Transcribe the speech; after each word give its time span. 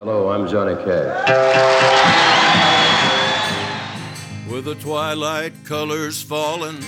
Hello, 0.00 0.30
I'm 0.30 0.46
Johnny 0.46 0.76
Cash. 0.84 1.28
With 4.48 4.64
the 4.66 4.76
twilight 4.76 5.52
colors 5.64 6.22
falling 6.22 6.78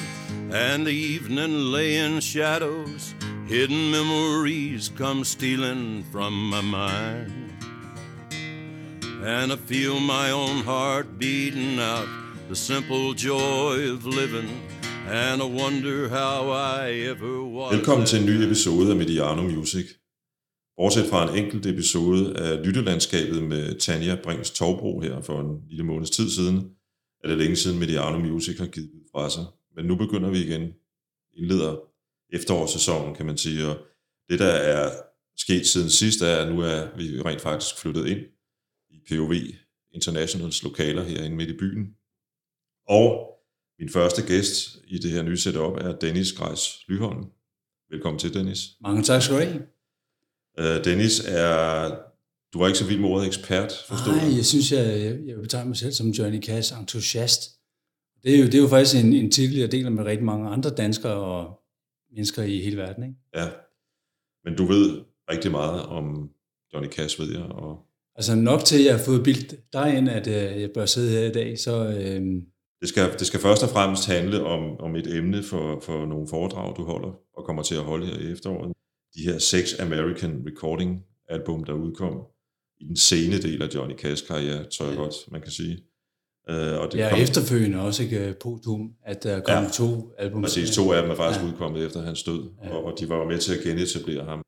and 0.52 0.86
the 0.86 0.92
evening 0.92 1.73
laying 1.73 2.20
shadows, 2.20 3.15
hidden 3.49 3.91
memories 3.91 4.91
come 4.96 5.25
stealing 5.25 6.04
from 6.12 6.50
my 6.50 6.60
mind. 6.60 7.50
And 9.25 9.53
I 9.53 9.57
feel 9.57 9.99
my 9.99 10.31
own 10.31 10.63
heart 10.63 11.19
beating 11.19 11.81
out 11.81 12.07
the 12.49 12.55
simple 12.55 13.13
joy 13.15 13.91
of 13.91 14.07
living, 14.07 14.51
and 15.09 15.43
I 15.43 15.47
wonder 15.47 16.09
how 16.09 16.51
I 16.51 16.93
ever 17.11 17.43
was. 17.43 17.73
Velkommen 17.75 18.07
til 18.07 18.19
en 18.19 18.27
ny 18.27 18.45
episode 18.45 18.91
af 18.91 18.97
Mediano 18.97 19.43
Music. 19.43 20.00
Bortset 20.81 21.07
fra 21.07 21.29
en 21.29 21.45
enkelt 21.45 21.67
episode 21.67 22.39
af 22.39 22.67
Lyttelandskabet 22.67 23.43
med 23.43 23.79
Tanja 23.79 24.17
Brings 24.23 24.50
Torbro 24.50 25.00
her 25.00 25.21
for 25.21 25.41
en 25.41 25.63
lille 25.68 25.85
måneds 25.85 26.11
tid 26.11 26.31
siden, 26.31 26.71
er 27.25 27.29
det 27.29 27.39
længe 27.39 27.57
siden 27.57 27.79
Mediano 27.79 28.18
Music 28.18 28.59
har 28.59 28.67
givet 28.67 28.90
ud 28.90 29.09
fra 29.13 29.31
sig. 29.31 29.45
Men 29.77 29.85
nu 29.85 29.96
begynder 29.96 30.31
vi 30.31 30.39
igen, 30.39 30.73
indleder 31.32 31.77
efterårssæsonen, 32.32 33.14
kan 33.14 33.27
man 33.27 33.37
sige, 33.37 33.66
og 33.66 33.77
det 34.28 34.38
der 34.38 34.52
er 34.52 34.90
sket 35.37 35.66
siden 35.66 35.90
sidst 35.90 36.23
er, 36.23 36.37
at 36.37 36.52
nu 36.54 36.60
er 36.60 36.96
vi 36.96 37.23
rent 37.23 37.40
faktisk 37.40 37.78
flyttet 37.78 38.06
ind 38.06 38.20
i 38.90 38.98
POV 39.09 39.32
Internationals 39.95 40.62
lokaler 40.62 41.02
herinde 41.02 41.37
midt 41.37 41.51
i 41.51 41.56
byen. 41.59 41.95
Og 42.88 43.34
min 43.78 43.88
første 43.88 44.26
gæst 44.26 44.78
i 44.84 44.98
det 44.98 45.10
her 45.10 45.23
nye 45.23 45.37
setup 45.37 45.76
er 45.76 45.98
Dennis 45.98 46.32
Grejs 46.32 46.88
Lyholm. 46.88 47.24
Velkommen 47.90 48.18
til, 48.18 48.34
Dennis. 48.34 48.59
Mange 48.80 49.02
tak 49.02 49.23
skal 49.23 49.37
du 49.37 49.40
have. 49.42 49.79
Uh, 50.59 50.84
Dennis 50.84 51.20
er... 51.27 51.90
Du 52.52 52.59
var 52.59 52.66
ikke 52.66 52.78
så 52.78 52.86
vild 52.86 53.00
med 53.00 53.09
ordet 53.09 53.27
ekspert, 53.27 53.72
forstår 53.88 54.12
Nej, 54.12 54.36
jeg 54.36 54.46
synes, 54.46 54.73
jeg, 54.73 54.86
jeg, 54.86 55.18
jeg 55.26 55.36
vil 55.36 55.42
betegne 55.42 55.68
mig 55.68 55.76
selv 55.76 55.92
som 55.92 56.09
Johnny 56.09 56.42
Cash 56.42 56.79
entusiast. 56.80 57.40
Det 58.23 58.34
er 58.34 58.38
jo, 58.38 58.45
det 58.45 58.54
er 58.54 58.59
jo 58.59 58.68
faktisk 58.68 59.04
en, 59.04 59.12
en 59.12 59.30
titel, 59.30 59.59
jeg 59.59 59.73
deler 59.73 59.90
med 59.90 60.04
rigtig 60.04 60.24
mange 60.24 60.48
andre 60.48 60.71
danskere 60.71 61.15
og 61.15 61.60
mennesker 62.10 62.43
i 62.43 62.60
hele 62.60 62.76
verden. 62.76 63.04
Ikke? 63.04 63.16
Ja, 63.34 63.48
men 64.45 64.56
du 64.56 64.65
ved 64.65 65.01
rigtig 65.31 65.51
meget 65.51 65.83
om 65.83 66.31
Johnny 66.75 66.91
Cash, 66.91 67.21
ved 67.21 67.33
jeg. 67.33 67.43
Og... 67.43 67.78
Altså 68.17 68.34
nok 68.34 68.65
til, 68.65 68.78
at 68.78 68.84
jeg 68.84 68.97
har 68.97 69.05
fået 69.05 69.25
bildt 69.25 69.73
dig 69.73 69.97
ind, 69.97 70.09
at 70.09 70.27
uh, 70.27 70.61
jeg 70.61 70.71
bør 70.75 70.87
sidde 70.87 71.11
her 71.11 71.27
i 71.27 71.33
dag, 71.33 71.59
så... 71.59 71.87
Uh... 71.87 72.43
Det 72.81 72.89
skal, 72.89 73.12
det 73.19 73.27
skal 73.27 73.41
først 73.41 73.62
og 73.62 73.69
fremmest 73.69 74.06
handle 74.06 74.45
om, 74.45 74.81
om 74.81 74.97
et 74.97 75.17
emne 75.17 75.43
for, 75.43 75.81
for 75.81 76.06
nogle 76.06 76.28
foredrag, 76.28 76.77
du 76.77 76.84
holder 76.84 77.12
og 77.37 77.45
kommer 77.45 77.62
til 77.62 77.75
at 77.75 77.81
holde 77.81 78.06
her 78.06 78.19
i 78.19 78.33
efteråret. 78.33 78.73
De 79.14 79.22
her 79.22 79.39
seks 79.39 79.75
American 79.75 80.42
Recording 80.47 81.05
album, 81.28 81.64
der 81.64 81.72
udkom 81.72 82.27
i 82.80 82.84
den 82.84 82.97
sene 82.97 83.39
del 83.39 83.62
af 83.62 83.69
Johnny 83.75 83.94
Cash 83.94 84.27
karriere, 84.27 84.64
tror 84.64 84.86
jeg 84.86 84.94
ja. 84.94 85.00
godt, 85.00 85.14
man 85.33 85.41
kan 85.41 85.50
sige. 85.50 85.78
Uh, 86.50 86.56
og 86.56 86.92
det 86.92 86.98
ja, 86.98 87.11
kom... 87.11 87.19
efterfølgende 87.20 87.81
også 87.81 88.03
ikke 88.03 88.36
Potom, 88.41 88.92
at 89.05 89.22
der 89.22 89.41
kom 89.41 89.64
ja, 89.64 89.70
to 89.70 90.12
album. 90.19 90.42
Præcis, 90.42 90.70
to 90.70 90.92
af 90.92 91.03
dem 91.03 91.11
er 91.11 91.14
faktisk 91.14 91.44
ja. 91.44 91.48
udkommet 91.48 91.86
efter 91.86 92.03
hans 92.03 92.22
død, 92.22 92.50
ja. 92.64 92.70
og, 92.70 92.84
og 92.84 93.00
de 93.00 93.08
var 93.08 93.16
jo 93.16 93.25
med 93.25 93.38
til 93.38 93.55
at 93.55 93.62
genetablere 93.64 94.25
ham. 94.25 94.42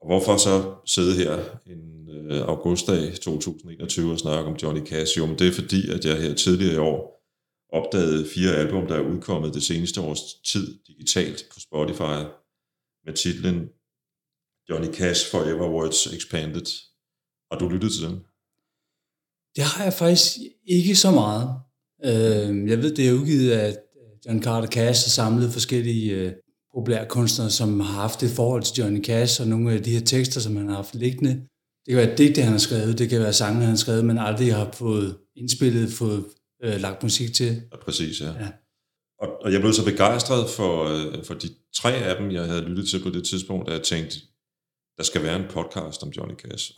Og 0.00 0.06
hvorfor 0.06 0.36
så 0.36 0.74
sidde 0.86 1.14
her 1.14 1.34
en 1.66 2.08
uh, 2.30 2.48
augustdag 2.48 3.14
2021 3.14 4.12
og 4.12 4.18
snakke 4.18 4.50
om 4.50 4.56
Johnny 4.62 4.86
Cash? 4.86 5.18
Jo, 5.18 5.26
men 5.26 5.38
det 5.38 5.48
er 5.48 5.52
fordi, 5.52 5.90
at 5.90 6.04
jeg 6.04 6.22
her 6.22 6.34
tidligere 6.34 6.74
i 6.74 6.78
år 6.78 7.16
opdagede 7.72 8.26
fire 8.34 8.52
album, 8.52 8.86
der 8.86 8.94
er 8.94 9.10
udkommet 9.12 9.54
det 9.54 9.62
seneste 9.62 10.00
års 10.00 10.34
tid 10.52 10.78
digitalt 10.86 11.44
på 11.52 11.60
Spotify 11.60 12.18
med 13.04 13.14
titlen 13.14 13.68
Johnny 14.70 14.92
Cash 14.92 15.30
Forever 15.30 15.68
Words 15.70 16.06
Expanded. 16.06 16.66
Har 17.50 17.58
du 17.58 17.68
lyttet 17.68 17.92
til 17.92 18.02
den? 18.02 18.16
Det 19.56 19.64
har 19.64 19.84
jeg 19.84 19.92
faktisk 19.92 20.36
ikke 20.66 20.96
så 20.96 21.10
meget. 21.10 21.48
Øh, 22.04 22.68
jeg 22.70 22.78
ved, 22.82 22.94
det 22.94 23.08
er 23.08 23.12
udgivet 23.12 23.50
af 23.50 23.76
John 24.26 24.42
Carter 24.42 24.68
Cash 24.68 25.06
og 25.06 25.10
samlet 25.10 25.52
forskellige 25.52 26.14
øh, 26.14 26.32
populære 26.74 27.06
kunstnere, 27.08 27.50
som 27.50 27.80
har 27.80 27.92
haft 27.92 28.22
et 28.22 28.30
forhold 28.30 28.62
til 28.62 28.82
Johnny 28.82 29.04
Cash, 29.04 29.40
og 29.40 29.48
nogle 29.48 29.72
af 29.72 29.82
de 29.82 29.90
her 29.90 30.00
tekster, 30.00 30.40
som 30.40 30.56
han 30.56 30.68
har 30.68 30.76
haft 30.76 30.94
liggende. 30.94 31.32
Det 31.86 31.88
kan 31.88 31.96
være 31.96 32.16
digte, 32.16 32.42
han 32.42 32.52
har 32.52 32.58
skrevet, 32.58 32.98
det 32.98 33.08
kan 33.08 33.20
være 33.20 33.32
sange, 33.32 33.60
han 33.60 33.68
har 33.68 33.76
skrevet, 33.76 34.04
men 34.04 34.18
aldrig 34.18 34.54
har 34.54 34.70
fået 34.72 35.16
indspillet, 35.36 35.92
fået 35.92 36.24
øh, 36.64 36.80
lagt 36.80 37.02
musik 37.02 37.34
til. 37.34 37.62
Ja, 37.72 37.76
præcis, 37.84 38.20
ja. 38.20 38.26
ja. 38.26 38.48
Og, 39.22 39.28
og 39.42 39.52
jeg 39.52 39.60
blev 39.60 39.72
så 39.72 39.84
begejstret 39.84 40.50
for, 40.50 40.84
øh, 40.84 41.24
for 41.24 41.34
de 41.34 41.48
tre 41.74 41.92
af 41.92 42.16
dem, 42.16 42.30
jeg 42.30 42.44
havde 42.46 42.62
lyttet 42.62 42.88
til 42.88 43.02
på 43.02 43.10
det 43.10 43.24
tidspunkt, 43.24 43.68
at 43.68 43.74
jeg 43.74 43.82
tænkte, 43.82 44.16
der 44.96 45.04
skal 45.04 45.22
være 45.22 45.36
en 45.36 45.44
podcast 45.50 46.02
om 46.02 46.08
Johnny 46.08 46.34
Cash. 46.34 46.72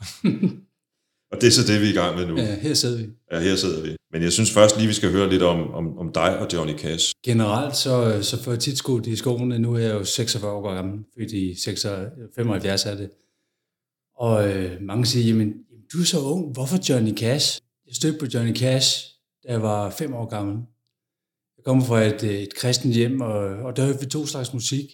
og 1.33 1.41
det 1.41 1.47
er 1.47 1.51
så 1.51 1.73
det, 1.73 1.81
vi 1.81 1.87
er 1.87 1.91
i 1.91 1.95
gang 1.95 2.17
med 2.17 2.27
nu. 2.27 2.37
Ja, 2.37 2.59
her 2.61 2.75
sidder 2.75 2.99
vi. 2.99 3.07
Ja, 3.33 3.41
her 3.41 3.57
sidder 3.57 3.83
vi. 3.83 3.97
Men 4.13 4.23
jeg 4.23 4.33
synes 4.33 4.51
først 4.51 4.77
lige, 4.77 4.87
vi 4.87 4.93
skal 4.93 5.11
høre 5.11 5.31
lidt 5.31 5.43
om, 5.43 5.75
om, 5.75 5.99
om 5.99 6.13
dig 6.13 6.39
og 6.39 6.47
Johnny 6.53 6.79
Cash. 6.79 7.13
Generelt 7.25 7.77
så, 7.77 8.23
så 8.23 8.43
får 8.43 8.51
jeg 8.53 8.61
tit 8.61 8.79
skudt 8.79 9.07
i 9.07 9.17
skoene. 9.17 9.59
Nu 9.59 9.75
er 9.75 9.79
jeg 9.79 9.95
jo 9.95 10.05
46 10.05 10.53
år 10.53 10.75
gammel, 10.75 11.05
fordi 11.13 11.51
i 11.51 11.57
75 12.35 12.85
er 12.85 12.95
det. 12.95 13.11
Og 14.17 14.49
øh, 14.49 14.83
mange 14.83 15.07
siger, 15.07 15.27
jamen, 15.27 15.55
du 15.93 15.99
er 15.99 16.05
så 16.05 16.21
ung, 16.21 16.53
hvorfor 16.53 16.79
Johnny 16.89 17.17
Cash? 17.17 17.61
Jeg 17.87 17.95
stødte 17.95 18.19
på 18.19 18.27
Johnny 18.35 18.57
Cash, 18.57 19.07
da 19.45 19.53
jeg 19.53 19.63
var 19.63 19.91
fem 19.91 20.15
år 20.15 20.29
gammel. 20.29 20.57
Jeg 21.57 21.65
kommer 21.65 21.85
fra 21.85 22.03
et, 22.03 22.23
et 22.23 22.55
kristent 22.55 22.95
hjem, 22.95 23.21
og, 23.21 23.39
og 23.39 23.77
der 23.77 23.87
hørte 23.87 24.01
vi 24.01 24.07
to 24.07 24.27
slags 24.27 24.53
musik. 24.53 24.85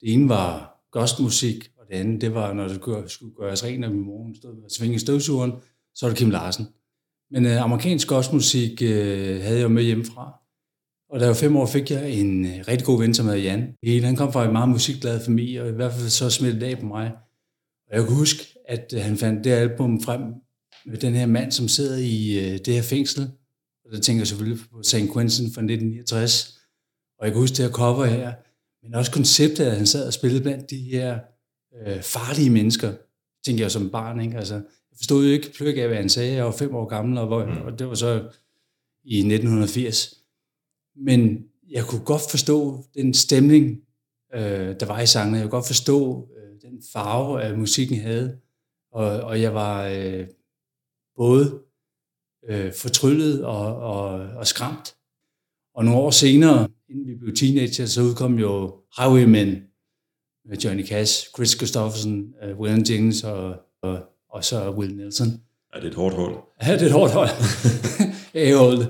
Det 0.00 0.12
ene 0.12 0.28
var 0.28 0.72
gospelmusik, 0.90 1.70
det 1.92 1.98
andet, 1.98 2.20
det 2.20 2.34
var, 2.34 2.52
når 2.52 2.68
det 2.68 3.10
skulle 3.10 3.34
gøres 3.34 3.64
rent, 3.64 3.84
og 3.84 3.90
min 3.92 4.04
mor 4.04 4.30
stod 4.36 4.62
og 4.64 4.70
svinge 4.70 4.98
støvsugeren, 4.98 5.52
så 5.94 6.06
var 6.06 6.10
det 6.10 6.18
Kim 6.18 6.30
Larsen. 6.30 6.66
Men 7.30 7.46
øh, 7.46 7.62
amerikansk 7.62 8.08
gospelmusik 8.08 8.82
øh, 8.82 9.42
havde 9.42 9.56
jeg 9.56 9.62
jo 9.62 9.68
med 9.68 9.82
hjemmefra. 9.82 10.38
Og 11.10 11.20
da 11.20 11.24
jeg 11.24 11.28
var 11.28 11.34
fem 11.34 11.56
år, 11.56 11.66
fik 11.66 11.90
jeg 11.90 12.10
en 12.10 12.44
øh, 12.44 12.64
rigtig 12.68 12.86
god 12.86 12.98
ven, 12.98 13.14
som 13.14 13.26
hedder 13.26 13.40
Jan. 13.40 13.74
Hele, 13.82 14.06
han 14.06 14.16
kom 14.16 14.32
fra 14.32 14.44
en 14.44 14.52
meget 14.52 14.68
musikglad 14.68 15.24
familie, 15.24 15.62
og 15.62 15.68
i 15.68 15.72
hvert 15.72 15.92
fald 15.92 16.08
så 16.08 16.30
smittede 16.30 16.60
det 16.60 16.66
af 16.66 16.78
på 16.78 16.86
mig. 16.86 17.12
Og 17.86 17.96
jeg 17.96 18.04
kan 18.04 18.14
huske, 18.14 18.58
at 18.68 18.94
øh, 18.96 19.02
han 19.02 19.16
fandt 19.16 19.44
det 19.44 19.50
album 19.50 20.00
frem 20.00 20.20
med 20.86 20.96
den 20.96 21.14
her 21.14 21.26
mand, 21.26 21.52
som 21.52 21.68
sidder 21.68 21.96
i 21.96 22.38
øh, 22.38 22.58
det 22.58 22.74
her 22.74 22.82
fængsel. 22.82 23.30
Og 23.84 23.92
der 23.92 24.00
tænker 24.00 24.20
jeg 24.20 24.26
selvfølgelig 24.28 24.64
på 24.72 24.82
St. 24.82 25.12
Quentin 25.12 25.52
fra 25.54 25.60
1969. 25.60 26.58
Og 27.18 27.26
jeg 27.26 27.32
kan 27.32 27.40
huske 27.40 27.56
det 27.56 27.64
her 27.64 27.72
cover 27.72 28.04
her, 28.04 28.32
men 28.82 28.94
også 28.94 29.12
konceptet, 29.12 29.64
at 29.64 29.76
han 29.76 29.86
sad 29.86 30.06
og 30.06 30.12
spillede 30.12 30.42
blandt 30.42 30.70
de 30.70 30.78
her 30.78 31.18
øh, 31.86 32.02
farlige 32.02 32.50
mennesker, 32.50 32.92
tænker 33.44 33.64
jeg 33.64 33.70
som 33.70 33.90
barn. 33.90 34.20
Ikke? 34.20 34.36
Altså, 34.36 34.54
jeg 34.54 34.96
forstod 34.96 35.24
jo 35.24 35.32
ikke 35.32 35.52
pløk 35.52 35.76
af, 35.78 35.86
hvad 35.86 35.96
han 35.96 36.08
sagde. 36.08 36.34
Jeg 36.34 36.44
var 36.44 36.52
fem 36.52 36.74
år 36.74 36.84
gammel, 36.84 37.18
og, 37.18 37.26
hvor, 37.26 37.44
mm. 37.44 37.62
og 37.66 37.78
det 37.78 37.88
var 37.88 37.94
så 37.94 38.30
i 39.04 39.18
1980. 39.18 40.14
Men 40.96 41.44
jeg 41.70 41.84
kunne 41.84 42.04
godt 42.04 42.22
forstå 42.30 42.84
den 42.94 43.14
stemning, 43.14 43.80
øh, 44.34 44.80
der 44.80 44.86
var 44.86 45.00
i 45.00 45.06
sangen. 45.06 45.34
Jeg 45.34 45.42
kunne 45.42 45.50
godt 45.50 45.66
forstå 45.66 46.28
øh, 46.36 46.70
den 46.70 46.82
farve, 46.92 47.42
at 47.42 47.58
musikken 47.58 47.98
havde. 47.98 48.38
Og, 48.92 49.04
og 49.04 49.40
jeg 49.40 49.54
var 49.54 49.86
øh, 49.86 50.26
både 51.16 51.60
øh, 52.48 52.72
fortryllet 52.72 53.44
og, 53.44 53.76
og, 53.76 54.10
og 54.12 54.46
skræmt. 54.46 54.94
Og 55.74 55.84
nogle 55.84 56.00
år 56.00 56.10
senere, 56.10 56.68
inden 56.88 57.06
vi 57.06 57.14
blev 57.14 57.34
teenager, 57.34 57.86
så 57.86 58.02
udkom 58.02 58.38
jo 58.38 58.80
Highwaymen, 58.98 59.62
Johnny 60.64 60.82
Cash, 60.82 61.30
Chris 61.36 61.50
Christopherson, 61.50 62.34
uh, 62.42 62.58
William 62.58 62.84
Jennings 62.90 63.24
og, 63.24 63.56
og, 63.82 64.00
og 64.30 64.44
så 64.44 64.70
Will 64.70 64.96
Nelson. 64.96 65.28
Ja, 65.74 65.80
det 65.80 65.86
er 65.86 65.90
et 65.90 65.94
hårdt 65.94 66.14
hold. 66.14 66.34
Ja, 66.62 66.72
det 66.72 66.82
er 66.82 66.86
et 66.86 66.92
hårdt 66.92 67.12
hold. 67.12 67.28
A-holdet. 68.34 68.88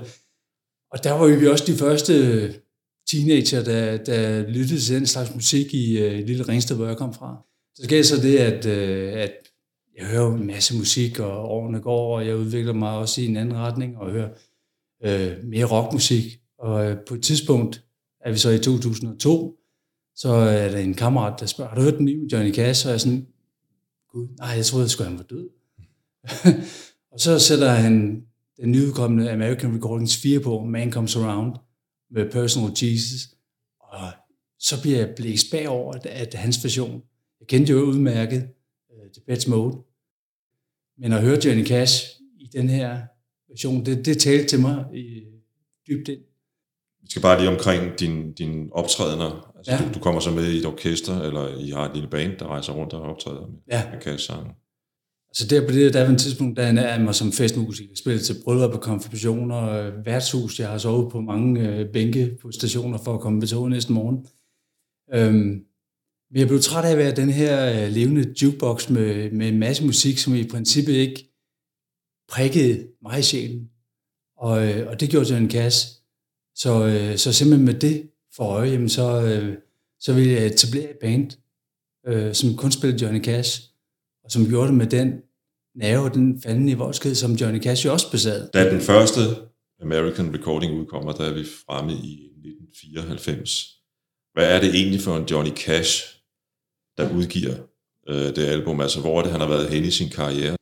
Og 0.91 1.03
der 1.03 1.11
var 1.11 1.27
vi 1.27 1.47
også 1.47 1.63
de 1.67 1.77
første 1.77 2.13
teenager, 3.07 3.63
der, 3.63 3.97
der 3.97 4.49
lyttede 4.49 4.79
til 4.79 4.95
den 4.95 5.05
slags 5.05 5.35
musik 5.35 5.73
i 5.73 6.05
uh, 6.05 6.27
Lille 6.27 6.43
Ringsted, 6.43 6.75
hvor 6.75 6.87
jeg 6.87 6.97
kom 6.97 7.13
fra. 7.13 7.37
Så 7.75 7.83
sker 7.83 8.03
så 8.03 8.21
det, 8.21 8.37
at, 8.37 8.65
uh, 8.65 9.21
at 9.21 9.33
jeg 9.97 10.05
hører 10.05 10.35
en 10.35 10.47
masse 10.47 10.77
musik, 10.77 11.19
og 11.19 11.51
årene 11.51 11.79
går, 11.79 12.15
og 12.15 12.27
jeg 12.27 12.35
udvikler 12.35 12.73
mig 12.73 12.91
også 12.91 13.21
i 13.21 13.25
en 13.25 13.37
anden 13.37 13.55
retning, 13.55 13.97
og 13.97 14.11
hører 14.11 14.29
uh, 15.05 15.45
mere 15.47 15.65
rockmusik. 15.65 16.39
Og 16.59 16.91
uh, 16.91 16.97
på 17.07 17.15
et 17.15 17.23
tidspunkt 17.23 17.83
er 18.21 18.31
vi 18.31 18.37
så 18.37 18.49
i 18.49 18.59
2002, 18.59 19.57
så 20.15 20.29
er 20.29 20.69
der 20.71 20.77
en 20.77 20.93
kammerat, 20.93 21.39
der 21.39 21.45
spørger, 21.45 21.69
har 21.69 21.75
du 21.75 21.81
hørt 21.81 21.97
den 21.97 22.05
nye 22.05 22.17
med 22.17 22.27
Johnny 22.27 22.53
Cash? 22.53 22.85
Og 22.85 22.89
jeg 22.89 22.93
er 22.93 22.97
sådan, 22.97 23.27
gud, 24.09 24.27
nej, 24.37 24.49
jeg 24.49 24.65
troede, 24.65 24.85
at 24.85 25.05
han 25.05 25.17
var 25.17 25.23
død. 25.23 25.49
og 27.11 27.19
så 27.19 27.39
sætter 27.39 27.69
han 27.69 28.25
den 28.57 28.71
nyudkommende 28.71 29.31
American 29.31 29.75
Recordings 29.75 30.17
4 30.17 30.39
på, 30.39 30.63
Man 30.63 30.91
Comes 30.91 31.15
Around, 31.15 31.55
med 32.11 32.31
Personal 32.31 32.71
Jesus. 32.81 33.29
Og 33.79 34.11
så 34.59 34.81
bliver 34.81 34.97
jeg 34.97 35.13
blæst 35.15 35.51
bagover, 35.51 35.93
at, 36.05 36.33
hans 36.33 36.63
version, 36.63 37.03
jeg 37.39 37.47
kendte 37.47 37.73
jo 37.73 37.79
udmærket 37.79 38.49
uh, 38.89 39.11
The 39.13 39.21
Pets 39.27 39.47
Mode, 39.47 39.77
men 40.97 41.13
at 41.13 41.21
høre 41.21 41.39
Johnny 41.45 41.65
Cash 41.65 42.05
i 42.39 42.49
den 42.53 42.69
her 42.69 43.01
version, 43.49 43.85
det, 43.85 44.05
det 44.05 44.17
talte 44.17 44.47
til 44.47 44.59
mig 44.59 44.85
i, 44.93 45.23
dybt 45.87 46.07
ind. 46.07 46.19
Vi 47.01 47.07
skal 47.09 47.21
bare 47.21 47.39
lige 47.39 47.49
omkring 47.49 47.99
din, 47.99 48.33
din 48.33 48.69
optrædener. 48.71 49.52
Altså, 49.67 49.83
ja. 49.83 49.89
du, 49.89 49.93
du 49.93 49.99
kommer 49.99 50.21
så 50.21 50.31
med 50.31 50.51
i 50.51 50.57
et 50.57 50.65
orkester, 50.65 51.21
eller 51.21 51.57
I 51.57 51.69
har 51.69 51.85
et 51.85 51.93
lille 51.93 52.09
band, 52.09 52.37
der 52.39 52.47
rejser 52.47 52.73
rundt 52.73 52.93
og 52.93 53.01
optræder 53.01 53.47
med, 53.47 53.57
ja. 53.71 53.89
med 53.91 54.01
kassesangen. 54.01 54.51
Altså 55.29 55.47
der 55.47 55.67
på 55.67 55.73
det 55.73 55.93
der, 55.93 56.05
der 56.05 56.17
tidspunkt, 56.17 56.57
da 56.57 56.65
han 56.65 56.77
er 56.77 56.99
mig 56.99 57.15
som 57.15 57.31
festmusiker, 57.31 57.95
spillet 57.95 58.25
til 58.25 58.35
bryllup 58.43 58.73
og 58.73 58.81
konfirmationer, 58.81 59.69
øh, 59.69 60.05
værtshus, 60.05 60.59
jeg 60.59 60.69
har 60.69 60.77
sovet 60.77 61.11
på 61.11 61.21
mange 61.21 61.69
øh, 61.69 61.91
bænke 61.93 62.37
på 62.41 62.51
stationer 62.51 62.97
for 62.97 63.13
at 63.13 63.19
komme 63.19 63.41
på 63.41 63.47
toget 63.47 63.71
næste 63.71 63.91
morgen. 63.91 64.25
Øhm, 65.13 65.65
men 66.31 66.39
jeg 66.39 66.47
blev 66.47 66.59
træt 66.59 66.85
af 66.85 66.91
at 66.91 66.97
være 66.97 67.15
den 67.15 67.29
her 67.29 67.85
øh, 67.85 67.91
levende 67.91 68.33
jukebox 68.41 68.89
med, 68.89 69.31
med 69.31 69.47
en 69.47 69.59
masse 69.59 69.85
musik, 69.85 70.17
som 70.17 70.35
i 70.35 70.47
princippet 70.47 70.93
ikke 70.93 71.33
prikkede 72.29 72.87
mig 73.01 73.19
i 73.19 73.21
sjælen. 73.21 73.69
Og, 74.37 74.67
øh, 74.67 74.89
og 74.89 74.99
det 74.99 75.09
gjorde 75.09 75.37
en 75.37 75.49
kasse. 75.49 75.87
Så, 76.55 76.85
øh, 76.85 77.17
så 77.17 77.33
simpelthen 77.33 77.65
med 77.65 77.73
det 77.73 78.09
for 78.35 78.43
øje, 78.43 78.69
jamen 78.69 78.89
så, 78.89 79.21
øh, 79.21 79.57
så 79.99 80.13
ville 80.13 80.31
jeg 80.31 80.45
etablere 80.45 80.89
et 80.89 80.97
band, 81.01 81.31
øh, 82.07 82.33
som 82.33 82.55
kun 82.55 82.71
spillede 82.71 83.05
Johnny 83.05 83.23
Cash, 83.23 83.61
og 84.23 84.31
som 84.31 84.47
gjorde 84.47 84.67
det 84.67 84.75
med 84.75 84.87
den 84.87 85.13
nerve 85.75 86.03
og 86.03 86.13
den 86.13 86.41
fanden 86.41 86.69
i 86.69 86.73
voldsked, 86.73 87.15
som 87.15 87.31
Johnny 87.31 87.61
Cash 87.61 87.85
jo 87.85 87.93
også 87.93 88.11
besad. 88.11 88.49
Da 88.53 88.69
den 88.69 88.81
første 88.81 89.19
American 89.81 90.33
Recording 90.33 90.79
udkommer, 90.79 91.11
der 91.11 91.23
er 91.23 91.33
vi 91.33 91.43
fremme 91.65 91.93
i 91.93 92.29
1994. 92.37 93.69
Hvad 94.33 94.55
er 94.55 94.59
det 94.61 94.75
egentlig 94.75 95.01
for 95.01 95.17
en 95.17 95.25
Johnny 95.25 95.51
Cash, 95.51 96.03
der 96.97 97.13
udgiver 97.15 97.55
øh, 98.09 98.15
det 98.15 98.45
album? 98.45 98.81
Altså, 98.81 98.99
hvor 99.01 99.19
er 99.19 99.23
det, 99.23 99.31
han 99.31 99.41
har 99.41 99.47
været 99.47 99.69
hen 99.69 99.83
i 99.83 99.91
sin 99.91 100.09
karriere? 100.09 100.55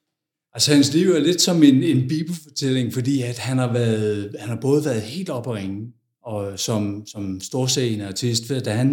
Altså, 0.53 0.73
hans 0.73 0.93
liv 0.93 1.09
er 1.09 1.19
lidt 1.19 1.41
som 1.41 1.63
en, 1.63 1.83
en 1.83 2.07
bibelfortælling, 2.07 2.93
fordi 2.93 3.21
at 3.21 3.37
han 3.37 3.57
har, 3.57 3.73
været, 3.73 4.35
han 4.39 4.49
har 4.49 4.59
både 4.61 4.85
været 4.85 5.01
helt 5.01 5.29
op 5.29 5.47
at 5.47 5.53
ringe, 5.53 5.93
og 6.23 6.59
som, 6.59 7.05
som 7.07 7.39
storscene 7.41 8.07
artist, 8.07 8.49
da 8.49 8.73
han 8.73 8.87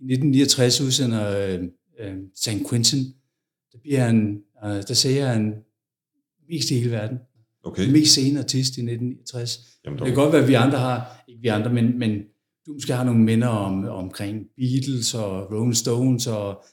i 0.00 0.12
1969 0.12 0.80
udsender 0.80 1.38
øh, 1.38 1.62
øh, 2.00 2.16
St. 2.34 2.68
Quentin, 2.68 3.04
der, 3.72 3.78
bliver 3.82 4.04
han, 4.04 4.42
øh, 4.64 4.82
der 4.88 4.94
siger 4.94 5.26
han 5.26 5.54
mest 6.48 6.70
i 6.70 6.74
hele 6.74 6.90
verden. 6.90 7.18
Okay. 7.64 7.90
Mest 7.90 8.14
sene 8.14 8.38
artist 8.38 8.76
i 8.76 8.80
1969. 8.80 9.60
Jamen, 9.84 9.98
det 9.98 10.06
kan 10.06 10.14
godt 10.14 10.32
være, 10.32 10.42
at 10.42 10.48
vi 10.48 10.54
andre 10.54 10.78
har, 10.78 11.24
ikke 11.28 11.40
vi 11.42 11.48
andre, 11.48 11.72
men, 11.72 11.98
men 11.98 12.10
du 12.66 12.72
måske 12.72 12.92
har 12.92 13.04
nogle 13.04 13.20
minder 13.20 13.48
om, 13.48 13.84
omkring 13.84 14.46
Beatles 14.56 15.14
og 15.14 15.52
Rolling 15.52 15.76
Stones 15.76 16.26
og 16.26 16.64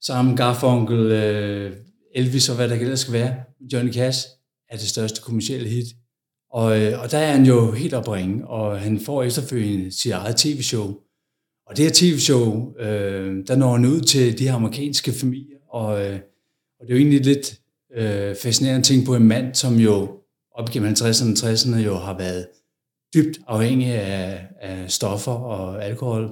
Sam 0.00 0.36
Garfunkel, 0.36 0.98
øh, 0.98 1.76
Elvis 2.14 2.48
og 2.48 2.56
hvad 2.56 2.68
der 2.68 2.74
ellers 2.74 3.00
skal 3.00 3.12
være. 3.12 3.34
Johnny 3.72 3.92
Cash 3.92 4.28
er 4.68 4.76
det 4.76 4.88
største 4.88 5.20
kommercielle 5.22 5.68
hit. 5.68 5.86
Og, 6.54 6.80
øh, 6.80 7.02
og 7.02 7.10
der 7.10 7.18
er 7.18 7.32
han 7.32 7.46
jo 7.46 7.72
helt 7.72 7.94
opringe, 7.94 8.46
og 8.46 8.80
han 8.80 9.00
får 9.00 9.22
efterfølgende 9.22 9.92
sit 9.92 10.12
eget 10.12 10.36
tv-show. 10.36 10.86
Og 11.66 11.76
det 11.76 11.84
her 11.84 11.92
tv-show, 11.94 12.74
øh, 12.78 13.46
der 13.46 13.56
når 13.56 13.72
han 13.72 13.84
ud 13.84 14.00
til 14.00 14.38
de 14.38 14.48
her 14.48 14.54
amerikanske 14.54 15.12
familier, 15.12 15.58
og, 15.68 16.06
øh, 16.06 16.20
og 16.80 16.86
det 16.86 16.92
er 16.92 16.94
jo 16.94 16.96
egentlig 16.96 17.24
lidt 17.24 17.60
øh, 17.94 18.36
fascinerende 18.42 18.86
ting 18.86 19.06
på 19.06 19.14
en 19.14 19.28
mand, 19.28 19.54
som 19.54 19.74
jo 19.74 20.20
op 20.54 20.68
igennem 20.68 20.92
50'erne 20.92 21.44
og 21.44 21.52
60'erne 21.52 21.76
jo 21.76 21.94
har 21.94 22.18
været 22.18 22.46
dybt 23.14 23.38
afhængig 23.46 23.94
af, 23.94 24.46
af 24.60 24.90
stoffer 24.90 25.32
og 25.32 25.84
alkohol, 25.84 26.24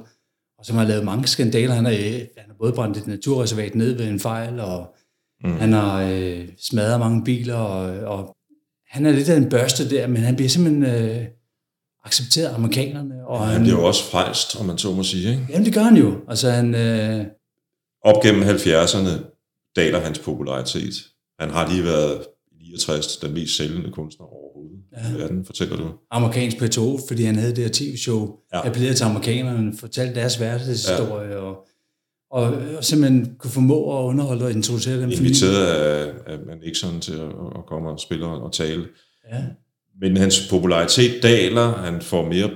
og 0.59 0.67
som 0.67 0.77
har 0.77 0.85
lavet 0.85 1.05
mange 1.05 1.27
skandaler. 1.27 1.75
Han 1.75 1.85
har, 1.85 1.93
han 2.39 2.47
har 2.47 2.55
både 2.59 2.73
brændt 2.73 2.97
et 2.97 3.07
naturreservat 3.07 3.75
ned 3.75 3.97
ved 3.97 4.09
en 4.09 4.21
fejl, 4.21 4.61
og 4.61 4.95
mm. 5.45 5.53
han 5.53 5.73
har 5.73 6.03
øh, 6.03 6.49
smadret 6.59 7.01
mange 7.01 7.25
biler, 7.25 7.57
og, 7.57 8.19
og 8.19 8.37
han 8.93 9.07
er 9.07 9.13
lidt 9.13 9.29
af 9.29 9.37
en 9.37 9.49
børste 9.49 9.91
der, 9.91 10.07
men 10.07 10.23
han 10.23 10.37
bliver 10.37 10.49
simpelthen 10.49 10.85
øh, 10.85 11.25
accepteret 12.05 12.47
af 12.47 12.55
amerikanerne. 12.55 13.27
Og 13.27 13.41
han, 13.41 13.53
han 13.53 13.63
bliver 13.63 13.79
jo 13.79 13.87
også 13.87 14.05
frelst, 14.05 14.61
om 14.61 14.67
man 14.67 14.79
så 14.79 14.93
må 14.93 15.03
sige. 15.03 15.31
Ikke? 15.31 15.47
Jamen 15.51 15.65
det 15.65 15.75
gør 15.75 15.83
han 15.83 15.97
jo. 15.97 16.15
Altså, 16.29 16.51
han, 16.51 16.75
øh... 16.75 17.27
Op 18.05 18.23
gennem 18.23 18.43
70'erne 18.43 19.11
daler 19.77 20.01
hans 20.01 20.19
popularitet. 20.19 20.95
Han 21.41 21.51
har 21.51 21.69
lige 21.69 21.85
været 21.85 22.23
69 22.61 23.17
den 23.17 23.35
mest 23.35 23.57
sælgende 23.57 23.91
kunstner 23.91 24.27
overhovedet 24.27 24.79
ja. 24.93 25.17
i 25.17 25.21
verden, 25.21 25.45
fortæller 25.45 25.77
du. 25.77 25.93
Amerikansk 26.11 26.57
P2, 26.57 27.09
fordi 27.09 27.23
han 27.25 27.37
havde 27.37 27.57
det 27.57 27.65
her 27.65 27.71
tv-show, 27.73 28.37
ja. 28.53 28.67
appellerede 28.67 28.97
til 28.97 29.05
amerikanerne, 29.05 29.77
fortalte 29.79 30.15
deres 30.15 30.37
hverdagshistorie, 30.37 31.29
ja. 31.29 31.37
og, 31.37 31.67
og, 32.33 32.55
og 32.79 32.85
simpelthen 32.85 33.35
kunne 33.39 33.51
formå 33.51 33.99
at 33.99 34.05
underholde 34.05 34.45
og 34.45 34.51
introducere 34.51 35.01
dem. 35.01 35.11
Inviteret 35.11 35.67
af, 35.67 36.13
af 36.27 36.59
Nixon 36.65 37.01
til 37.01 37.13
at, 37.13 37.29
at 37.57 37.67
komme 37.67 37.91
og 37.91 38.01
spille 38.01 38.27
og 38.27 38.53
tale. 38.53 38.85
Ja. 39.33 39.43
Men 40.01 40.17
hans 40.17 40.49
popularitet 40.51 41.23
daler, 41.23 41.77
han 41.77 42.01
får 42.01 42.29
mere 42.29 42.51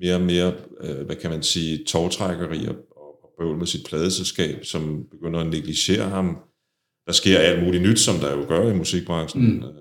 mere 0.00 0.14
og 0.14 0.20
mere, 0.20 0.52
øh, 0.80 1.06
hvad 1.06 1.16
kan 1.16 1.30
man 1.30 1.42
sige, 1.42 1.84
togtrækkeri 1.84 2.66
og, 2.66 2.74
og 2.96 3.30
bøvl 3.38 3.58
med 3.58 3.66
sit 3.66 3.86
pladeselskab, 3.86 4.64
som 4.64 5.04
begynder 5.10 5.40
at 5.40 5.46
negligere 5.46 6.08
ham 6.08 6.36
der 7.08 7.14
sker 7.14 7.38
alt 7.38 7.64
muligt 7.64 7.82
nyt, 7.82 8.00
som 8.00 8.16
der 8.16 8.36
jo 8.36 8.44
gør 8.48 8.70
i 8.70 8.74
musikbranchen. 8.74 9.42
Mm. 9.42 9.62
Øh, 9.62 9.74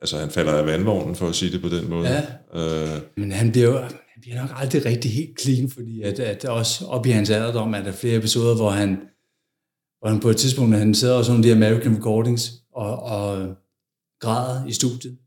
altså, 0.00 0.18
han 0.18 0.30
falder 0.30 0.52
af 0.52 0.66
vandvognen, 0.66 1.16
for 1.16 1.28
at 1.28 1.34
sige 1.34 1.52
det 1.52 1.62
på 1.62 1.68
den 1.68 1.88
måde. 1.90 2.08
Ja. 2.08 2.22
Øh. 2.54 3.00
Men 3.16 3.32
han 3.32 3.52
bliver 3.52 3.66
jo 3.66 3.78
han 4.14 4.20
bliver 4.20 4.40
nok 4.40 4.50
aldrig 4.54 4.84
rigtig 4.84 5.10
helt 5.10 5.40
clean, 5.40 5.70
fordi 5.70 6.02
at, 6.02 6.20
at 6.20 6.44
også 6.44 6.86
op 6.86 7.06
i 7.06 7.10
hans 7.10 7.30
alderdom 7.30 7.74
er 7.74 7.82
der 7.82 7.92
flere 7.92 8.16
episoder, 8.16 8.56
hvor 8.56 8.70
han, 8.70 8.88
hvor 9.98 10.08
han 10.08 10.20
på 10.20 10.28
et 10.28 10.36
tidspunkt, 10.36 10.76
han 10.76 10.94
sidder 10.94 11.14
også 11.14 11.32
under 11.32 11.42
de 11.42 11.52
American 11.52 11.96
Recordings 11.96 12.52
og, 12.74 13.02
og 13.02 13.54
græder 14.20 14.66
i 14.66 14.72
studiet. 14.72 15.18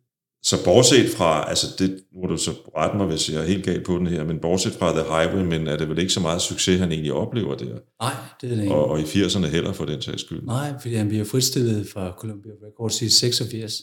Så 0.44 0.64
bortset 0.66 1.10
fra, 1.10 1.50
altså 1.50 1.68
det, 1.80 2.04
nu 2.14 2.22
må 2.22 2.28
du 2.28 2.38
så 2.38 2.52
rette 2.78 2.98
mig, 2.98 3.08
hvis 3.08 3.30
jeg 3.30 3.42
er 3.42 3.46
helt 3.46 3.66
galt 3.66 3.86
på 3.86 3.98
den 3.98 4.08
her, 4.08 4.24
men 4.24 4.40
bortset 4.40 4.74
fra 4.74 4.92
The 4.92 5.04
Highwaymen, 5.16 5.68
er 5.68 5.78
det 5.78 5.90
vel 5.90 6.00
ikke 6.00 6.14
så 6.14 6.20
meget 6.20 6.42
succes, 6.42 6.80
han 6.80 6.92
egentlig 6.92 7.14
oplever 7.14 7.56
der? 7.56 7.78
Nej, 8.02 8.14
det 8.42 8.52
er 8.52 8.56
det 8.56 8.64
ikke. 8.64 8.76
Og, 8.76 8.90
og 8.90 9.00
i 9.00 9.04
80'erne 9.04 9.46
heller 9.46 9.74
for 9.74 9.86
den 9.86 10.02
sags 10.02 10.22
skyld. 10.22 10.44
Nej, 10.44 10.74
fordi 10.82 10.96
han 10.96 11.08
bliver 11.08 11.26
fritstillet 11.26 11.88
fra 11.94 12.14
Columbia 12.20 12.52
Records 12.68 13.02
i 13.02 13.10
86. 13.10 13.74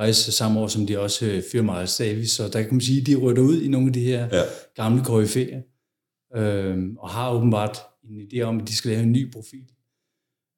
Faktisk 0.00 0.36
samme 0.36 0.60
år, 0.60 0.66
som 0.66 0.86
de 0.86 1.00
også 1.00 1.26
øh, 1.26 1.42
fyrer 1.52 1.62
Miles 1.62 1.96
Davis, 1.96 2.30
så 2.30 2.48
der 2.48 2.62
kan 2.62 2.72
man 2.72 2.80
sige, 2.80 3.00
at 3.00 3.06
de 3.06 3.16
rytter 3.16 3.42
ud 3.42 3.60
i 3.60 3.68
nogle 3.68 3.86
af 3.86 3.92
de 3.92 4.00
her 4.00 4.28
ja. 4.32 4.42
gamle 4.74 5.04
koryfæer, 5.04 5.60
øhm, 6.36 6.96
og 6.96 7.08
har 7.08 7.32
åbenbart 7.32 7.78
en 8.04 8.20
idé 8.20 8.40
om, 8.40 8.60
at 8.60 8.68
de 8.68 8.76
skal 8.76 8.90
lave 8.90 9.02
en 9.02 9.12
ny 9.12 9.32
profil. 9.32 9.64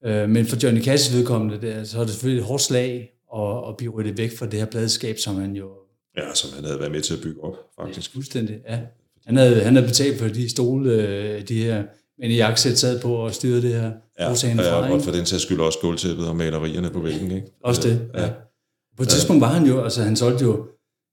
Øh, 0.04 0.28
men 0.28 0.46
for 0.46 0.56
Johnny 0.62 0.80
Cash's 0.80 1.16
vedkommende, 1.16 1.66
der, 1.66 1.84
så 1.84 1.98
er 1.98 2.04
det 2.04 2.10
selvfølgelig 2.10 2.40
et 2.40 2.46
hårdt 2.46 2.62
slag 2.62 3.10
og, 3.28 3.64
og 3.64 3.76
blive 3.76 3.92
ryddet 3.92 4.18
væk 4.18 4.36
fra 4.38 4.46
det 4.46 4.58
her 4.58 4.66
pladeskab, 4.66 5.18
som 5.18 5.36
han 5.36 5.56
jo... 5.56 5.70
Ja, 6.16 6.34
som 6.34 6.50
han 6.54 6.64
havde 6.64 6.78
været 6.78 6.92
med 6.92 7.00
til 7.00 7.14
at 7.14 7.20
bygge 7.22 7.44
op, 7.44 7.54
faktisk. 7.80 8.14
Ja, 8.14 8.16
fuldstændig, 8.16 8.60
ja. 8.68 8.80
Han 9.26 9.36
havde, 9.36 9.62
han 9.62 9.76
havde 9.76 9.88
betalt 9.88 10.18
for 10.18 10.28
de 10.28 10.48
stole, 10.48 10.92
øh, 10.92 11.48
de 11.48 11.62
her 11.62 11.84
men 12.18 12.30
i 12.30 12.34
jakkesæt 12.34 12.78
sad 12.78 13.00
på 13.00 13.14
og 13.14 13.34
styrede 13.34 13.62
det 13.62 13.74
her 13.74 13.92
ja, 14.18 14.24
ja, 14.44 14.94
og 14.94 15.02
for 15.02 15.10
den 15.10 15.26
sags 15.26 15.42
skyld 15.42 15.60
også 15.60 15.78
gulvtæppet 15.78 16.28
og 16.28 16.36
malerierne 16.36 16.90
på 16.90 17.00
væggen, 17.00 17.30
ikke? 17.30 17.46
Også 17.64 17.88
det, 17.88 18.10
ja. 18.14 18.22
ja. 18.22 18.30
På 18.96 19.02
et 19.02 19.08
tidspunkt 19.08 19.40
var 19.40 19.52
han 19.52 19.66
jo, 19.66 19.82
altså 19.82 20.02
han 20.02 20.16
solgte 20.16 20.44
jo, 20.44 20.68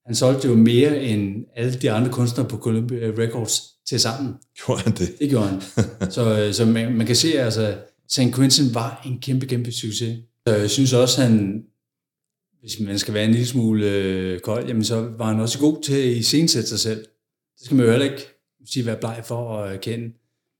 han 0.06 0.16
solgte 0.16 0.48
jo 0.48 0.56
mere 0.56 1.04
end 1.04 1.46
alle 1.56 1.74
de 1.74 1.92
andre 1.92 2.12
kunstnere 2.12 2.48
på 2.48 2.58
Columbia 2.58 3.12
Records 3.18 3.62
til 3.90 4.00
sammen. 4.00 4.34
Gjorde 4.66 4.82
han 4.82 4.94
det? 4.94 5.20
Det 5.20 5.30
gjorde 5.30 5.48
han. 5.48 5.62
så, 6.16 6.40
øh, 6.40 6.54
så 6.54 6.66
man, 6.66 6.94
man 6.94 7.08
kan 7.08 7.16
se, 7.16 7.40
at 7.40 7.46
altså, 7.46 7.78
St. 8.10 8.36
Quentin 8.36 8.74
var 8.74 9.02
en 9.06 9.20
kæmpe, 9.22 9.46
kæmpe 9.46 9.72
succes. 9.72 10.18
Så 10.48 10.56
jeg 10.56 10.70
synes 10.70 10.94
også, 10.94 11.22
han, 11.22 11.64
hvis 12.60 12.80
man 12.80 13.00
skal 13.00 13.14
være 13.14 13.26
en 13.26 13.32
lille 13.32 13.48
smule 13.48 13.92
øh, 13.92 14.40
kold, 14.40 14.68
jamen 14.68 14.84
så 14.84 15.14
var 15.18 15.26
han 15.26 15.40
også 15.40 15.60
god 15.60 15.84
til 15.84 15.94
at 15.94 16.06
iscenesætte 16.06 16.70
sig 16.70 16.80
selv. 16.80 17.00
Det 17.58 17.66
skal 17.66 17.78
man 17.78 17.86
jo 17.86 17.92
heller 17.92 18.12
ikke 18.12 18.28
sige, 18.66 18.86
være 18.86 18.98
bleg 19.00 19.24
for 19.26 19.58
at 19.58 19.82
kende. 19.82 20.14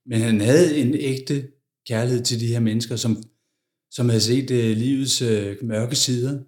Men 0.06 0.20
han 0.20 0.40
havde 0.40 0.76
en 0.76 0.94
ægte 0.94 1.46
kærlighed 1.86 2.24
til 2.24 2.40
de 2.40 2.46
her 2.46 2.60
mennesker, 2.60 2.96
som, 2.96 3.22
som 3.90 4.08
havde 4.08 4.20
set 4.20 4.50
øh, 4.50 4.76
livets 4.76 5.22
øh, 5.22 5.56
mørke 5.62 5.96
sider. 5.96 6.38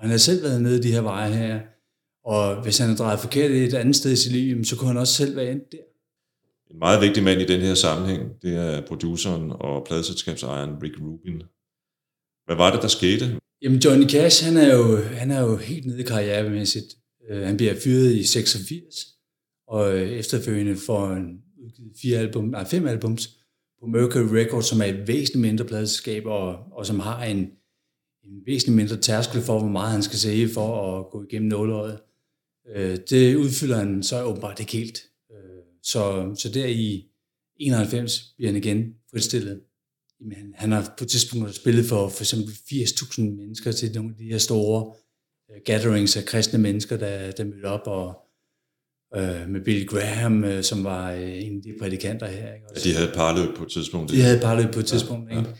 Og 0.00 0.04
han 0.04 0.10
havde 0.10 0.22
selv 0.22 0.42
været 0.42 0.62
nede 0.62 0.78
i 0.78 0.82
de 0.82 0.92
her 0.92 1.00
veje 1.00 1.32
her. 1.32 1.60
Og 2.24 2.62
hvis 2.62 2.78
han 2.78 2.88
havde 2.88 2.98
drejet 2.98 3.20
forkert 3.20 3.50
et 3.50 3.74
andet 3.74 3.96
sted 3.96 4.12
i 4.12 4.16
sit 4.16 4.32
liv, 4.32 4.64
så 4.64 4.76
kunne 4.76 4.88
han 4.88 4.96
også 4.96 5.14
selv 5.14 5.36
være 5.36 5.52
endt 5.52 5.72
der. 5.72 5.78
En 6.70 6.78
meget 6.78 7.00
vigtig 7.00 7.22
mand 7.22 7.40
i 7.40 7.46
den 7.46 7.60
her 7.60 7.74
sammenhæng, 7.74 8.22
det 8.42 8.56
er 8.56 8.86
produceren 8.86 9.52
og 9.52 9.84
pladselskabsejeren 9.86 10.82
Rick 10.82 10.94
Rubin. 11.00 11.42
Hvad 12.46 12.56
var 12.56 12.72
det, 12.72 12.82
der 12.82 12.88
skete? 12.88 13.38
Jamen 13.62 13.78
Johnny 13.78 14.08
Cash, 14.08 14.44
han 14.44 14.56
er 14.56 14.76
jo, 14.76 14.96
han 14.96 15.30
er 15.30 15.40
jo 15.40 15.56
helt 15.56 15.86
nede 15.86 16.00
i 16.00 16.04
karrieremæssigt. 16.04 16.86
Uh, 17.30 17.36
han 17.36 17.56
bliver 17.56 17.74
fyret 17.84 18.12
i 18.12 18.24
86, 18.24 18.94
og 19.68 19.94
øh, 19.94 20.10
efterfølgende 20.10 20.76
får 20.76 21.06
han 21.06 21.38
udgivet 21.64 21.92
fire 22.02 22.18
album, 22.18 22.44
nej, 22.44 22.64
fem 22.64 22.86
albums 22.86 23.28
på 23.80 23.86
Mercury 23.86 24.34
Records, 24.34 24.66
som 24.66 24.80
er 24.80 24.84
et 24.84 25.08
væsentligt 25.08 25.40
mindre 25.40 25.64
pladeskab, 25.64 26.26
og, 26.26 26.56
og 26.72 26.86
som 26.86 27.00
har 27.00 27.24
en, 27.24 27.50
en 28.30 28.46
væsentligt 28.46 28.76
mindre 28.76 28.96
tærskel 28.96 29.42
for, 29.42 29.58
hvor 29.58 29.68
meget 29.68 29.92
han 29.92 30.02
skal 30.02 30.18
sige 30.18 30.48
for 30.48 30.98
at 30.98 31.10
gå 31.10 31.24
igennem 31.24 31.48
nåløjet. 31.48 32.00
Uh, 32.76 32.96
det 33.10 33.36
udfylder 33.36 33.76
han 33.76 34.02
så 34.02 34.22
åbenbart 34.22 34.60
ikke 34.60 34.72
helt. 34.72 35.02
Uh, 35.30 35.36
så, 35.82 36.34
så 36.38 36.48
der 36.48 36.66
i 36.66 37.06
91 37.56 38.34
bliver 38.36 38.52
han 38.52 38.62
igen 38.62 38.94
fritstillet. 39.10 39.60
Jamen, 40.20 40.54
han 40.54 40.72
har 40.72 40.94
på 40.98 41.04
et 41.04 41.10
tidspunkt 41.10 41.54
spillet 41.54 41.84
for 41.84 42.08
for 42.08 42.22
eksempel 42.22 42.52
80.000 42.52 43.20
mennesker 43.22 43.72
til 43.72 43.92
nogle 43.94 44.10
af 44.10 44.16
de 44.16 44.24
her 44.24 44.38
store 44.38 44.86
uh, 45.48 45.56
gatherings 45.64 46.16
af 46.16 46.24
kristne 46.24 46.58
mennesker, 46.58 46.96
der, 46.96 47.30
der 47.30 47.44
mødte 47.44 47.66
op, 47.66 47.86
og 47.86 48.06
uh, 49.16 49.48
med 49.48 49.64
Billy 49.64 49.86
Graham, 49.86 50.44
uh, 50.44 50.60
som 50.60 50.84
var 50.84 51.14
uh, 51.14 51.20
en 51.20 51.56
af 51.56 51.62
de 51.62 51.74
prædikanter 51.80 52.26
her. 52.26 52.54
Ikke? 52.54 52.66
Ja, 52.76 52.80
de 52.80 52.94
havde 52.94 53.12
parløb 53.14 53.56
på 53.56 53.64
et 53.64 53.70
tidspunkt. 53.70 54.10
De 54.10 54.20
havde 54.20 54.40
parløb 54.40 54.72
på 54.72 54.80
et 54.80 54.86
tidspunkt, 54.86 55.30
ja, 55.30 55.38
ikke? 55.38 55.54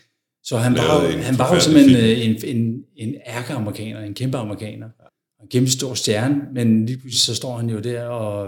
Så 0.44 0.56
han 0.56 0.74
var, 0.74 1.04
jo, 1.04 1.18
han 1.18 1.38
var 1.38 1.54
jo 1.54 1.60
simpelthen 1.60 1.96
øh, 1.96 2.24
en, 2.26 2.56
en, 2.56 2.84
en 2.96 3.14
ærke-amerikaner, 3.26 4.00
en 4.00 4.14
kæmpe 4.14 4.38
amerikaner. 4.38 4.88
En 5.42 5.48
kæmpe 5.48 5.70
stor 5.70 5.94
stjerne, 5.94 6.40
men 6.54 6.86
lige 6.86 6.98
pludselig 6.98 7.20
så 7.20 7.34
står 7.34 7.56
han 7.56 7.70
jo 7.70 7.80
der, 7.80 8.04
og, 8.04 8.42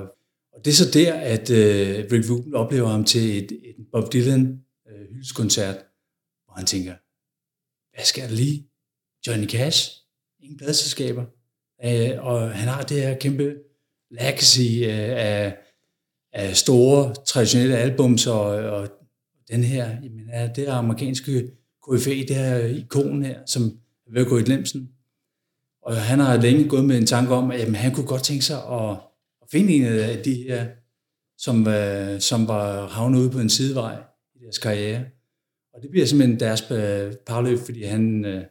og 0.52 0.64
det 0.64 0.70
er 0.70 0.74
så 0.74 0.90
der, 0.90 1.14
at 1.14 1.50
uh, 1.50 2.12
Rick 2.12 2.30
Rubin 2.30 2.54
oplever 2.54 2.88
ham 2.88 3.04
til 3.04 3.38
et, 3.38 3.52
et 3.52 3.76
Bob 3.92 4.12
Dylan 4.12 4.60
uh, 4.86 5.14
hyldeskoncert, 5.14 5.76
hvor 6.44 6.54
han 6.56 6.66
tænker, 6.66 6.94
hvad 7.96 8.04
skal 8.04 8.28
der 8.28 8.34
lige? 8.34 8.66
Johnny 9.26 9.48
Cash? 9.48 9.90
Ingen 10.40 10.58
pladselskaber. 10.58 11.24
Uh, 11.84 12.26
og 12.26 12.50
han 12.50 12.68
har 12.68 12.82
det 12.82 13.02
her 13.02 13.18
kæmpe 13.18 13.54
legacy 14.10 14.80
uh, 14.80 15.18
af, 15.28 15.56
af 16.32 16.56
store, 16.56 17.14
traditionelle 17.26 17.76
albums, 17.76 18.26
og, 18.26 18.44
og 18.46 18.88
den 19.50 19.64
her, 19.64 19.88
jamen, 20.02 20.28
er 20.32 20.52
det 20.52 20.64
her 20.64 20.72
amerikanske 20.72 21.50
KFA, 21.82 22.10
det 22.10 22.36
her 22.36 22.56
ikon 22.56 23.24
her, 23.24 23.38
som 23.46 23.62
er 24.06 24.12
ved 24.12 24.20
at 24.22 24.28
gå 24.28 24.38
i 24.38 24.42
glemsen. 24.42 24.90
Og 25.82 25.96
han 25.96 26.18
har 26.18 26.40
længe 26.40 26.68
gået 26.68 26.84
med 26.84 26.98
en 26.98 27.06
tanke 27.06 27.34
om, 27.34 27.50
at 27.50 27.60
jamen, 27.60 27.74
han 27.74 27.94
kunne 27.94 28.06
godt 28.06 28.24
tænke 28.24 28.44
sig 28.44 28.56
at, 28.56 28.90
at 29.42 29.48
finde 29.50 29.72
en 29.72 29.84
af 29.84 30.22
de 30.24 30.34
her, 30.34 30.66
som, 31.38 31.68
øh, 31.68 32.20
som 32.20 32.48
var 32.48 32.88
havnet 32.88 33.18
ude 33.18 33.30
på 33.30 33.38
en 33.38 33.50
sidevej 33.50 34.02
i 34.34 34.38
deres 34.44 34.58
karriere. 34.58 35.04
Og 35.74 35.82
det 35.82 35.90
bliver 35.90 36.06
simpelthen 36.06 36.40
deres 36.40 36.70
øh, 36.70 37.12
parløb, 37.26 37.58
fordi 37.58 37.82
han 37.82 38.24
øh, 38.24 38.44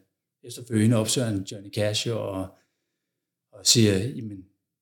efterfølgende 0.43 0.97
opsøger 0.97 1.27
en 1.27 1.43
Johnny 1.51 1.73
Cash 1.73 2.09
og, 2.09 2.47
og 3.53 3.65
siger, 3.65 3.97
jamen, 3.97 4.37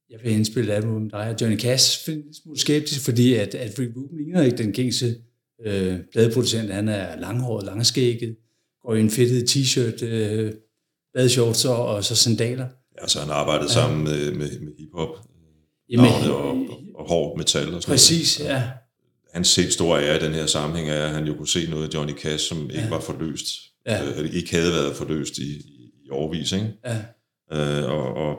jeg 0.10 0.20
vil 0.24 0.32
indspille 0.32 0.72
et 0.72 0.76
album 0.76 1.02
med 1.02 1.10
dig. 1.10 1.30
Og 1.30 1.36
Johnny 1.42 1.60
Cash 1.60 2.06
finder 2.06 2.28
en 2.28 2.34
smule 2.34 2.60
skeptisk, 2.60 3.06
fordi 3.06 3.34
at, 3.34 3.56
at 3.56 3.80
Rick 3.80 3.96
Rubin 3.96 4.18
ligner 4.18 4.42
ikke 4.42 4.58
den 4.58 4.72
gængse 4.72 5.16
øh, 5.66 6.00
pladeproducent. 6.12 6.74
Han 6.74 6.88
er 6.88 7.20
langhåret, 7.20 7.66
langskægget, 7.66 8.36
går 8.86 8.96
i 8.96 9.00
en 9.00 9.10
fedtet 9.10 9.56
t-shirt, 9.56 10.06
øh, 10.06 10.54
badeshorts 11.14 11.66
og, 11.66 11.86
og 11.86 12.04
så 12.04 12.16
sandaler. 12.16 12.68
Ja, 13.02 13.08
så 13.08 13.20
han 13.20 13.30
arbejdede 13.30 13.70
ja. 13.70 13.74
sammen 13.74 14.04
med, 14.04 14.32
med, 14.32 14.60
med 14.60 14.74
hiphop, 14.80 15.10
Jamen, 15.90 16.12
og, 16.32 16.46
og, 16.46 16.58
og 16.96 17.08
hård 17.08 17.38
metal 17.38 17.74
og 17.74 17.82
sådan 17.82 17.94
Præcis, 17.94 18.40
noget. 18.40 18.54
ja. 18.54 18.64
Hans 19.34 19.56
helt 19.56 19.74
store 19.74 20.04
ære 20.04 20.16
i 20.16 20.20
den 20.20 20.34
her 20.34 20.46
sammenhæng 20.46 20.90
er, 20.90 21.06
at 21.06 21.10
han 21.12 21.28
jo 21.28 21.34
kunne 21.34 21.48
se 21.48 21.70
noget 21.70 21.88
af 21.88 21.94
Johnny 21.94 22.14
Cash, 22.14 22.50
som 22.50 22.62
ikke 22.62 22.82
ja. 22.82 22.90
var 22.90 23.00
forløst. 23.00 23.46
Ja. 23.86 24.06
Øh, 24.06 24.34
ikke 24.34 24.56
havde 24.56 24.72
været 24.74 24.96
forløst 24.96 25.38
i, 25.38 25.58
i, 25.58 25.92
i 26.06 26.10
årvis, 26.10 26.52
ikke? 26.52 26.74
Ja. 26.86 26.98
Øh, 27.54 27.90
og, 27.90 28.14
og, 28.14 28.30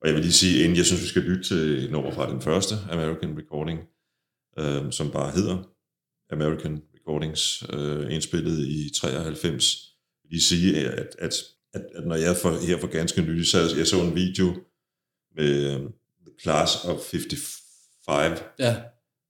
og 0.00 0.06
jeg 0.06 0.14
vil 0.14 0.22
lige 0.22 0.32
sige, 0.32 0.62
inden 0.62 0.76
jeg 0.76 0.84
synes, 0.84 1.02
vi 1.02 1.06
skal 1.06 1.22
lytte 1.22 1.42
til 1.42 1.88
nummer 1.92 2.10
fra 2.10 2.30
den 2.30 2.40
første 2.40 2.74
American 2.90 3.38
Recording, 3.38 3.80
øh, 4.58 4.92
som 4.92 5.10
bare 5.10 5.30
hedder 5.30 5.56
American 6.30 6.82
Recordings, 6.94 7.64
øh, 7.72 8.14
indspillet 8.14 8.68
i 8.68 8.90
93, 8.94 9.94
vil 10.22 10.30
lige 10.30 10.42
sige, 10.42 10.76
at, 10.76 11.16
at, 11.18 11.34
at, 11.74 11.82
at 11.94 12.06
når 12.06 12.16
jeg 12.16 12.36
for, 12.36 12.66
her 12.66 12.78
for 12.78 12.86
ganske 12.86 13.22
nylig 13.22 13.46
sad, 13.46 13.76
jeg 13.76 13.86
så 13.86 14.00
en 14.00 14.14
video 14.14 14.54
med 15.36 15.76
um, 15.76 15.92
The 16.26 16.34
Class 16.42 16.84
of 16.84 17.00
55, 17.00 18.42
ja. 18.58 18.76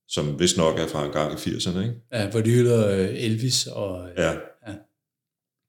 som 0.09 0.41
vist 0.41 0.57
nok 0.57 0.79
er 0.79 0.87
fra 0.87 1.05
en 1.07 1.13
gang 1.13 1.33
i 1.33 1.37
80'erne, 1.37 1.79
ikke? 1.79 1.95
Ja, 2.13 2.31
hvor 2.31 2.41
de 2.41 2.51
hylder 2.51 2.89
øh, 2.91 3.25
Elvis 3.25 3.67
og... 3.67 4.11
Ja. 4.17 4.33
ja. 4.67 4.75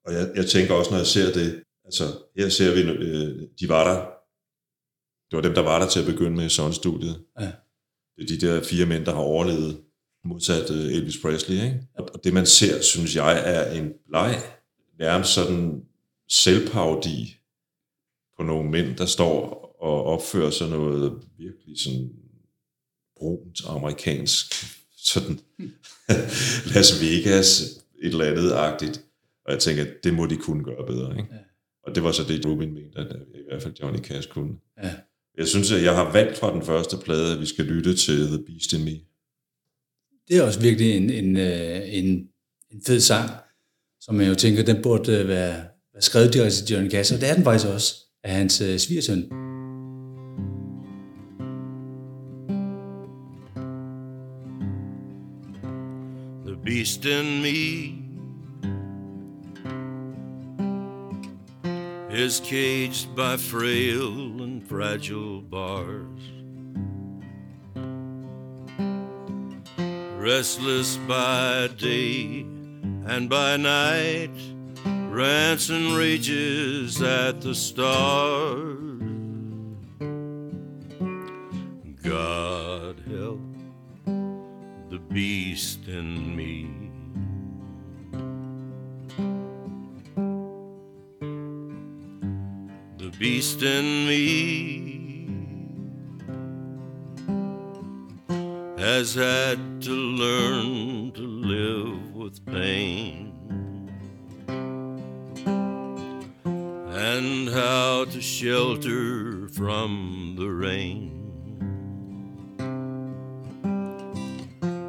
Og 0.05 0.13
jeg, 0.13 0.31
jeg 0.36 0.45
tænker 0.45 0.74
også, 0.74 0.91
når 0.91 0.98
jeg 0.98 1.07
ser 1.07 1.33
det, 1.33 1.63
altså 1.86 2.03
her 2.38 2.50
ser 2.50 2.74
vi, 2.74 2.81
øh, 2.81 3.48
de 3.59 3.69
var 3.69 3.83
der, 3.93 4.00
det 5.29 5.36
var 5.36 5.41
dem, 5.41 5.53
der 5.53 5.62
var 5.62 5.79
der 5.79 5.88
til 5.88 6.00
at 6.00 6.05
begynde 6.05 6.36
med 6.36 6.45
i 6.45 6.74
studiet. 6.74 7.25
Ja. 7.39 7.51
Det 8.17 8.24
er 8.24 8.38
de 8.38 8.48
der 8.48 8.63
fire 8.63 8.86
mænd, 8.86 9.05
der 9.05 9.13
har 9.13 9.21
overlevet 9.21 9.81
modsat 10.25 10.71
øh, 10.71 10.93
Elvis 10.93 11.17
Presley. 11.21 11.55
Ikke? 11.55 11.81
Og 11.93 12.23
det 12.23 12.33
man 12.33 12.45
ser, 12.45 12.81
synes 12.81 13.15
jeg, 13.15 13.41
er 13.45 13.71
en 13.71 13.93
leg, 14.11 14.35
nærmest 14.99 15.33
sådan 15.33 15.83
selvparodi 16.29 17.35
på 18.38 18.43
nogle 18.43 18.69
mænd, 18.69 18.97
der 18.97 19.05
står 19.05 19.65
og 19.79 20.03
opfører 20.03 20.49
sig 20.49 20.69
noget 20.69 21.23
virkelig 21.38 21.79
sådan 21.79 22.09
brunt 23.17 23.61
amerikansk, 23.67 24.53
sådan 24.97 25.39
Las 26.73 27.01
Vegas, 27.01 27.61
et 28.01 28.11
eller 28.11 28.25
andet 28.25 28.51
agtigt. 28.51 29.05
Og 29.45 29.51
jeg 29.51 29.59
tænker, 29.59 29.85
det 30.03 30.13
må 30.13 30.25
de 30.25 30.38
kunne 30.38 30.63
gøre 30.63 30.85
bedre. 30.88 31.17
Ikke? 31.17 31.29
Ja. 31.31 31.38
Og 31.83 31.95
det 31.95 32.03
var 32.03 32.11
så 32.11 32.23
det, 32.23 32.45
Rubin 32.45 32.73
mente, 32.73 32.99
at 32.99 33.15
i 33.35 33.43
hvert 33.49 33.63
fald 33.63 33.73
Johnny 33.81 33.99
Cash 33.99 34.29
kunne. 34.29 34.55
Ja. 34.83 34.95
Jeg 35.38 35.47
synes, 35.47 35.71
at 35.71 35.83
jeg 35.83 35.95
har 35.95 36.11
valgt 36.11 36.38
fra 36.38 36.53
den 36.53 36.61
første 36.61 36.97
plade, 36.97 37.33
at 37.33 37.39
vi 37.39 37.45
skal 37.45 37.65
lytte 37.65 37.95
til 37.95 38.27
The 38.27 38.43
Beast 38.47 38.73
in 38.73 38.85
Me 38.85 38.99
det 40.29 40.38
er 40.38 40.43
også 40.43 40.59
virkelig 40.59 40.98
en, 40.98 41.09
en, 41.09 41.38
øh, 41.38 41.81
en, 41.86 42.05
en 42.71 42.81
fed 42.88 43.00
sang, 43.00 43.29
som 44.01 44.21
jeg 44.21 44.29
jo 44.29 44.36
tænker, 44.36 44.63
den 44.63 44.81
burde 44.83 45.12
øh, 45.12 45.27
være, 45.27 45.55
være 45.93 46.01
skrevet 46.01 46.33
direkte 46.33 46.65
til 46.65 46.75
Johnny 46.75 46.91
Cash, 46.91 47.13
og 47.13 47.21
det 47.21 47.29
er 47.29 47.33
den 47.33 47.43
faktisk 47.43 47.67
også 47.67 47.95
af 48.24 48.31
hans 48.31 48.62
øh, 48.62 48.79
svigersøn. 48.79 49.29
The 56.45 56.57
beast 56.65 57.05
in 57.05 57.41
me 57.41 58.00
is 62.25 62.41
caged 62.50 63.07
by 63.15 63.38
frail 63.38 64.41
and 64.41 64.62
fragile 64.69 65.41
bars. 65.51 66.38
Restless 70.19 70.97
by 71.07 71.69
day 71.77 72.41
and 73.05 73.29
by 73.29 73.55
night, 73.55 74.35
rants 75.09 75.69
and 75.69 75.95
rages 75.95 77.01
at 77.01 77.39
the 77.39 77.55
stars. 77.55 78.75
God 82.03 83.01
help 83.07 83.39
the 84.89 84.99
beast 85.09 85.88
in 85.88 86.35
me. 86.35 86.69
The 92.97 93.09
beast 93.17 93.63
in 93.63 94.05
me 94.05 94.99
has 98.77 99.15
had 99.15 99.68
to 99.81 99.91
learn 99.91 101.12
to 101.13 101.21
live 101.21 102.13
with 102.13 102.45
pain 102.45 103.33
and 106.89 107.48
how 107.50 108.03
to 108.03 108.19
shelter 108.19 109.48
from 109.48 110.36
the 110.38 110.50
rain. 110.50 111.15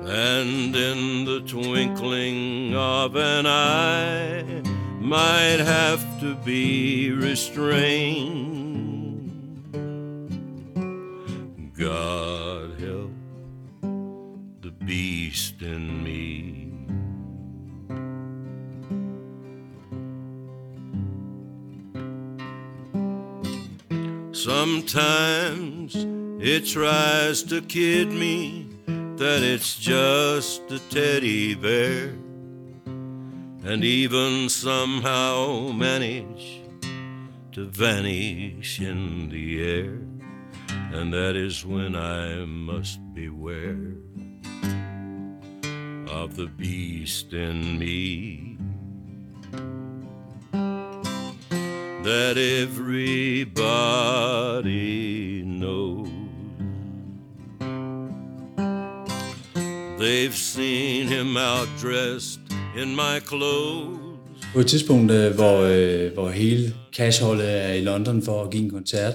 And 0.09 0.75
in 0.75 1.25
the 1.25 1.42
twinkling 1.47 2.75
of 2.75 3.14
an 3.14 3.47
eye, 3.47 4.42
might 4.99 5.61
have 5.61 6.20
to 6.20 6.35
be 6.35 7.12
restrained. 7.12 8.39
Sometimes 24.90 25.94
it 26.42 26.66
tries 26.66 27.44
to 27.44 27.62
kid 27.62 28.11
me 28.11 28.66
that 28.87 29.40
it's 29.40 29.78
just 29.78 30.68
a 30.73 30.80
teddy 30.90 31.54
bear, 31.54 32.09
and 33.62 33.85
even 33.85 34.49
somehow 34.49 35.70
manage 35.73 36.62
to 37.52 37.66
vanish 37.66 38.80
in 38.80 39.28
the 39.28 39.62
air, 39.62 40.00
and 40.92 41.12
that 41.12 41.37
is 41.37 41.64
when 41.64 41.94
I 41.94 42.44
must 42.44 42.99
beware 43.14 43.94
of 46.09 46.35
the 46.35 46.50
beast 46.56 47.32
in 47.32 47.78
me. 47.78 48.59
That 52.04 52.38
everybody 52.38 53.73
knows. 55.42 56.09
They've 59.99 60.35
seen 60.35 61.09
him 61.09 61.37
out 61.37 61.69
dressed 61.78 62.40
in 62.76 62.97
my 62.97 63.21
clothes. 63.21 63.99
På 64.54 64.61
et 64.61 64.66
tidspunkt, 64.66 65.12
øh, 65.12 65.35
hvor, 65.35 65.61
øh, 65.61 66.12
hvor 66.12 66.28
hele 66.28 66.75
cashholdet 66.92 67.50
er 67.50 67.73
i 67.73 67.80
London 67.80 68.23
for 68.23 68.45
at 68.45 68.50
give 68.50 68.62
en 68.62 68.71
koncert, 68.71 69.14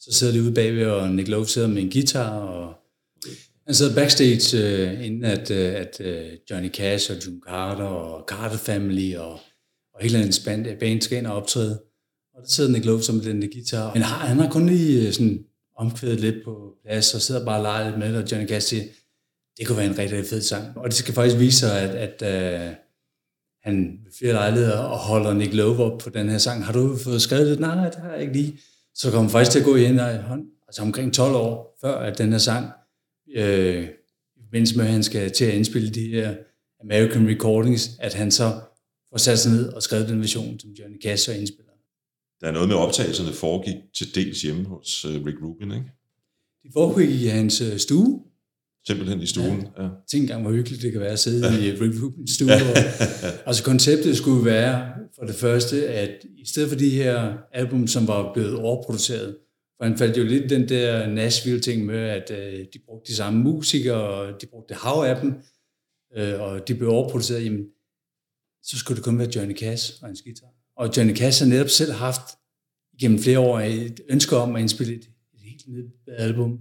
så 0.00 0.12
sidder 0.12 0.32
de 0.32 0.42
ude 0.42 0.54
bagved, 0.54 0.86
og 0.86 1.08
Nick 1.08 1.28
Lowe 1.28 1.46
sidder 1.46 1.68
med 1.68 1.82
en 1.82 1.90
guitar, 1.90 2.38
og 2.38 2.74
han 3.66 3.74
sidder 3.74 3.94
backstage, 3.94 4.58
uh, 4.58 5.06
inden 5.06 5.24
at, 5.24 5.50
øh, 5.50 5.74
at 5.74 6.00
Johnny 6.50 6.70
Cash 6.70 7.12
og 7.12 7.26
June 7.26 7.40
Carter 7.48 7.84
og 7.84 8.24
Carter 8.28 8.56
Family 8.56 9.16
og, 9.16 9.32
og 9.94 10.02
hele 10.02 10.18
hans 10.18 10.38
band, 10.38 10.66
band 10.80 11.00
skal 11.00 11.18
ind 11.18 11.26
og 11.26 11.36
optræde. 11.36 11.80
Og 12.34 12.42
der 12.42 12.48
sidder 12.48 12.70
Nick 12.70 12.84
Love 12.84 13.02
som 13.02 13.20
den 13.20 13.42
der 13.42 13.48
guitar. 13.52 13.94
Men 13.94 14.02
har, 14.02 14.26
han 14.26 14.38
har 14.38 14.50
kun 14.50 14.66
lige 14.66 15.06
øh, 15.06 15.12
sådan 15.12 15.44
omkvædet 15.76 16.20
lidt 16.20 16.44
på 16.44 16.74
plads, 16.84 17.14
og 17.14 17.20
sidder 17.20 17.44
bare 17.44 17.56
og 17.56 17.62
leger 17.62 17.84
lidt 17.84 17.98
med 17.98 18.12
det, 18.12 18.22
og 18.22 18.32
Johnny 18.32 18.48
Cash 18.48 18.68
siger, 18.68 18.84
det 19.58 19.66
kunne 19.66 19.78
være 19.78 19.86
en 19.86 19.98
rigtig, 19.98 20.26
fed 20.26 20.40
sang. 20.40 20.78
Og 20.78 20.84
det 20.84 20.94
skal 20.94 21.14
faktisk 21.14 21.38
vise 21.38 21.58
sig, 21.58 21.80
at, 21.80 22.22
at 22.22 22.70
uh, 22.70 22.76
han 23.62 23.98
ved 24.04 24.12
flere 24.18 24.32
lejligheder 24.32 24.78
og 24.78 24.98
holder 24.98 25.34
Nick 25.34 25.54
Lowe 25.54 25.84
op 25.84 25.98
på 25.98 26.10
den 26.10 26.28
her 26.28 26.38
sang. 26.38 26.64
Har 26.64 26.72
du 26.72 26.96
fået 26.96 27.22
skrevet 27.22 27.46
det? 27.46 27.60
Nej, 27.60 27.90
det 27.90 27.98
har 27.98 28.12
jeg 28.12 28.20
ikke 28.20 28.32
lige. 28.32 28.58
Så 28.94 29.10
kommer 29.10 29.30
faktisk 29.30 29.52
til 29.52 29.58
at 29.58 29.64
gå 29.64 29.76
i 29.76 29.86
hånd, 30.16 30.42
altså 30.68 30.82
omkring 30.82 31.14
12 31.14 31.34
år 31.34 31.78
før, 31.80 31.94
at 31.94 32.18
den 32.18 32.32
her 32.32 32.38
sang, 32.38 32.70
øh, 33.36 33.84
i 34.36 34.40
forbindelse 34.44 34.76
med, 34.76 34.84
at 34.84 34.92
han 34.92 35.02
skal 35.02 35.32
til 35.32 35.44
at 35.44 35.54
indspille 35.54 35.90
de 35.90 36.08
her 36.08 36.34
American 36.84 37.28
Recordings, 37.28 37.90
at 37.98 38.14
han 38.14 38.30
så 38.30 38.60
får 39.10 39.18
sat 39.18 39.38
sig 39.38 39.52
ned 39.52 39.72
og 39.72 39.82
skrevet 39.82 40.08
den 40.08 40.20
version, 40.20 40.60
som 40.60 40.70
Johnny 40.70 41.02
Cash 41.02 41.24
så 41.24 41.32
indspiller. 41.32 41.63
Der 42.44 42.50
er 42.50 42.54
noget 42.54 42.68
med 42.68 42.76
optagelserne 42.76 43.32
foregik 43.32 43.74
til 43.94 44.14
dels 44.14 44.42
hjemme 44.42 44.64
hos 44.64 45.04
uh, 45.04 45.26
Rick 45.26 45.42
Rubin, 45.42 45.70
ikke? 45.70 45.86
De 46.62 46.68
foregik 46.72 47.10
i 47.10 47.26
hans 47.26 47.60
uh, 47.60 47.76
stue. 47.76 48.22
Simpelthen 48.86 49.20
i 49.20 49.26
stuen, 49.26 49.66
ja. 49.76 49.82
ja. 49.82 49.88
Tænk 50.08 50.22
engang, 50.22 50.42
hvor 50.42 50.52
hyggeligt 50.52 50.82
det 50.82 50.92
kan 50.92 51.00
være 51.00 51.12
at 51.12 51.18
sidde 51.18 51.46
ja. 51.46 51.58
i 51.58 51.72
Rick 51.72 52.02
Rubins 52.02 52.30
stue. 52.30 52.52
og, 52.52 52.76
altså 53.46 53.64
konceptet 53.64 54.16
skulle 54.16 54.44
være 54.44 54.92
for 55.18 55.24
det 55.26 55.34
første, 55.34 55.88
at 55.88 56.24
i 56.36 56.46
stedet 56.46 56.68
for 56.68 56.76
de 56.76 56.90
her 56.90 57.36
album, 57.52 57.86
som 57.86 58.08
var 58.08 58.32
blevet 58.32 58.56
overproduceret, 58.56 59.36
for 59.76 59.84
han 59.84 59.98
faldt 59.98 60.18
jo 60.18 60.24
lidt 60.24 60.50
den 60.50 60.68
der 60.68 61.08
Nashville-ting 61.08 61.86
med, 61.86 61.98
at 61.98 62.30
uh, 62.30 62.64
de 62.72 62.78
brugte 62.86 63.12
de 63.12 63.16
samme 63.16 63.42
musikere, 63.42 64.08
og 64.08 64.40
de 64.40 64.46
brugte 64.46 64.74
hav 64.74 65.04
af 65.06 65.20
dem, 65.20 65.34
uh, 66.18 66.40
og 66.40 66.68
de 66.68 66.74
blev 66.74 66.88
overproduceret, 66.90 67.44
jamen, 67.44 67.64
så 68.62 68.78
skulle 68.78 68.96
det 68.96 69.04
kun 69.04 69.18
være 69.18 69.30
Johnny 69.36 69.56
Cash 69.56 69.92
og 70.02 70.08
hans 70.08 70.22
guitar. 70.22 70.63
Og 70.76 70.96
Johnny 70.96 71.16
Cash 71.16 71.42
har 71.42 71.48
netop 71.48 71.68
selv 71.68 71.92
haft 71.92 72.20
gennem 73.00 73.18
flere 73.18 73.38
år 73.38 73.60
et 73.60 74.00
ønske 74.08 74.36
om 74.36 74.56
at 74.56 74.62
indspille 74.62 74.94
et, 74.94 75.04
et 75.34 75.40
helt 75.40 75.68
nyt 75.68 75.92
album. 76.08 76.58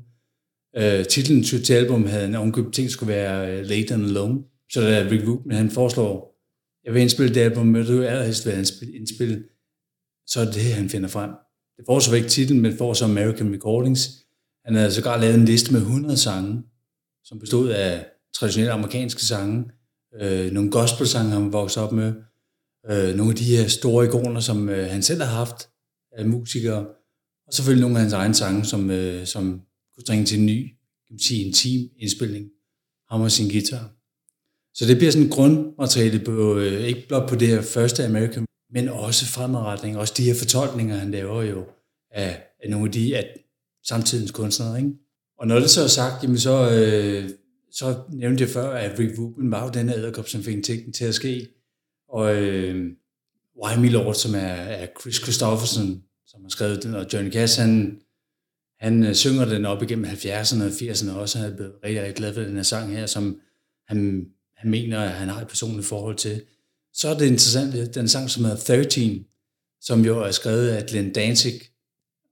Øh, 0.76 1.06
titlen 1.06 1.44
til 1.44 1.74
album 1.74 2.06
havde 2.06 2.26
en 2.26 2.36
omkøbt 2.36 2.74
ting, 2.74 2.90
skulle 2.90 3.14
være 3.14 3.52
øh, 3.52 3.66
Late 3.66 3.94
and 3.94 4.06
Alone. 4.06 4.40
Så 4.72 4.82
da 4.82 5.08
Rick 5.12 5.28
Rubin, 5.28 5.52
han 5.52 5.70
foreslår, 5.70 6.40
jeg 6.86 6.94
vil 6.94 7.02
indspille 7.02 7.36
det 7.36 7.42
album, 7.42 7.66
men 7.66 7.86
du 7.86 8.04
allerhelst 8.04 8.46
vil 8.46 8.96
indspille, 8.96 9.44
så 10.28 10.40
er 10.40 10.46
det 10.46 10.54
det, 10.54 10.64
han 10.64 10.90
finder 10.90 11.10
frem. 11.10 11.30
Det 11.78 11.86
får 11.88 12.00
så 12.00 12.16
ikke 12.16 12.28
titlen, 12.28 12.62
men 12.62 12.78
får 12.78 12.94
så 12.94 13.06
American 13.06 13.54
Recordings. 13.54 14.10
Han 14.66 14.76
havde 14.76 14.92
sågar 14.92 15.18
lavet 15.18 15.36
en 15.36 15.46
liste 15.46 15.74
med 15.74 15.82
100 15.82 16.18
sange, 16.18 16.64
som 17.24 17.40
bestod 17.40 17.70
af 17.70 18.06
traditionelle 18.36 18.72
amerikanske 18.72 19.22
sange, 19.22 19.66
øh, 20.22 20.52
nogle 20.52 20.72
gospel-sange, 20.72 21.32
han 21.32 21.54
voksede 21.54 21.86
op 21.86 21.92
med, 21.92 22.14
øh, 22.90 23.16
nogle 23.16 23.32
af 23.32 23.36
de 23.36 23.44
her 23.44 23.68
store 23.68 24.06
ikoner, 24.06 24.40
som 24.40 24.70
øh, 24.70 24.90
han 24.90 25.04
selv 25.04 25.22
har 25.22 25.36
haft 25.36 25.70
af 26.12 26.26
musikere, 26.26 26.86
og 27.48 27.54
selvfølgelig 27.54 27.82
nogle 27.82 27.96
af 27.96 28.02
hans 28.02 28.14
egne 28.14 28.36
sange, 28.36 28.66
som, 28.66 28.92
øh, 28.92 29.26
som 29.26 29.62
kunne 29.96 30.04
trænge 30.04 30.26
til 30.26 30.40
en 30.40 30.46
ny, 30.46 30.68
kan 31.08 31.14
man 31.14 31.20
sige, 31.20 31.46
intim 31.46 31.90
indspilning. 31.98 32.50
Ham 33.10 33.22
og 33.22 33.32
sin 33.32 33.50
guitar. 33.50 33.90
Så 34.74 34.86
det 34.86 34.98
bliver 34.98 35.12
sådan 35.12 35.26
en 35.26 35.32
grundmateriale 35.32 36.20
på, 36.20 36.58
øh, 36.58 36.82
ikke 36.82 37.08
blot 37.08 37.30
på 37.30 37.36
det 37.36 37.48
her 37.48 37.62
første 37.62 38.06
American, 38.06 38.46
men 38.74 38.90
også 38.90 39.26
fremadretning, 39.26 39.98
også 39.98 40.14
de 40.18 40.24
her 40.24 40.36
fortolkninger, 40.36 40.96
han 40.96 41.12
laver 41.12 41.44
jo 41.44 41.66
af, 42.12 42.44
af 42.64 42.70
nogle 42.70 42.86
af 42.86 42.92
de 42.92 43.18
af 43.18 43.40
samtidens 43.84 44.32
kunstnere. 44.32 44.78
Ikke? 44.78 44.92
Og 45.40 45.48
når 45.48 45.60
det 45.60 45.70
så 45.70 45.84
er 45.84 45.88
sagt, 45.88 46.24
jamen 46.24 46.38
så, 46.38 46.72
øh, 46.72 47.30
så 47.72 47.96
nævnte 48.10 48.42
jeg 48.42 48.50
før, 48.50 48.70
at 48.70 49.00
Rick 49.00 49.20
Rubin 49.20 49.52
var 49.52 49.64
jo 49.64 49.70
den 49.70 49.90
her 49.90 49.98
æderkop, 49.98 50.28
som 50.28 50.44
fik 50.44 50.56
en 50.56 50.64
ting 50.64 50.94
til 50.94 51.06
at 51.06 51.16
ske. 51.16 51.48
Og 52.14 52.36
øh, 52.36 52.92
Why 53.64 53.78
Me 53.80 53.90
Lord, 53.90 54.16
som 54.16 54.36
er, 54.36 54.38
er 54.40 54.88
Chris 55.02 55.16
Christofferson, 55.16 56.04
som 56.26 56.42
har 56.42 56.50
skrevet 56.50 56.84
den, 56.84 56.96
og 56.96 57.06
Johnny 57.14 57.32
Cash, 57.32 57.60
han, 57.60 58.00
han 58.80 59.04
øh, 59.04 59.16
synger 59.16 59.46
den 59.46 59.66
op 59.66 59.84
igennem 59.84 60.06
70'erne 60.06 60.64
og 60.64 60.70
80'erne 60.70 61.12
også. 61.12 61.38
Han 61.38 61.52
er 61.52 61.56
blevet 61.56 61.74
rigtig, 61.84 62.02
rigtig 62.02 62.16
glad 62.16 62.34
for 62.34 62.42
den 62.42 62.56
her 62.56 62.64
sang 62.64 62.96
her, 62.96 63.06
som 63.06 63.40
han, 63.88 64.26
han 64.58 64.72
mener, 64.72 65.00
at 65.00 65.12
han 65.12 65.30
har 65.30 65.42
et 65.42 65.48
personligt 65.48 65.88
forhold 65.88 66.16
til. 66.16 66.42
Så 66.94 67.10
er 67.10 67.18
det 67.18 67.26
interessant, 67.26 67.96
den 67.96 68.08
sang, 68.08 68.30
som 68.30 68.44
hedder 68.44 68.88
13, 68.88 69.26
som 69.82 70.06
jo 70.06 70.20
er 70.20 70.32
skrevet 70.32 70.70
af 70.70 70.86
Glenn 70.86 71.14
Danzig. 71.14 71.62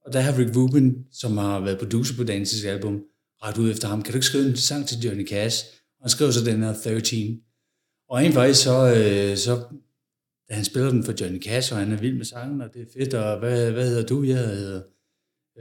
Og 0.06 0.14
der 0.14 0.20
har 0.20 0.38
Rick 0.38 0.56
Rubin, 0.56 1.06
som 1.12 1.38
har 1.38 1.60
været 1.60 1.80
producer 1.80 2.16
på 2.16 2.24
Danzigs 2.24 2.66
album, 2.66 3.04
ret 3.44 3.58
ud 3.58 3.72
efter 3.72 3.88
ham. 3.88 4.02
Kan 4.02 4.12
du 4.12 4.18
ikke 4.18 4.26
skrive 4.26 4.50
en 4.50 4.58
sang 4.58 4.88
til 4.88 5.00
Johnny 5.00 5.28
Cash? 5.28 5.66
Og 6.00 6.04
han 6.04 6.10
skrev 6.10 6.32
så 6.32 6.46
den 6.46 6.64
her 6.64 6.74
13. 6.74 7.42
Og 8.12 8.18
rent 8.18 8.34
faktisk 8.34 8.64
så, 8.64 8.94
øh, 8.96 9.38
så 9.38 9.56
da 10.50 10.54
han 10.54 10.66
spiller 10.66 10.90
den 10.90 11.04
for 11.04 11.14
Johnny 11.22 11.42
Cash, 11.42 11.74
og 11.74 11.80
han 11.80 11.92
er 11.92 11.98
vild 11.98 12.18
med 12.18 12.26
sangen, 12.26 12.62
og 12.62 12.74
det 12.74 12.82
er 12.82 12.86
fedt, 13.00 13.14
og 13.14 13.40
hvad, 13.40 13.72
hvad 13.72 13.90
hedder 13.90 14.06
du? 14.06 14.24
Jeg 14.24 14.38
hedder 14.38 14.82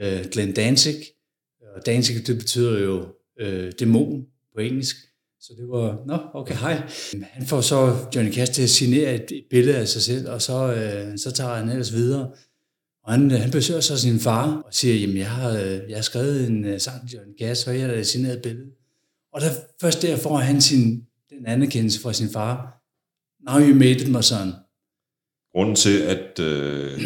øh, 0.00 0.24
Glenn 0.32 0.52
Danzig, 0.52 0.94
og 1.76 1.86
Danzig, 1.86 2.26
det 2.26 2.38
betyder 2.38 2.80
jo 2.80 3.06
øh, 3.40 3.72
dæmon 3.78 4.26
på 4.54 4.60
engelsk, 4.60 4.96
så 5.40 5.52
det 5.58 5.68
var, 5.68 6.02
nå, 6.06 6.18
okay, 6.34 6.54
hej. 6.54 6.88
Han 7.22 7.46
får 7.46 7.60
så 7.60 7.96
Johnny 8.14 8.32
Cash 8.32 8.52
til 8.52 8.62
at 8.62 8.70
signere 8.70 9.14
et, 9.14 9.32
et 9.32 9.44
billede 9.50 9.76
af 9.76 9.88
sig 9.88 10.02
selv, 10.02 10.28
og 10.28 10.42
så, 10.42 10.74
øh, 10.74 11.18
så 11.18 11.30
tager 11.30 11.54
han 11.54 11.68
ellers 11.68 11.92
videre. 11.92 12.30
Og 13.04 13.12
han, 13.12 13.30
øh, 13.30 13.40
han 13.40 13.50
besøger 13.50 13.80
så 13.80 13.98
sin 13.98 14.20
far 14.20 14.62
og 14.66 14.74
siger, 14.74 14.94
jamen 14.94 15.16
jeg 15.16 15.30
har, 15.30 15.50
øh, 15.50 15.80
jeg 15.88 15.96
har 15.96 16.02
skrevet 16.02 16.46
en 16.46 16.64
øh, 16.64 16.80
sang 16.80 17.08
til 17.08 17.18
Johnny 17.18 17.38
Cash, 17.38 17.68
og 17.68 17.78
jeg 17.78 17.88
har 17.88 18.02
signeret 18.02 18.36
et 18.36 18.42
billede. 18.42 18.70
Og 19.32 19.40
der, 19.40 19.50
først 19.80 20.02
der 20.02 20.16
får 20.16 20.36
han 20.36 20.60
sin, 20.60 21.06
en 21.40 21.46
anerkendelse 21.46 22.00
fra 22.02 22.12
sin 22.12 22.30
far. 22.36 22.54
Now 23.48 23.58
you 23.68 23.74
made 23.74 24.00
it, 24.02 24.10
my 24.16 24.22
son. 24.22 24.48
Grunden 25.54 25.76
til, 25.76 25.98
at 26.14 26.38
øh, 26.38 27.00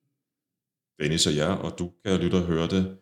Dennis 1.00 1.26
og 1.26 1.36
jeg, 1.36 1.48
og 1.48 1.78
du 1.78 1.90
kan 2.04 2.20
lytte 2.20 2.34
og 2.34 2.42
høre 2.42 2.68
det, 2.68 2.96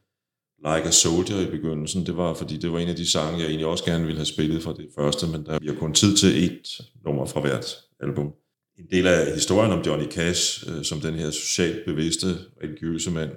Like 0.59 0.89
a 0.89 0.91
Soldier 0.91 1.41
i 1.41 1.51
begyndelsen, 1.51 2.07
det 2.07 2.17
var, 2.17 2.35
fordi 2.35 2.57
det 2.57 2.73
var 2.73 2.79
en 2.79 2.89
af 2.89 2.97
de 2.97 3.11
sange, 3.11 3.39
jeg 3.39 3.47
egentlig 3.47 3.67
også 3.67 3.85
gerne 3.85 4.05
ville 4.05 4.19
have 4.19 4.27
spillet 4.27 4.63
fra 4.63 4.73
det 4.73 4.89
første, 4.99 5.27
men 5.27 5.47
der 5.47 5.59
bliver 5.59 5.77
kun 5.77 5.95
tid 5.95 6.17
til 6.17 6.45
et 6.45 6.81
nummer 7.05 7.27
fra 7.27 7.41
hvert 7.41 7.77
album. 8.01 8.33
En 8.79 8.87
del 8.91 9.07
af 9.07 9.35
historien 9.35 9.73
om 9.73 9.81
Johnny 9.87 10.09
Cash, 10.11 10.71
øh, 10.71 10.85
som 10.85 11.01
den 11.01 11.15
her 11.15 11.31
socialt 11.31 11.85
bevidste, 11.85 12.27
religiøse 12.63 13.11
mand, 13.11 13.31